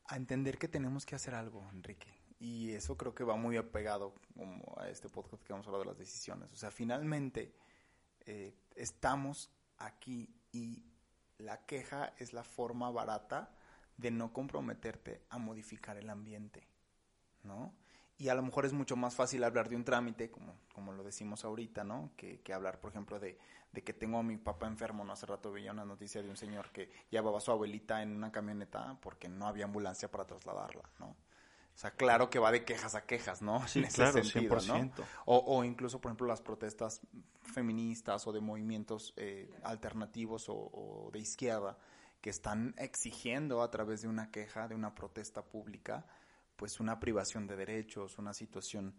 a 0.08 0.16
entender 0.16 0.58
que 0.58 0.68
tenemos 0.68 1.06
que 1.06 1.16
hacer 1.16 1.36
algo, 1.36 1.68
Enrique. 1.72 2.14
Y 2.40 2.72
eso 2.72 2.98
creo 2.98 3.16
que 3.16 3.24
va 3.24 3.36
muy 3.36 3.58
apegado 3.58 4.14
como 4.36 4.76
a 4.78 4.90
este 4.90 5.10
podcast 5.10 5.44
que 5.44 5.54
vamos 5.54 5.66
a 5.66 5.70
hablar 5.70 5.84
de 5.84 5.92
las 5.92 5.98
decisiones. 5.98 6.52
O 6.52 6.56
sea, 6.56 6.70
finalmente 6.70 7.56
eh, 8.26 8.54
estamos 8.76 9.50
aquí 9.78 10.30
y 10.52 10.84
la 11.38 11.66
queja 11.66 12.14
es 12.18 12.34
la 12.34 12.44
forma 12.44 12.92
barata 12.92 13.56
de 13.98 14.12
no 14.12 14.34
comprometerte 14.34 15.24
a 15.30 15.38
modificar 15.38 15.98
el 15.98 16.10
ambiente, 16.10 16.68
¿no? 17.44 17.74
Y 18.18 18.30
a 18.30 18.36
lo 18.36 18.42
mejor 18.42 18.66
es 18.66 18.74
mucho 18.74 18.96
más 18.96 19.16
fácil 19.16 19.44
hablar 19.44 19.68
de 19.68 19.76
un 19.76 19.84
trámite, 19.84 20.32
como, 20.32 20.56
como 20.74 20.94
lo 20.94 21.04
decimos 21.04 21.44
ahorita, 21.44 21.84
¿no? 21.84 22.12
Que, 22.16 22.40
que 22.42 22.54
hablar, 22.54 22.80
por 22.80 22.92
ejemplo, 22.92 23.20
de, 23.20 23.38
de 23.74 23.84
que 23.84 23.94
tengo 23.94 24.18
a 24.20 24.24
mi 24.24 24.38
papá 24.38 24.68
enfermo, 24.68 25.04
¿no? 25.04 25.12
Hace 25.12 25.26
rato 25.26 25.52
veía 25.52 25.74
una 25.74 25.84
noticia 25.84 26.24
de 26.24 26.30
un 26.30 26.38
señor 26.38 26.72
que 26.72 26.90
llevaba 27.10 27.40
a 27.40 27.42
su 27.42 27.52
abuelita 27.52 28.02
en 28.02 28.16
una 28.16 28.32
camioneta 28.32 28.98
porque 29.02 29.28
no 29.28 29.48
había 29.48 29.66
ambulancia 29.66 30.10
para 30.10 30.26
trasladarla, 30.26 30.90
¿no? 31.00 31.08
O 31.76 31.78
sea, 31.78 31.92
claro 31.92 32.30
que 32.30 32.40
va 32.40 32.54
de 32.54 32.64
quejas 32.64 32.96
a 32.96 33.06
quejas, 33.06 33.42
¿no? 33.42 33.68
Sí, 33.68 33.84
claro, 33.94 34.20
100%. 34.20 34.94
O, 35.26 35.38
o, 35.40 35.64
incluso, 35.66 36.00
por 36.00 36.10
ejemplo, 36.10 36.26
las 36.26 36.42
protestas 36.42 37.02
feministas 37.42 38.26
o 38.28 38.32
de 38.32 38.40
movimientos 38.40 39.14
eh, 39.18 39.54
alternativos 39.64 40.48
o, 40.48 40.56
o, 40.56 41.10
de 41.12 41.20
izquierda 41.20 41.78
que 42.22 42.30
están 42.30 42.74
exigiendo 42.78 43.62
a 43.62 43.70
través 43.70 44.02
de 44.02 44.08
una 44.08 44.32
queja, 44.32 44.70
de 44.70 44.76
una 44.76 44.96
protesta 44.96 45.44
pública, 45.44 46.06
pues 46.56 46.80
una 46.80 47.00
privación 47.00 47.48
de 47.48 47.56
derechos, 47.56 48.18
una 48.18 48.34
situación 48.34 48.96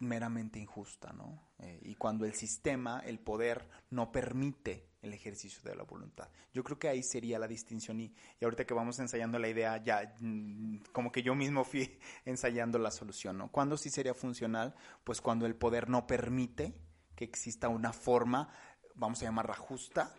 meramente 0.00 0.58
injusta, 0.58 1.12
¿no? 1.12 1.50
Eh, 1.58 1.80
y 1.82 1.94
cuando 1.96 2.24
el 2.24 2.34
sistema, 2.34 3.00
el 3.04 3.18
poder, 3.18 3.68
no 3.90 4.12
permite 4.12 4.88
el 5.02 5.12
ejercicio 5.12 5.62
de 5.62 5.76
la 5.76 5.84
voluntad. 5.84 6.28
Yo 6.52 6.62
creo 6.64 6.78
que 6.78 6.88
ahí 6.88 7.02
sería 7.02 7.38
la 7.38 7.48
distinción 7.48 8.00
y, 8.00 8.14
y 8.40 8.44
ahorita 8.44 8.64
que 8.64 8.74
vamos 8.74 8.98
ensayando 8.98 9.38
la 9.38 9.48
idea, 9.48 9.82
ya 9.82 10.14
mm, 10.20 10.78
como 10.92 11.10
que 11.10 11.22
yo 11.22 11.34
mismo 11.34 11.64
fui 11.64 11.98
ensayando 12.24 12.78
la 12.78 12.90
solución, 12.90 13.38
¿no? 13.38 13.50
¿Cuándo 13.50 13.76
sí 13.76 13.90
sería 13.90 14.14
funcional? 14.14 14.74
Pues 15.04 15.20
cuando 15.20 15.46
el 15.46 15.56
poder 15.56 15.88
no 15.88 16.06
permite 16.06 16.74
que 17.14 17.24
exista 17.24 17.68
una 17.68 17.92
forma, 17.92 18.48
vamos 18.94 19.20
a 19.22 19.24
llamarla 19.24 19.54
justa, 19.54 20.14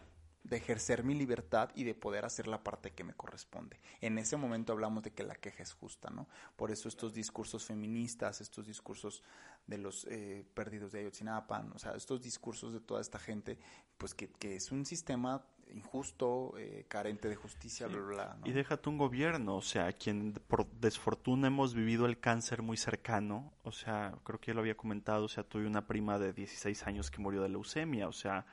de 0.49 0.57
ejercer 0.57 1.03
mi 1.03 1.13
libertad 1.13 1.69
y 1.75 1.83
de 1.83 1.93
poder 1.93 2.25
hacer 2.25 2.47
la 2.47 2.63
parte 2.63 2.91
que 2.91 3.03
me 3.03 3.13
corresponde. 3.13 3.79
En 4.01 4.17
ese 4.17 4.35
momento 4.37 4.73
hablamos 4.73 5.03
de 5.03 5.11
que 5.11 5.23
la 5.23 5.35
queja 5.35 5.63
es 5.63 5.73
justa, 5.73 6.09
¿no? 6.09 6.27
Por 6.55 6.71
eso 6.71 6.87
estos 6.87 7.13
discursos 7.13 7.65
feministas, 7.65 8.41
estos 8.41 8.65
discursos 8.65 9.23
de 9.67 9.77
los 9.77 10.05
eh, 10.05 10.45
perdidos 10.53 10.91
de 10.91 10.99
Ayotzinapa, 10.99 11.65
o 11.73 11.79
sea, 11.79 11.93
estos 11.93 12.21
discursos 12.21 12.73
de 12.73 12.79
toda 12.79 13.01
esta 13.01 13.19
gente, 13.19 13.59
pues 13.97 14.13
que, 14.13 14.29
que 14.29 14.55
es 14.55 14.71
un 14.71 14.85
sistema 14.85 15.45
injusto, 15.71 16.55
eh, 16.57 16.85
carente 16.87 17.29
de 17.29 17.35
justicia, 17.35 17.87
bla, 17.87 17.99
bla, 17.99 18.07
bla. 18.07 18.37
¿no? 18.39 18.47
Y 18.47 18.51
déjate 18.51 18.89
un 18.89 18.97
gobierno, 18.97 19.57
o 19.57 19.61
sea, 19.61 19.91
quien 19.93 20.33
por 20.47 20.67
desfortuna 20.71 21.47
hemos 21.47 21.75
vivido 21.75 22.07
el 22.07 22.19
cáncer 22.19 22.63
muy 22.63 22.77
cercano, 22.77 23.53
o 23.63 23.71
sea, 23.71 24.15
creo 24.23 24.39
que 24.39 24.47
ya 24.47 24.55
lo 24.55 24.61
había 24.61 24.75
comentado, 24.75 25.25
o 25.25 25.29
sea, 25.29 25.43
tuve 25.43 25.67
una 25.67 25.85
prima 25.85 26.17
de 26.17 26.33
16 26.33 26.87
años 26.87 27.11
que 27.11 27.21
murió 27.21 27.43
de 27.43 27.49
leucemia, 27.49 28.07
o 28.07 28.13
sea, 28.13 28.47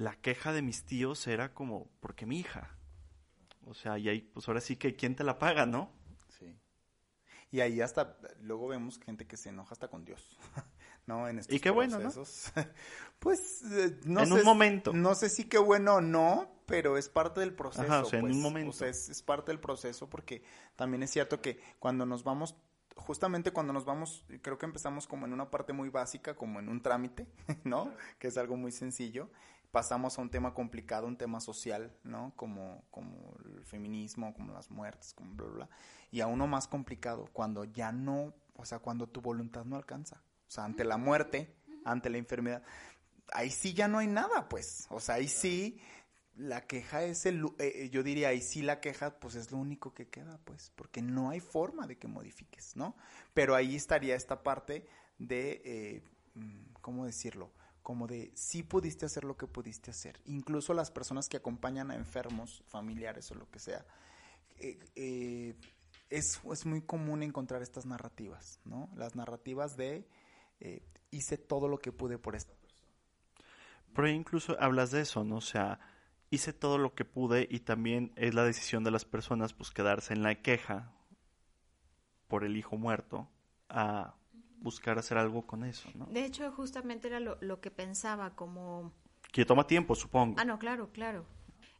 la 0.00 0.14
queja 0.14 0.54
de 0.54 0.62
mis 0.62 0.84
tíos 0.84 1.26
era 1.26 1.52
como, 1.52 1.90
porque 2.00 2.24
mi 2.24 2.38
hija. 2.38 2.74
O 3.66 3.74
sea, 3.74 3.98
y 3.98 4.08
ahí, 4.08 4.22
pues 4.22 4.48
ahora 4.48 4.62
sí 4.62 4.76
que, 4.76 4.96
¿quién 4.96 5.14
te 5.14 5.24
la 5.24 5.38
paga, 5.38 5.66
no? 5.66 5.92
Sí. 6.38 6.58
Y 7.50 7.60
ahí 7.60 7.82
hasta, 7.82 8.16
luego 8.40 8.68
vemos 8.68 8.98
gente 8.98 9.26
que 9.26 9.36
se 9.36 9.50
enoja 9.50 9.74
hasta 9.74 9.88
con 9.88 10.06
Dios, 10.06 10.38
¿no? 11.06 11.28
En 11.28 11.38
estos 11.38 11.54
y 11.54 11.60
qué 11.60 11.68
bueno, 11.68 11.98
¿no? 11.98 12.10
pues, 13.18 13.62
eh, 13.72 14.00
no 14.06 14.20
en 14.20 14.28
sé. 14.28 14.32
un 14.32 14.44
momento. 14.44 14.94
No 14.94 15.14
sé 15.14 15.28
si 15.28 15.44
qué 15.44 15.58
bueno 15.58 15.96
o 15.96 16.00
no, 16.00 16.50
pero 16.64 16.96
es 16.96 17.10
parte 17.10 17.40
del 17.40 17.52
proceso. 17.52 17.84
Ajá, 17.84 18.00
o 18.00 18.06
sea, 18.06 18.20
pues. 18.20 18.30
en 18.30 18.38
un 18.38 18.42
momento. 18.42 18.70
O 18.70 18.72
sea, 18.72 18.88
es, 18.88 19.10
es 19.10 19.22
parte 19.22 19.52
del 19.52 19.60
proceso 19.60 20.08
porque 20.08 20.42
también 20.76 21.02
es 21.02 21.10
cierto 21.10 21.42
que 21.42 21.60
cuando 21.78 22.06
nos 22.06 22.24
vamos 22.24 22.56
justamente 22.96 23.50
cuando 23.50 23.72
nos 23.72 23.84
vamos, 23.84 24.26
creo 24.42 24.58
que 24.58 24.66
empezamos 24.66 25.06
como 25.06 25.24
en 25.26 25.32
una 25.32 25.50
parte 25.50 25.72
muy 25.72 25.88
básica, 25.88 26.34
como 26.36 26.58
en 26.58 26.68
un 26.68 26.82
trámite, 26.82 27.26
¿no? 27.64 27.92
Que 28.18 28.28
es 28.28 28.38
algo 28.38 28.56
muy 28.56 28.72
sencillo 28.72 29.30
pasamos 29.70 30.18
a 30.18 30.22
un 30.22 30.30
tema 30.30 30.54
complicado, 30.54 31.06
un 31.06 31.16
tema 31.16 31.40
social, 31.40 31.96
¿no? 32.02 32.32
Como, 32.36 32.84
como 32.90 33.36
el 33.44 33.64
feminismo, 33.64 34.34
como 34.34 34.52
las 34.52 34.70
muertes, 34.70 35.14
como 35.14 35.34
bla, 35.34 35.46
bla, 35.46 35.54
bla. 35.54 35.70
Y 36.10 36.20
a 36.20 36.26
uno 36.26 36.46
más 36.46 36.66
complicado, 36.66 37.28
cuando 37.32 37.64
ya 37.64 37.92
no, 37.92 38.34
o 38.56 38.64
sea, 38.64 38.80
cuando 38.80 39.06
tu 39.06 39.20
voluntad 39.20 39.64
no 39.64 39.76
alcanza. 39.76 40.22
O 40.48 40.50
sea, 40.50 40.64
ante 40.64 40.84
la 40.84 40.96
muerte, 40.96 41.54
ante 41.84 42.10
la 42.10 42.18
enfermedad, 42.18 42.62
ahí 43.32 43.50
sí 43.50 43.72
ya 43.74 43.88
no 43.88 43.98
hay 43.98 44.08
nada, 44.08 44.48
pues. 44.48 44.86
O 44.90 45.00
sea, 45.00 45.16
ahí 45.16 45.28
sí 45.28 45.80
la 46.36 46.66
queja 46.66 47.02
es 47.04 47.26
el, 47.26 47.44
eh, 47.58 47.90
yo 47.90 48.02
diría, 48.02 48.28
ahí 48.28 48.40
sí 48.40 48.62
la 48.62 48.80
queja, 48.80 49.18
pues 49.20 49.34
es 49.34 49.52
lo 49.52 49.58
único 49.58 49.94
que 49.94 50.08
queda, 50.08 50.40
pues, 50.44 50.72
porque 50.74 51.02
no 51.02 51.30
hay 51.30 51.40
forma 51.40 51.86
de 51.86 51.98
que 51.98 52.08
modifiques, 52.08 52.76
¿no? 52.76 52.96
Pero 53.34 53.54
ahí 53.54 53.76
estaría 53.76 54.16
esta 54.16 54.42
parte 54.42 54.86
de, 55.18 55.62
eh, 55.64 56.02
¿cómo 56.80 57.04
decirlo? 57.04 57.52
Como 57.90 58.06
de 58.06 58.30
sí 58.36 58.62
pudiste 58.62 59.04
hacer 59.04 59.24
lo 59.24 59.36
que 59.36 59.48
pudiste 59.48 59.90
hacer. 59.90 60.20
Incluso 60.26 60.74
las 60.74 60.92
personas 60.92 61.28
que 61.28 61.38
acompañan 61.38 61.90
a 61.90 61.96
enfermos, 61.96 62.62
familiares 62.68 63.28
o 63.32 63.34
lo 63.34 63.50
que 63.50 63.58
sea, 63.58 63.84
eh, 64.60 64.78
eh, 64.94 65.56
es, 66.08 66.40
es, 66.52 66.66
muy 66.66 66.82
común 66.82 67.24
encontrar 67.24 67.62
estas 67.62 67.86
narrativas, 67.86 68.60
¿no? 68.64 68.88
Las 68.94 69.16
narrativas 69.16 69.76
de 69.76 70.06
eh, 70.60 70.84
hice 71.10 71.36
todo 71.36 71.66
lo 71.66 71.78
que 71.78 71.90
pude 71.90 72.16
por 72.16 72.36
esta 72.36 72.54
persona. 72.54 72.92
Pero 73.92 74.08
incluso 74.08 74.56
hablas 74.60 74.92
de 74.92 75.00
eso, 75.00 75.24
¿no? 75.24 75.38
O 75.38 75.40
sea, 75.40 75.80
hice 76.30 76.52
todo 76.52 76.78
lo 76.78 76.94
que 76.94 77.04
pude 77.04 77.48
y 77.50 77.58
también 77.58 78.12
es 78.14 78.34
la 78.34 78.44
decisión 78.44 78.84
de 78.84 78.92
las 78.92 79.04
personas 79.04 79.52
pues 79.52 79.72
quedarse 79.72 80.14
en 80.14 80.22
la 80.22 80.36
queja 80.36 80.92
por 82.28 82.44
el 82.44 82.56
hijo 82.56 82.76
muerto 82.76 83.28
a 83.68 84.14
buscar 84.60 84.98
hacer 84.98 85.18
algo 85.18 85.46
con 85.46 85.64
eso, 85.64 85.88
¿no? 85.94 86.06
De 86.06 86.24
hecho, 86.24 86.50
justamente 86.52 87.08
era 87.08 87.20
lo, 87.20 87.36
lo 87.40 87.60
que 87.60 87.70
pensaba 87.70 88.34
como... 88.34 88.92
Que 89.32 89.44
toma 89.44 89.66
tiempo, 89.66 89.94
supongo. 89.94 90.36
Ah, 90.38 90.44
no, 90.44 90.58
claro, 90.58 90.90
claro. 90.92 91.24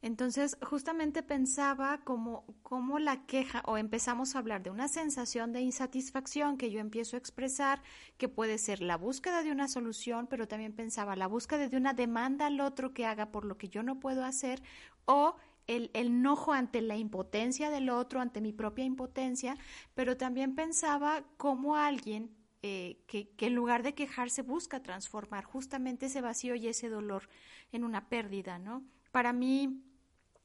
Entonces, 0.02 0.56
justamente 0.62 1.22
pensaba 1.22 1.98
como, 2.04 2.46
como 2.62 2.98
la 2.98 3.26
queja, 3.26 3.62
o 3.66 3.76
empezamos 3.76 4.34
a 4.34 4.38
hablar 4.38 4.62
de 4.62 4.70
una 4.70 4.88
sensación 4.88 5.52
de 5.52 5.60
insatisfacción 5.60 6.56
que 6.56 6.70
yo 6.70 6.80
empiezo 6.80 7.16
a 7.16 7.18
expresar, 7.18 7.82
que 8.16 8.28
puede 8.28 8.56
ser 8.56 8.80
la 8.80 8.96
búsqueda 8.96 9.42
de 9.42 9.52
una 9.52 9.68
solución, 9.68 10.26
pero 10.26 10.48
también 10.48 10.72
pensaba 10.72 11.16
la 11.16 11.26
búsqueda 11.26 11.68
de 11.68 11.76
una 11.76 11.92
demanda 11.92 12.46
al 12.46 12.60
otro 12.60 12.94
que 12.94 13.04
haga 13.04 13.30
por 13.30 13.44
lo 13.44 13.58
que 13.58 13.68
yo 13.68 13.82
no 13.82 14.00
puedo 14.00 14.24
hacer, 14.24 14.62
o 15.04 15.36
el, 15.66 15.90
el, 15.92 16.06
enojo 16.06 16.54
ante 16.54 16.80
la 16.80 16.96
impotencia 16.96 17.68
del 17.68 17.90
otro, 17.90 18.20
ante 18.20 18.40
mi 18.40 18.52
propia 18.52 18.86
impotencia, 18.86 19.58
pero 19.94 20.16
también 20.16 20.54
pensaba 20.54 21.24
cómo 21.36 21.76
alguien 21.76 22.34
eh, 22.62 23.02
que, 23.06 23.32
en 23.38 23.54
lugar 23.54 23.82
de 23.82 23.94
quejarse 23.94 24.42
busca 24.42 24.82
transformar 24.82 25.44
justamente 25.44 26.06
ese 26.06 26.20
vacío 26.20 26.54
y 26.54 26.68
ese 26.68 26.90
dolor 26.90 27.28
en 27.72 27.84
una 27.84 28.10
pérdida, 28.10 28.58
¿no? 28.58 28.84
Para 29.12 29.32
mí, 29.32 29.82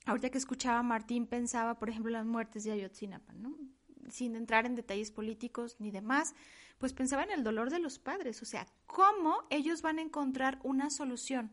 ahorita 0.06 0.30
que 0.30 0.38
escuchaba 0.38 0.80
a 0.80 0.84
Martín 0.84 1.28
pensaba, 1.28 1.78
por 1.78 1.90
ejemplo, 1.90 2.12
las 2.12 2.26
muertes 2.26 2.64
de 2.64 2.72
Ayotzinapa, 2.72 3.34
¿no? 3.34 3.58
Sin 4.10 4.38
entrar 4.38 4.66
en 4.66 4.76
detalles 4.76 5.12
políticos 5.12 5.76
ni 5.80 5.92
demás, 5.92 6.36
pues 6.78 6.94
pensaba 6.94 7.24
en 7.24 7.32
el 7.32 7.44
dolor 7.44 7.70
de 7.70 7.80
los 7.80 8.00
padres, 8.00 8.42
o 8.42 8.46
sea, 8.46 8.66
cómo 8.86 9.44
ellos 9.50 9.82
van 9.82 10.00
a 10.00 10.02
encontrar 10.04 10.60
una 10.64 10.90
solución 10.90 11.52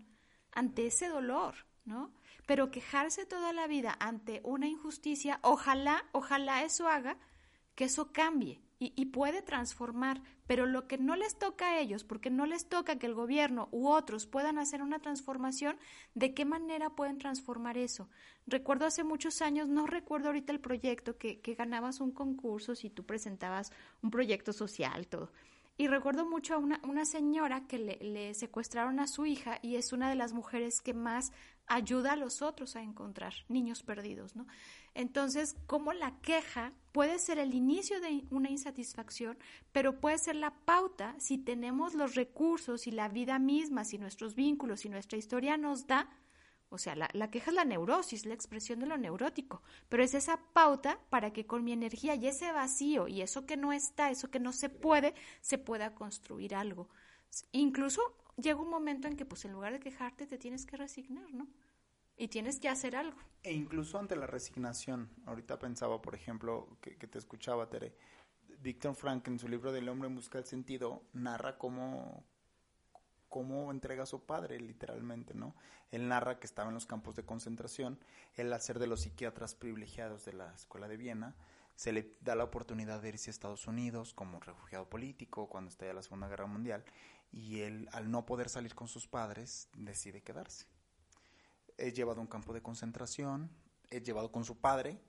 ante 0.52 0.86
ese 0.86 1.08
dolor, 1.08 1.66
¿no? 1.84 2.12
Pero 2.46 2.70
quejarse 2.70 3.26
toda 3.26 3.52
la 3.52 3.66
vida 3.66 3.96
ante 3.98 4.40
una 4.44 4.68
injusticia, 4.68 5.40
ojalá, 5.42 6.04
ojalá 6.12 6.62
eso 6.62 6.88
haga 6.88 7.18
que 7.74 7.84
eso 7.84 8.12
cambie 8.12 8.60
y, 8.83 8.93
y, 8.97 9.07
puede 9.07 9.43
transformar, 9.43 10.20
pero 10.49 10.66
lo 10.66 10.89
que 10.89 10.99
no 10.99 11.14
les 11.14 11.39
toca 11.39 11.66
a 11.66 11.78
ellos, 11.78 12.03
porque 12.03 12.30
no 12.30 12.47
les 12.47 12.68
toca 12.68 12.99
que 12.99 13.07
el 13.07 13.14
gobierno 13.14 13.68
u 13.70 13.87
otros 13.87 14.26
puedan 14.26 14.59
hacer 14.59 14.83
una 14.83 14.99
transformación, 14.99 15.76
¿de 16.16 16.35
qué 16.35 16.45
manera 16.45 16.91
pueden 16.91 17.16
transformar 17.16 17.78
eso? 17.78 18.09
Recuerdo 18.45 18.85
hace 18.85 19.05
muchos 19.05 19.41
años, 19.41 19.68
no 19.68 19.87
recuerdo 19.87 20.26
ahorita 20.26 20.53
el 20.53 20.59
proyecto, 20.59 21.16
que, 21.16 21.41
que 21.41 21.55
ganabas 21.55 22.01
un 22.01 22.11
concurso 22.11 22.74
si 22.74 22.91
tú 22.91 23.07
presentabas 23.07 23.70
un 24.03 24.11
proyecto 24.11 24.53
social, 24.53 25.07
todo. 25.07 25.30
Y 25.83 25.89
recuerdo 25.89 26.24
mucho 26.24 26.55
a 26.55 26.59
una, 26.59 27.05
señora 27.05 27.66
que 27.66 27.76
le, 27.76 27.97
le, 27.97 28.35
secuestraron 28.35 29.01
a 29.01 29.09
su 29.09 29.26
hija 29.26 29.59
y 29.62 29.74
es 29.74 29.93
una 29.93 30.09
de 30.09 30.14
las 30.14 30.33
mujeres 30.33 30.80
que 30.80 30.95
más 30.95 31.33
ayuda 31.66 32.12
a 32.12 32.16
los 32.16 32.41
otros 32.41 32.76
a 32.76 32.83
encontrar 32.83 33.35
niños 33.49 33.83
perdidos, 33.83 34.37
¿no? 34.37 34.47
Entonces, 34.95 35.57
como 35.66 35.93
la 35.93 36.20
queja 36.20 36.72
puede 36.93 37.18
ser 37.18 37.41
el 37.41 37.53
inicio 37.53 38.01
de 38.01 38.24
una 38.30 38.49
insatisfacción, 38.49 39.37
pero 39.72 39.99
puede 39.99 40.18
ser 40.18 40.37
la 40.37 40.55
pauta 40.55 41.16
si 41.18 41.37
tenemos 41.37 41.95
los 41.95 42.14
recursos 42.14 42.87
y 42.87 42.93
la 42.93 43.09
vida 43.09 43.41
misma, 43.41 43.85
si 43.85 43.99
nuestros 43.99 44.37
vínculos 44.37 44.85
y 44.85 44.89
nuestra 44.89 45.18
historia 45.18 45.57
nos 45.57 45.89
da, 45.89 46.09
o 46.72 46.78
sea, 46.78 46.96
la, 46.96 47.08
la, 47.12 47.30
queja 47.30 47.50
es 47.50 47.54
la 47.54 47.64
neurosis, 47.64 48.26
la 48.26 48.34
expresión 48.34 48.80
de 48.80 48.86
lo 48.86 48.96
neurótico, 48.96 49.62
pero 49.88 50.02
es 50.02 50.14
esa 50.14 50.40
pauta 50.52 50.98
para 51.10 51.32
que 51.32 51.46
con 51.46 51.64
mi 51.64 51.72
energía 51.72 52.14
y 52.14 52.26
ese 52.26 52.50
vacío 52.50 53.08
y 53.08 53.20
eso 53.20 53.44
que 53.44 53.56
no 53.56 53.72
está, 53.72 54.10
eso 54.10 54.30
que 54.30 54.40
no 54.40 54.52
se 54.52 54.70
puede, 54.70 55.14
se 55.42 55.58
pueda 55.58 55.94
construir 55.94 56.54
algo. 56.54 56.88
Incluso 57.52 58.00
llega 58.36 58.60
un 58.60 58.70
momento 58.70 59.08
en 59.08 59.16
que, 59.16 59.24
pues, 59.24 59.44
en 59.44 59.52
lugar 59.52 59.72
de 59.72 59.80
quejarte, 59.80 60.26
te 60.26 60.38
tienes 60.38 60.66
que 60.66 60.76
resignar, 60.76 61.32
¿no? 61.32 61.48
Y 62.16 62.28
tienes 62.28 62.60
que 62.60 62.68
hacer 62.68 62.96
algo. 62.96 63.18
E 63.42 63.52
incluso 63.52 63.98
ante 63.98 64.16
la 64.16 64.26
resignación, 64.26 65.10
ahorita 65.26 65.58
pensaba, 65.58 66.00
por 66.00 66.14
ejemplo, 66.14 66.78
que, 66.80 66.94
te 66.94 67.18
escuchaba, 67.18 67.68
Tere, 67.68 67.94
Víctor 68.60 68.94
Frank 68.94 69.28
en 69.28 69.38
su 69.38 69.48
libro 69.48 69.72
del 69.72 69.88
hombre 69.88 70.08
busca 70.08 70.38
del 70.38 70.46
sentido 70.46 71.02
narra 71.12 71.58
cómo, 71.58 72.24
cómo 73.33 73.72
entrega 73.72 74.05
a 74.05 74.07
su 74.07 74.24
padre, 74.24 74.61
literalmente, 74.61 75.35
¿no? 75.35 75.57
Él 75.91 76.07
narra 76.07 76.39
que 76.39 76.47
estaba 76.47 76.68
en 76.68 76.74
los 76.74 76.87
campos 76.87 77.16
de 77.16 77.24
concentración, 77.24 77.99
él 78.35 78.53
al 78.53 78.61
ser 78.61 78.78
de 78.78 78.87
los 78.87 79.01
psiquiatras 79.01 79.57
privilegiados 79.57 80.24
de 80.24 80.35
la 80.35 80.55
escuela 80.55 80.87
de 80.87 80.97
Viena, 80.97 81.35
se 81.74 81.91
le 81.91 82.14
da 82.20 82.37
la 82.37 82.45
oportunidad 82.45 83.03
de 83.03 83.09
irse 83.09 83.30
a 83.30 83.33
Estados 83.33 83.66
Unidos 83.66 84.14
como 84.14 84.39
refugiado 84.39 84.89
político 84.89 85.49
cuando 85.49 85.70
estalla 85.70 85.95
la 85.95 86.03
Segunda 86.03 86.28
Guerra 86.28 86.47
Mundial, 86.47 86.85
y 87.33 87.61
él, 87.61 87.89
al 87.93 88.11
no 88.11 88.24
poder 88.24 88.49
salir 88.49 88.76
con 88.76 88.87
sus 88.87 89.09
padres, 89.09 89.68
decide 89.74 90.22
quedarse 90.22 90.66
es 91.83 91.95
llevado 91.95 92.20
a 92.20 92.22
un 92.22 92.28
campo 92.28 92.53
de 92.53 92.62
concentración, 92.62 93.51
es 93.91 94.03
llevado 94.03 94.30
con 94.30 94.45
su 94.45 94.59
padre. 94.61 95.01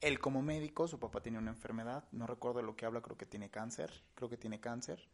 Él 0.00 0.18
como 0.18 0.42
médico, 0.42 0.88
su 0.88 0.98
papá 0.98 1.22
tiene 1.22 1.38
una 1.38 1.50
enfermedad, 1.50 2.04
no 2.12 2.26
recuerdo 2.26 2.62
lo 2.62 2.76
que 2.76 2.86
habla, 2.86 3.02
creo 3.02 3.16
que 3.16 3.26
tiene 3.26 3.50
cáncer, 3.50 4.04
creo 4.14 4.28
que 4.28 4.36
tiene 4.36 4.60
cáncer, 4.60 5.08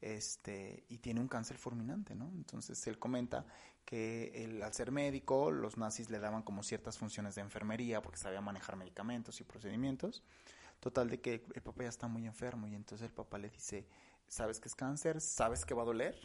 este, 0.00 0.84
y 0.88 0.98
tiene 0.98 1.20
un 1.20 1.28
cáncer 1.28 1.58
fulminante, 1.58 2.14
¿no? 2.14 2.30
Entonces 2.34 2.86
él 2.86 2.98
comenta 2.98 3.46
que 3.84 4.60
al 4.62 4.72
ser 4.74 4.90
médico, 4.90 5.50
los 5.50 5.76
nazis 5.78 6.10
le 6.10 6.18
daban 6.18 6.42
como 6.42 6.62
ciertas 6.62 6.98
funciones 6.98 7.34
de 7.36 7.42
enfermería 7.42 8.02
porque 8.02 8.18
sabía 8.18 8.40
manejar 8.40 8.76
medicamentos 8.76 9.40
y 9.40 9.44
procedimientos. 9.44 10.22
Total 10.80 11.08
de 11.08 11.20
que 11.20 11.44
el 11.54 11.62
papá 11.62 11.84
ya 11.84 11.88
está 11.88 12.08
muy 12.08 12.26
enfermo 12.26 12.66
y 12.66 12.74
entonces 12.74 13.06
el 13.06 13.14
papá 13.14 13.38
le 13.38 13.48
dice, 13.48 13.86
sabes 14.28 14.60
que 14.60 14.68
es 14.68 14.74
cáncer, 14.74 15.20
sabes 15.20 15.64
que 15.64 15.74
va 15.74 15.82
a 15.82 15.86
doler, 15.86 16.18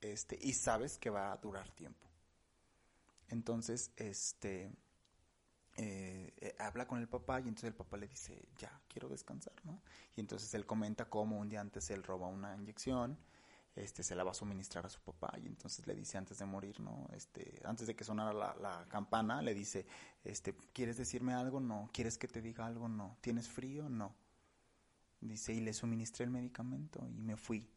este, 0.00 0.38
y 0.40 0.54
sabes 0.54 0.98
que 0.98 1.10
va 1.10 1.32
a 1.32 1.36
durar 1.36 1.70
tiempo. 1.70 2.06
Entonces, 3.28 3.92
este, 3.96 4.72
eh, 5.76 6.32
eh, 6.36 6.54
habla 6.58 6.86
con 6.86 7.00
el 7.00 7.08
papá 7.08 7.40
y 7.40 7.48
entonces 7.48 7.68
el 7.68 7.74
papá 7.74 7.96
le 7.96 8.08
dice, 8.08 8.48
ya, 8.58 8.80
quiero 8.88 9.08
descansar, 9.08 9.54
¿no? 9.64 9.80
Y 10.16 10.20
entonces 10.20 10.52
él 10.54 10.66
comenta 10.66 11.06
cómo 11.06 11.38
un 11.38 11.48
día 11.48 11.60
antes 11.60 11.90
él 11.90 12.02
roba 12.02 12.28
una 12.28 12.56
inyección, 12.56 13.18
este, 13.74 14.04
se 14.04 14.14
la 14.14 14.22
va 14.22 14.30
a 14.30 14.34
suministrar 14.34 14.86
a 14.86 14.88
su 14.88 15.00
papá 15.00 15.32
y 15.42 15.46
entonces 15.46 15.84
le 15.86 15.96
dice 15.96 16.16
antes 16.16 16.38
de 16.38 16.44
morir, 16.44 16.78
¿no? 16.78 17.08
Este, 17.12 17.60
antes 17.64 17.88
de 17.88 17.96
que 17.96 18.04
sonara 18.04 18.32
la, 18.32 18.54
la 18.60 18.86
campana, 18.88 19.42
le 19.42 19.52
dice, 19.52 19.84
este, 20.22 20.54
¿quieres 20.72 20.96
decirme 20.96 21.34
algo? 21.34 21.58
No. 21.58 21.90
¿Quieres 21.92 22.16
que 22.16 22.28
te 22.28 22.40
diga 22.40 22.66
algo? 22.66 22.88
No. 22.88 23.16
¿Tienes 23.20 23.48
frío? 23.48 23.88
No. 23.88 24.14
Dice, 25.20 25.52
y 25.54 25.60
le 25.60 25.72
suministré 25.72 26.24
el 26.24 26.30
medicamento 26.30 27.04
y 27.08 27.20
me 27.20 27.36
fui. 27.36 27.68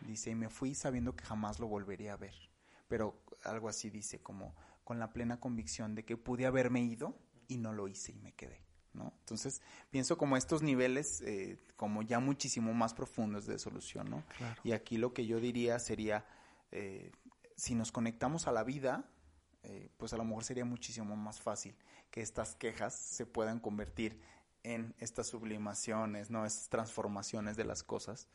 Dice, 0.00 0.30
y 0.30 0.34
me 0.34 0.48
fui 0.48 0.74
sabiendo 0.74 1.14
que 1.14 1.24
jamás 1.24 1.58
lo 1.58 1.66
volvería 1.66 2.14
a 2.14 2.16
ver. 2.16 2.34
Pero 2.88 3.20
algo 3.44 3.68
así 3.68 3.90
dice, 3.90 4.22
como 4.22 4.54
con 4.84 4.98
la 4.98 5.12
plena 5.12 5.40
convicción 5.40 5.94
de 5.94 6.04
que 6.04 6.16
pude 6.16 6.46
haberme 6.46 6.80
ido 6.80 7.18
y 7.48 7.58
no 7.58 7.72
lo 7.72 7.88
hice 7.88 8.12
y 8.12 8.18
me 8.18 8.32
quedé. 8.32 8.62
¿no? 8.92 9.12
Entonces, 9.20 9.60
pienso 9.90 10.16
como 10.16 10.36
estos 10.36 10.62
niveles 10.62 11.20
eh, 11.20 11.58
como 11.76 12.02
ya 12.02 12.18
muchísimo 12.18 12.72
más 12.72 12.94
profundos 12.94 13.46
de 13.46 13.58
solución, 13.58 14.08
¿no? 14.10 14.24
Claro. 14.38 14.60
Y 14.64 14.72
aquí 14.72 14.96
lo 14.96 15.12
que 15.12 15.26
yo 15.26 15.38
diría 15.38 15.78
sería, 15.78 16.24
eh, 16.72 17.12
si 17.56 17.74
nos 17.74 17.92
conectamos 17.92 18.46
a 18.46 18.52
la 18.52 18.64
vida, 18.64 19.04
eh, 19.62 19.90
pues 19.98 20.12
a 20.12 20.16
lo 20.16 20.24
mejor 20.24 20.44
sería 20.44 20.64
muchísimo 20.64 21.14
más 21.16 21.40
fácil 21.40 21.76
que 22.10 22.22
estas 22.22 22.54
quejas 22.54 22.94
se 22.94 23.26
puedan 23.26 23.60
convertir 23.60 24.20
en 24.62 24.94
estas 24.98 25.26
sublimaciones, 25.26 26.30
¿no? 26.30 26.46
Estas 26.46 26.68
transformaciones 26.68 27.56
de 27.56 27.64
las 27.64 27.82
cosas. 27.82 28.28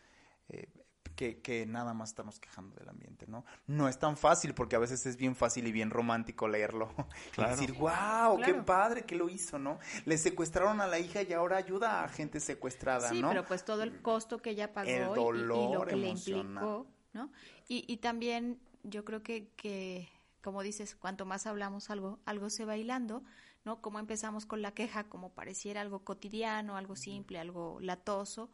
Que, 1.16 1.40
que, 1.42 1.66
nada 1.68 1.94
más 1.94 2.10
estamos 2.10 2.40
quejando 2.40 2.76
del 2.76 2.90
ambiente, 2.90 3.28
¿no? 3.28 3.46
No 3.68 3.88
es 3.88 4.00
tan 4.00 4.18
fácil 4.18 4.54
porque 4.56 4.76
a 4.76 4.80
veces 4.80 5.06
es 5.06 5.18
bien 5.18 5.36
fácil 5.36 5.68
y 5.68 5.72
bien 5.72 5.90
romántico 5.92 6.48
leerlo 6.48 6.90
Claro. 7.34 7.54
y 7.54 7.56
decir, 7.56 7.74
wow, 7.74 8.38
qué 8.38 8.46
Claro. 8.46 8.66
padre 8.66 9.04
que 9.06 9.16
lo 9.16 9.30
hizo, 9.30 9.60
¿no? 9.60 9.78
Le 10.06 10.18
secuestraron 10.18 10.82
a 10.82 10.88
la 10.88 10.98
hija 11.00 11.22
y 11.22 11.34
ahora 11.34 11.58
ayuda 11.58 12.04
a 12.04 12.08
gente 12.10 12.40
secuestrada, 12.40 13.10
Sí, 13.10 13.22
¿no? 13.22 13.30
pero 13.30 13.46
pues 13.46 13.64
todo 13.66 13.84
el 13.84 14.02
costo 14.02 14.42
que 14.42 14.52
ella 14.52 14.74
pagó 14.74 14.90
El 14.90 14.98
y- 15.00 15.02
y, 15.04 15.44
lo 15.44 15.56
dolor 15.56 15.88
que 15.88 15.96
le 15.96 16.10
implicó, 16.10 16.88
¿no? 17.14 17.32
Y, 17.68 17.86
y 17.92 17.98
también 17.98 18.60
yo 18.84 19.06
creo 19.06 19.22
que, 19.22 19.50
que, 19.56 20.10
como 20.42 20.64
dices, 20.64 20.96
cuanto 20.96 21.26
más 21.26 21.46
hablamos 21.46 21.90
algo, 21.92 22.20
algo 22.26 22.50
se 22.50 22.66
va 22.66 22.78
hilando, 22.78 23.24
¿no? 23.64 23.80
Como 23.82 24.00
empezamos 24.00 24.46
con 24.48 24.62
la 24.64 24.74
queja, 24.74 25.04
como 25.04 25.30
pareciera 25.34 25.82
algo 25.82 26.00
cotidiano, 26.04 26.78
algo 26.78 26.96
simple, 26.96 27.38
algo 27.38 27.80
latoso. 27.80 28.50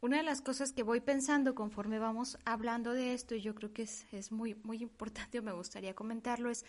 Una 0.00 0.18
de 0.18 0.22
las 0.22 0.40
cosas 0.40 0.72
que 0.72 0.84
voy 0.84 1.00
pensando 1.00 1.54
conforme 1.54 1.98
vamos 1.98 2.38
hablando 2.44 2.92
de 2.92 3.14
esto, 3.14 3.34
y 3.34 3.40
yo 3.40 3.54
creo 3.54 3.72
que 3.72 3.82
es, 3.82 4.06
es 4.12 4.30
muy, 4.30 4.54
muy 4.62 4.80
importante, 4.80 5.40
o 5.40 5.42
me 5.42 5.52
gustaría 5.52 5.94
comentarlo, 5.94 6.50
es 6.50 6.64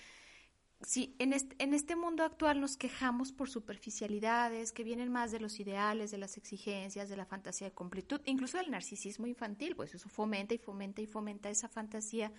si 0.82 1.16
en 1.20 1.34
este, 1.34 1.56
en 1.62 1.74
este 1.74 1.96
mundo 1.96 2.24
actual 2.24 2.62
nos 2.62 2.78
quejamos 2.78 3.34
por 3.34 3.50
superficialidades 3.50 4.72
que 4.72 4.84
vienen 4.84 5.12
más 5.12 5.32
de 5.32 5.40
los 5.40 5.60
ideales, 5.60 6.10
de 6.10 6.18
las 6.18 6.38
exigencias, 6.38 7.10
de 7.10 7.18
la 7.18 7.26
fantasía 7.26 7.68
de 7.68 7.74
completud, 7.74 8.22
incluso 8.26 8.58
del 8.58 8.72
narcisismo 8.72 9.28
infantil, 9.28 9.76
pues 9.76 9.94
eso 9.94 10.08
fomenta 10.08 10.54
y 10.54 10.58
fomenta 10.58 11.02
y 11.02 11.06
fomenta 11.06 11.50
esa 11.50 11.68
fantasía 11.68 12.32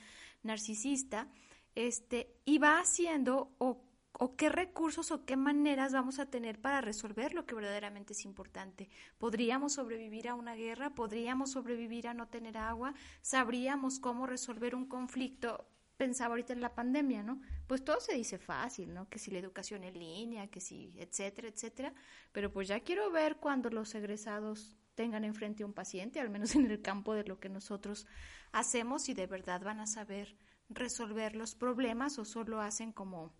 narcisista, 0.42 1.28
este, 1.74 2.34
y 2.44 2.58
va 2.58 2.80
haciendo 2.80 3.54
o, 3.58 3.82
o 4.12 4.36
qué 4.36 4.48
recursos 4.48 5.10
o 5.10 5.24
qué 5.24 5.36
maneras 5.36 5.92
vamos 5.92 6.18
a 6.18 6.26
tener 6.26 6.60
para 6.60 6.80
resolver 6.80 7.32
lo 7.32 7.46
que 7.46 7.54
verdaderamente 7.54 8.12
es 8.12 8.24
importante. 8.24 8.90
¿Podríamos 9.18 9.74
sobrevivir 9.74 10.28
a 10.28 10.34
una 10.34 10.54
guerra? 10.54 10.94
¿Podríamos 10.94 11.52
sobrevivir 11.52 12.08
a 12.08 12.14
no 12.14 12.28
tener 12.28 12.58
agua? 12.58 12.94
¿Sabríamos 13.22 13.98
cómo 13.98 14.26
resolver 14.26 14.74
un 14.74 14.86
conflicto? 14.86 15.66
pensaba 16.00 16.32
ahorita 16.32 16.54
en 16.54 16.62
la 16.62 16.74
pandemia, 16.74 17.22
¿no? 17.22 17.42
Pues 17.66 17.84
todo 17.84 18.00
se 18.00 18.14
dice 18.14 18.38
fácil, 18.38 18.94
¿no? 18.94 19.10
Que 19.10 19.18
si 19.18 19.30
la 19.30 19.38
educación 19.38 19.84
en 19.84 19.98
línea, 19.98 20.46
que 20.46 20.58
si, 20.58 20.94
etcétera, 20.96 21.48
etcétera. 21.48 21.92
Pero 22.32 22.50
pues 22.50 22.68
ya 22.68 22.80
quiero 22.80 23.10
ver 23.10 23.36
cuando 23.36 23.68
los 23.68 23.94
egresados 23.94 24.78
tengan 24.94 25.24
enfrente 25.24 25.62
a 25.62 25.66
un 25.66 25.74
paciente, 25.74 26.18
al 26.18 26.30
menos 26.30 26.54
en 26.54 26.70
el 26.70 26.80
campo 26.80 27.12
de 27.12 27.24
lo 27.24 27.38
que 27.38 27.50
nosotros 27.50 28.06
hacemos, 28.50 29.10
y 29.10 29.14
de 29.14 29.26
verdad 29.26 29.60
van 29.62 29.78
a 29.78 29.86
saber 29.86 30.38
resolver 30.70 31.36
los 31.36 31.54
problemas 31.54 32.18
o 32.18 32.24
solo 32.24 32.62
hacen 32.62 32.92
como, 32.92 33.34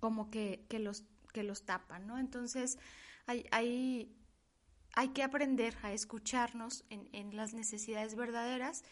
como 0.00 0.30
que, 0.30 0.66
que 0.68 0.78
los, 0.78 1.04
que 1.32 1.42
los 1.42 1.64
tapan, 1.64 2.06
¿no? 2.06 2.18
Entonces, 2.18 2.78
hay, 3.26 3.46
hay, 3.52 4.16
hay 4.94 5.10
que 5.10 5.22
aprender 5.22 5.76
a 5.82 5.92
escucharnos 5.92 6.84
en, 6.90 7.08
en 7.12 7.36
las 7.36 7.54
necesidades 7.54 8.16
verdaderas 8.16 8.82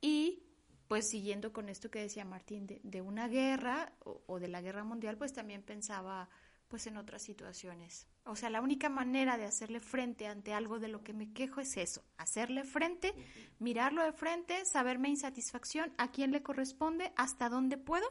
y 0.00 0.44
pues 0.86 1.08
siguiendo 1.08 1.52
con 1.52 1.68
esto 1.68 1.90
que 1.90 2.00
decía 2.00 2.24
Martín 2.24 2.66
de, 2.66 2.80
de 2.82 3.00
una 3.00 3.28
guerra 3.28 3.92
o, 4.00 4.22
o, 4.26 4.40
de 4.40 4.48
la 4.48 4.60
guerra 4.60 4.84
mundial, 4.84 5.16
pues 5.16 5.32
también 5.32 5.62
pensaba 5.62 6.28
pues 6.68 6.86
en 6.86 6.96
otras 6.96 7.22
situaciones. 7.22 8.06
O 8.24 8.36
sea, 8.36 8.50
la 8.50 8.60
única 8.60 8.88
manera 8.88 9.36
de 9.36 9.44
hacerle 9.44 9.80
frente 9.80 10.26
ante 10.26 10.52
algo 10.52 10.78
de 10.78 10.88
lo 10.88 11.02
que 11.02 11.12
me 11.12 11.32
quejo 11.32 11.60
es 11.60 11.76
eso, 11.76 12.04
hacerle 12.16 12.64
frente, 12.64 13.12
mirarlo 13.58 14.02
de 14.02 14.12
frente, 14.12 14.64
saberme 14.64 15.08
insatisfacción, 15.08 15.92
a 15.96 16.10
quién 16.10 16.30
le 16.30 16.42
corresponde, 16.42 17.12
hasta 17.16 17.48
dónde 17.48 17.76
puedo 17.76 18.06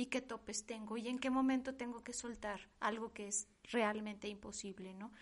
y 0.00 0.06
qué 0.06 0.22
topes 0.22 0.64
tengo 0.64 0.96
y 0.96 1.08
en 1.08 1.18
qué 1.18 1.28
momento 1.28 1.74
tengo 1.74 2.02
que 2.02 2.14
soltar 2.14 2.60
algo 2.80 3.12
que 3.12 3.28
es 3.28 3.48
realmente 3.64 4.28
imposible, 4.28 4.94
¿no? 4.94 5.12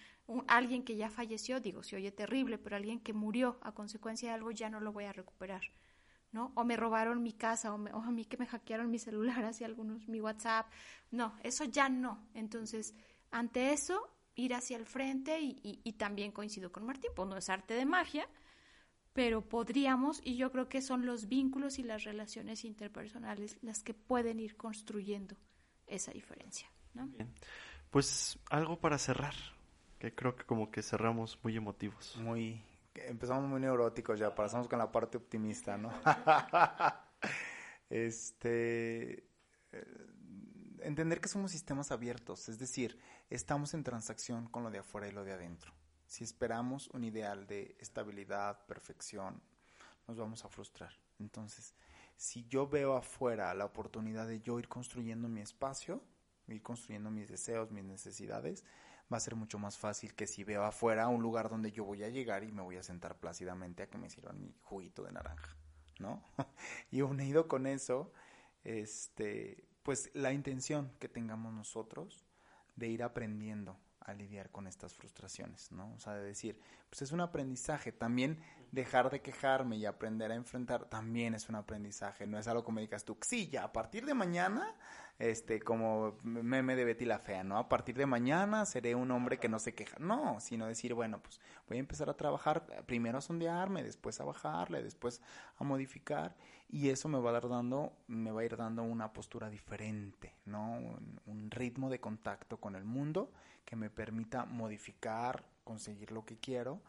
alguien 0.47 0.85
que 0.85 0.95
ya 0.95 1.11
falleció, 1.11 1.59
digo, 1.59 1.83
se 1.83 1.97
oye 1.97 2.13
terrible, 2.13 2.59
pero 2.59 2.77
alguien 2.77 3.01
que 3.01 3.13
murió 3.13 3.59
a 3.63 3.73
consecuencia 3.73 4.29
de 4.29 4.35
algo 4.35 4.51
ya 4.51 4.69
no 4.69 4.79
lo 4.79 4.93
voy 4.93 5.05
a 5.05 5.13
recuperar, 5.13 5.63
¿no? 6.33 6.53
O 6.55 6.65
me 6.65 6.77
robaron 6.77 7.23
mi 7.23 7.33
casa, 7.33 7.75
o, 7.75 7.77
a 7.77 8.11
mí 8.11 8.27
que 8.27 8.37
me 8.37 8.47
hackearon 8.47 8.91
mi 8.91 8.99
celular, 8.99 9.43
así 9.45 9.65
algunos, 9.65 10.07
mi 10.07 10.21
WhatsApp, 10.21 10.71
no, 11.11 11.35
eso 11.43 11.65
ya 11.65 11.89
no. 11.89 12.29
Entonces, 12.35 12.95
ante 13.31 13.73
eso, 13.73 13.99
ir 14.35 14.55
hacia 14.55 14.77
el 14.77 14.85
frente 14.85 15.39
y 15.41 15.93
también 15.95 16.31
coincido 16.31 16.71
con 16.71 16.85
Martín, 16.85 17.11
pues 17.17 17.27
no 17.27 17.39
es 17.39 17.49
arte 17.49 17.73
de 17.73 17.87
magia, 17.87 18.29
pero 19.19 19.41
podríamos, 19.41 20.21
y 20.23 20.37
yo 20.37 20.53
creo 20.53 20.69
que 20.69 20.81
son 20.81 21.05
los 21.05 21.27
vínculos 21.27 21.81
y 21.81 21.83
las 21.83 22.05
relaciones 22.05 22.65
interpersonales 22.65 23.59
las 23.63 23.83
que 23.83 23.93
pueden 23.93 24.39
ir 24.39 24.57
construyendo 24.57 25.37
esa 25.89 26.13
diferencia. 26.13 26.69
¿no? 26.95 27.09
Bien. 27.09 27.29
Pues 27.91 28.39
algo 28.49 28.79
para 28.79 28.97
cerrar, 28.97 29.35
que 29.99 30.15
creo 30.15 30.37
que 30.37 30.45
como 30.45 30.71
que 30.71 30.85
cerramos 30.85 31.37
muy 31.43 31.57
emotivos. 31.57 32.17
Muy, 32.19 32.63
empezamos 32.95 33.51
muy 33.51 33.61
neuróticos 33.61 34.21
ya, 34.21 34.33
pasamos 34.33 34.69
con 34.69 34.79
la 34.79 34.93
parte 34.93 35.17
optimista, 35.17 35.77
¿no? 35.77 35.91
este, 37.91 39.27
eh, 39.73 40.07
entender 40.83 41.21
que 41.21 41.29
somos 41.29 41.51
sistemas 41.51 41.91
abiertos, 41.91 42.49
es 42.49 42.61
decir, 42.61 42.97
estamos 43.31 43.75
en 43.75 43.83
transacción 43.83 44.47
con 44.47 44.63
lo 44.63 44.71
de 44.71 44.79
afuera 44.79 45.09
y 45.09 45.11
lo 45.11 45.25
de 45.25 45.33
adentro. 45.33 45.73
Si 46.09 46.25
esperamos 46.25 46.89
un 46.95 47.05
ideal 47.05 47.47
de 47.47 47.77
estabilidad, 47.79 48.65
perfección, 48.65 49.43
nos 50.07 50.17
vamos 50.17 50.43
a 50.43 50.49
frustrar. 50.49 50.91
Entonces, 51.19 51.75
si 52.17 52.47
yo 52.49 52.67
veo 52.67 52.97
afuera 52.97 53.53
la 53.53 53.67
oportunidad 53.67 54.27
de 54.27 54.41
yo 54.41 54.59
ir 54.59 54.69
construyendo 54.69 55.29
mi 55.29 55.43
espacio, 55.43 56.03
ir 56.49 56.63
construyendo 56.63 57.11
mis 57.11 57.29
deseos, 57.29 57.71
mis 57.71 57.85
necesidades, 57.85 58.65
va 59.13 59.19
a 59.19 59.21
ser 59.21 59.35
mucho 59.35 59.59
más 59.59 59.77
fácil 59.77 60.15
que 60.15 60.27
si 60.27 60.45
veo 60.45 60.65
afuera 60.65 61.09
un 61.09 61.21
lugar 61.23 61.51
donde 61.51 61.73
yo 61.73 61.85
voy 61.85 62.03
a 62.03 62.09
llegar 62.09 62.43
y 62.43 62.53
me 62.53 62.63
voy 62.63 62.77
a 62.77 62.83
sentar 62.83 63.21
plácidamente 63.21 63.83
a 63.83 63.91
que 63.91 63.99
me 63.99 64.09
sirvan 64.09 64.41
mi 64.41 64.55
juguito 64.63 65.03
de 65.05 65.13
naranja, 65.13 65.57
¿no? 65.99 66.23
y 66.91 67.03
unido 67.03 67.49
con 67.49 67.67
eso, 67.67 68.11
este, 68.65 69.69
pues 69.83 70.11
la 70.15 70.33
intención 70.33 70.91
que 71.01 71.11
tengamos 71.11 71.53
nosotros 71.53 72.25
de 72.77 72.89
ir 72.89 73.03
aprendiendo 73.03 73.79
a 74.09 74.15
lidiar 74.15 74.51
con 74.51 74.67
estas 74.67 74.95
frustraciones, 74.95 75.71
¿no? 75.71 75.93
O 75.95 76.01
sea, 76.01 76.15
de 76.15 76.25
decir, 76.25 76.59
pues 76.89 77.03
es 77.03 77.13
un 77.13 77.21
aprendizaje. 77.21 77.93
También 77.93 78.41
dejar 78.73 79.11
de 79.11 79.21
quejarme 79.21 79.77
y 79.77 79.85
aprender 79.85 80.33
a 80.33 80.35
enfrentar 80.35 80.87
también 80.87 81.35
es 81.35 81.49
un 81.51 81.57
aprendizaje. 81.57 82.27
No 82.27 82.39
es 82.39 82.49
algo 82.49 82.65
como 82.65 82.77
me 82.77 82.81
digas 82.81 83.05
tú, 83.05 83.19
sí, 83.21 83.49
ya 83.49 83.65
a 83.65 83.73
partir 83.73 84.07
de 84.07 84.15
mañana, 84.15 84.75
este, 85.19 85.61
como 85.61 86.17
meme 86.23 86.77
de 86.77 86.85
Betty 86.85 87.05
la 87.05 87.19
Fea, 87.19 87.43
¿no? 87.43 87.59
A 87.59 87.69
partir 87.69 87.97
de 87.97 88.07
mañana 88.07 88.65
seré 88.67 88.95
un 88.95 89.11
hombre 89.11 89.39
que 89.39 89.49
no 89.49 89.59
se 89.59 89.75
queja. 89.75 89.97
No, 89.99 90.39
sino 90.41 90.67
decir, 90.67 90.95
bueno, 90.95 91.21
pues 91.21 91.41
voy 91.69 91.79
a 91.79 91.81
empezar 91.81 92.09
a 92.09 92.17
trabajar, 92.17 92.65
primero 92.87 93.19
a 93.19 93.21
sondearme, 93.21 93.83
después 93.83 94.21
a 94.21 94.25
bajarle, 94.25 94.83
después 94.83 95.21
a 95.57 95.65
modificar 95.65 96.37
y 96.69 96.91
eso 96.91 97.09
me 97.09 97.19
va 97.19 97.31
a 97.31 97.33
dar 97.33 97.49
dando, 97.49 97.93
me 98.07 98.31
va 98.31 98.43
a 98.43 98.45
ir 98.45 98.57
dando 98.57 98.83
una 98.83 99.13
postura 99.13 99.51
diferente, 99.51 100.35
¿no? 100.45 100.79
un 101.27 101.51
ritmo 101.51 101.91
de 101.91 101.99
contacto 101.99 102.59
con 102.59 102.77
el 102.77 102.85
mundo 102.85 103.33
que 103.65 103.75
me 103.75 103.91
permita 103.91 104.45
modificar, 104.45 105.45
conseguir 105.65 106.13
lo 106.13 106.25
que 106.25 106.39
quiero 106.39 106.81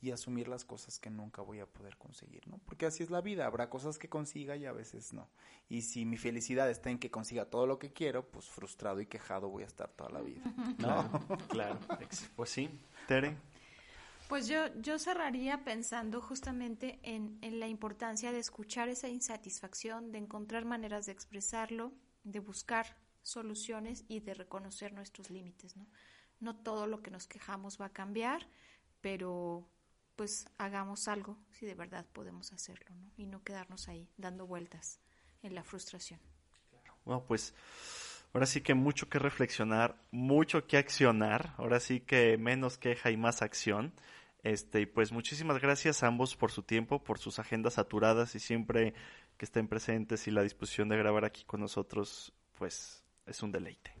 y 0.00 0.10
asumir 0.12 0.48
las 0.48 0.64
cosas 0.64 0.98
que 0.98 1.10
nunca 1.10 1.42
voy 1.42 1.60
a 1.60 1.66
poder 1.66 1.96
conseguir, 1.96 2.46
¿no? 2.46 2.58
Porque 2.58 2.86
así 2.86 3.02
es 3.02 3.10
la 3.10 3.20
vida, 3.20 3.46
habrá 3.46 3.68
cosas 3.68 3.98
que 3.98 4.08
consiga 4.08 4.56
y 4.56 4.64
a 4.64 4.72
veces 4.72 5.12
no. 5.12 5.28
Y 5.68 5.82
si 5.82 6.04
mi 6.04 6.16
felicidad 6.16 6.70
está 6.70 6.90
en 6.90 6.98
que 6.98 7.10
consiga 7.10 7.46
todo 7.46 7.66
lo 7.66 7.78
que 7.78 7.92
quiero, 7.92 8.28
pues 8.30 8.46
frustrado 8.46 9.00
y 9.00 9.06
quejado 9.06 9.48
voy 9.48 9.64
a 9.64 9.66
estar 9.66 9.90
toda 9.90 10.10
la 10.10 10.20
vida. 10.20 10.42
¿no? 10.78 11.10
Claro, 11.48 11.78
Pues 12.36 12.50
sí, 12.50 12.70
Tere. 13.06 13.36
Pues 14.28 14.46
yo, 14.46 14.66
yo 14.80 14.98
cerraría 14.98 15.64
pensando 15.64 16.20
justamente 16.20 17.00
en, 17.02 17.38
en 17.40 17.60
la 17.60 17.66
importancia 17.66 18.30
de 18.30 18.38
escuchar 18.38 18.88
esa 18.88 19.08
insatisfacción, 19.08 20.12
de 20.12 20.18
encontrar 20.18 20.64
maneras 20.66 21.06
de 21.06 21.12
expresarlo, 21.12 21.92
de 22.24 22.40
buscar 22.40 22.98
soluciones 23.22 24.04
y 24.06 24.20
de 24.20 24.34
reconocer 24.34 24.92
nuestros 24.92 25.30
límites, 25.30 25.76
¿no? 25.76 25.86
no 26.40 26.56
todo 26.56 26.86
lo 26.86 27.02
que 27.02 27.10
nos 27.10 27.26
quejamos 27.26 27.80
va 27.80 27.86
a 27.86 27.92
cambiar, 27.92 28.46
pero 29.00 29.68
pues 30.18 30.48
hagamos 30.58 31.06
algo 31.06 31.38
si 31.52 31.64
de 31.64 31.76
verdad 31.76 32.04
podemos 32.12 32.52
hacerlo, 32.52 32.92
¿no? 32.96 33.08
Y 33.16 33.26
no 33.26 33.44
quedarnos 33.44 33.86
ahí 33.86 34.10
dando 34.16 34.48
vueltas 34.48 34.98
en 35.44 35.54
la 35.54 35.62
frustración. 35.62 36.18
Bueno, 37.04 37.24
pues 37.24 37.54
ahora 38.34 38.44
sí 38.44 38.60
que 38.60 38.74
mucho 38.74 39.08
que 39.08 39.20
reflexionar, 39.20 39.96
mucho 40.10 40.66
que 40.66 40.76
accionar, 40.76 41.54
ahora 41.56 41.78
sí 41.78 42.00
que 42.00 42.36
menos 42.36 42.78
queja 42.78 43.12
y 43.12 43.16
más 43.16 43.42
acción. 43.42 43.92
Este, 44.42 44.80
y 44.80 44.86
pues 44.86 45.12
muchísimas 45.12 45.60
gracias 45.60 46.02
a 46.02 46.08
ambos 46.08 46.34
por 46.34 46.50
su 46.50 46.64
tiempo, 46.64 47.04
por 47.04 47.20
sus 47.20 47.38
agendas 47.38 47.74
saturadas 47.74 48.34
y 48.34 48.40
siempre 48.40 48.94
que 49.36 49.44
estén 49.44 49.68
presentes 49.68 50.26
y 50.26 50.32
la 50.32 50.42
disposición 50.42 50.88
de 50.88 50.96
grabar 50.96 51.24
aquí 51.24 51.44
con 51.44 51.60
nosotros, 51.60 52.32
pues 52.58 53.04
es 53.24 53.40
un 53.44 53.52
deleite. 53.52 53.94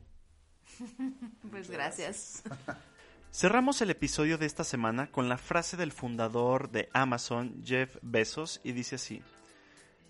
pues 1.52 1.70
gracias. 1.70 2.42
Cerramos 3.30 3.82
el 3.82 3.90
episodio 3.90 4.38
de 4.38 4.46
esta 4.46 4.64
semana 4.64 5.10
con 5.10 5.28
la 5.28 5.38
frase 5.38 5.76
del 5.76 5.92
fundador 5.92 6.70
de 6.70 6.88
Amazon, 6.92 7.62
Jeff 7.62 7.96
Bezos, 8.00 8.60
y 8.64 8.72
dice 8.72 8.96
así, 8.96 9.22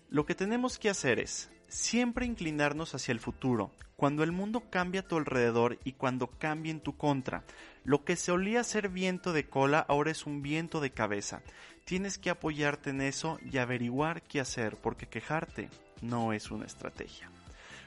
Lo 0.09 0.25
que 0.25 0.35
tenemos 0.35 0.79
que 0.79 0.89
hacer 0.89 1.19
es 1.19 1.51
siempre 1.67 2.25
inclinarnos 2.25 2.95
hacia 2.95 3.11
el 3.11 3.19
futuro, 3.19 3.71
cuando 3.97 4.23
el 4.23 4.31
mundo 4.31 4.63
cambia 4.71 5.01
a 5.01 5.07
tu 5.07 5.17
alrededor 5.17 5.77
y 5.83 5.93
cuando 5.93 6.27
cambie 6.27 6.71
en 6.71 6.79
tu 6.79 6.95
contra. 6.95 7.43
Lo 7.83 8.05
que 8.05 8.15
se 8.15 8.31
olía 8.31 8.63
ser 8.63 8.87
viento 8.87 9.33
de 9.33 9.47
cola 9.47 9.85
ahora 9.87 10.11
es 10.11 10.25
un 10.25 10.41
viento 10.41 10.79
de 10.79 10.91
cabeza. 10.91 11.41
Tienes 11.83 12.17
que 12.17 12.29
apoyarte 12.29 12.91
en 12.91 13.01
eso 13.01 13.37
y 13.51 13.57
averiguar 13.57 14.23
qué 14.23 14.39
hacer, 14.39 14.77
porque 14.77 15.07
quejarte 15.07 15.69
no 16.01 16.31
es 16.33 16.49
una 16.51 16.65
estrategia. 16.65 17.29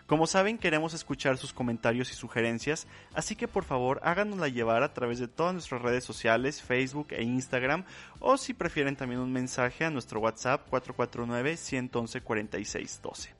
Como 0.06 0.26
saben, 0.26 0.58
queremos 0.58 0.94
escuchar 0.94 1.38
sus 1.38 1.52
comentarios 1.52 2.10
y 2.10 2.14
sugerencias, 2.14 2.86
así 3.14 3.36
que 3.36 3.48
por 3.48 3.64
favor 3.64 4.00
háganosla 4.02 4.48
llevar 4.48 4.82
a 4.82 4.92
través 4.92 5.18
de 5.18 5.28
todas 5.28 5.54
nuestras 5.54 5.82
redes 5.82 6.04
sociales, 6.04 6.60
Facebook 6.60 7.08
e 7.10 7.22
Instagram, 7.22 7.84
o 8.20 8.36
si 8.36 8.54
prefieren 8.54 8.96
también 8.96 9.20
un 9.20 9.32
mensaje 9.32 9.84
a 9.84 9.90
nuestro 9.90 10.20
WhatsApp 10.20 10.68
449-111-4612. 10.70 13.30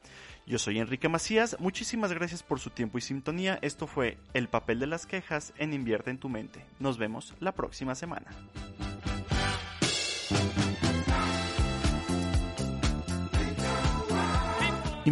Yo 0.45 0.59
soy 0.59 0.79
Enrique 0.79 1.09
Macías, 1.09 1.57
muchísimas 1.61 2.13
gracias 2.13 2.43
por 2.43 2.59
su 2.59 2.71
tiempo 2.71 2.99
y 2.99 3.01
sintonía. 3.01 3.61
Esto 3.63 3.87
fue 3.87 4.19
El 4.35 4.49
papel 4.49 4.81
de 4.81 4.89
las 4.89 5.07
quejas 5.07 5.53
en 5.57 5.73
Invierte 5.73 6.11
en 6.11 6.19
tu 6.19 6.29
mente. 6.29 6.65
Nos 6.81 6.99
vemos 6.99 7.33
la 7.39 7.53
próxima 7.53 7.95
semana. 7.95 8.27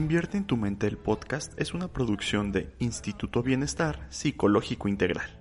Invierte 0.00 0.38
en 0.38 0.46
tu 0.46 0.56
mente 0.56 0.86
el 0.86 0.96
podcast 0.96 1.52
es 1.60 1.74
una 1.74 1.88
producción 1.88 2.52
de 2.52 2.72
Instituto 2.78 3.42
Bienestar 3.42 4.06
Psicológico 4.08 4.88
Integral. 4.88 5.39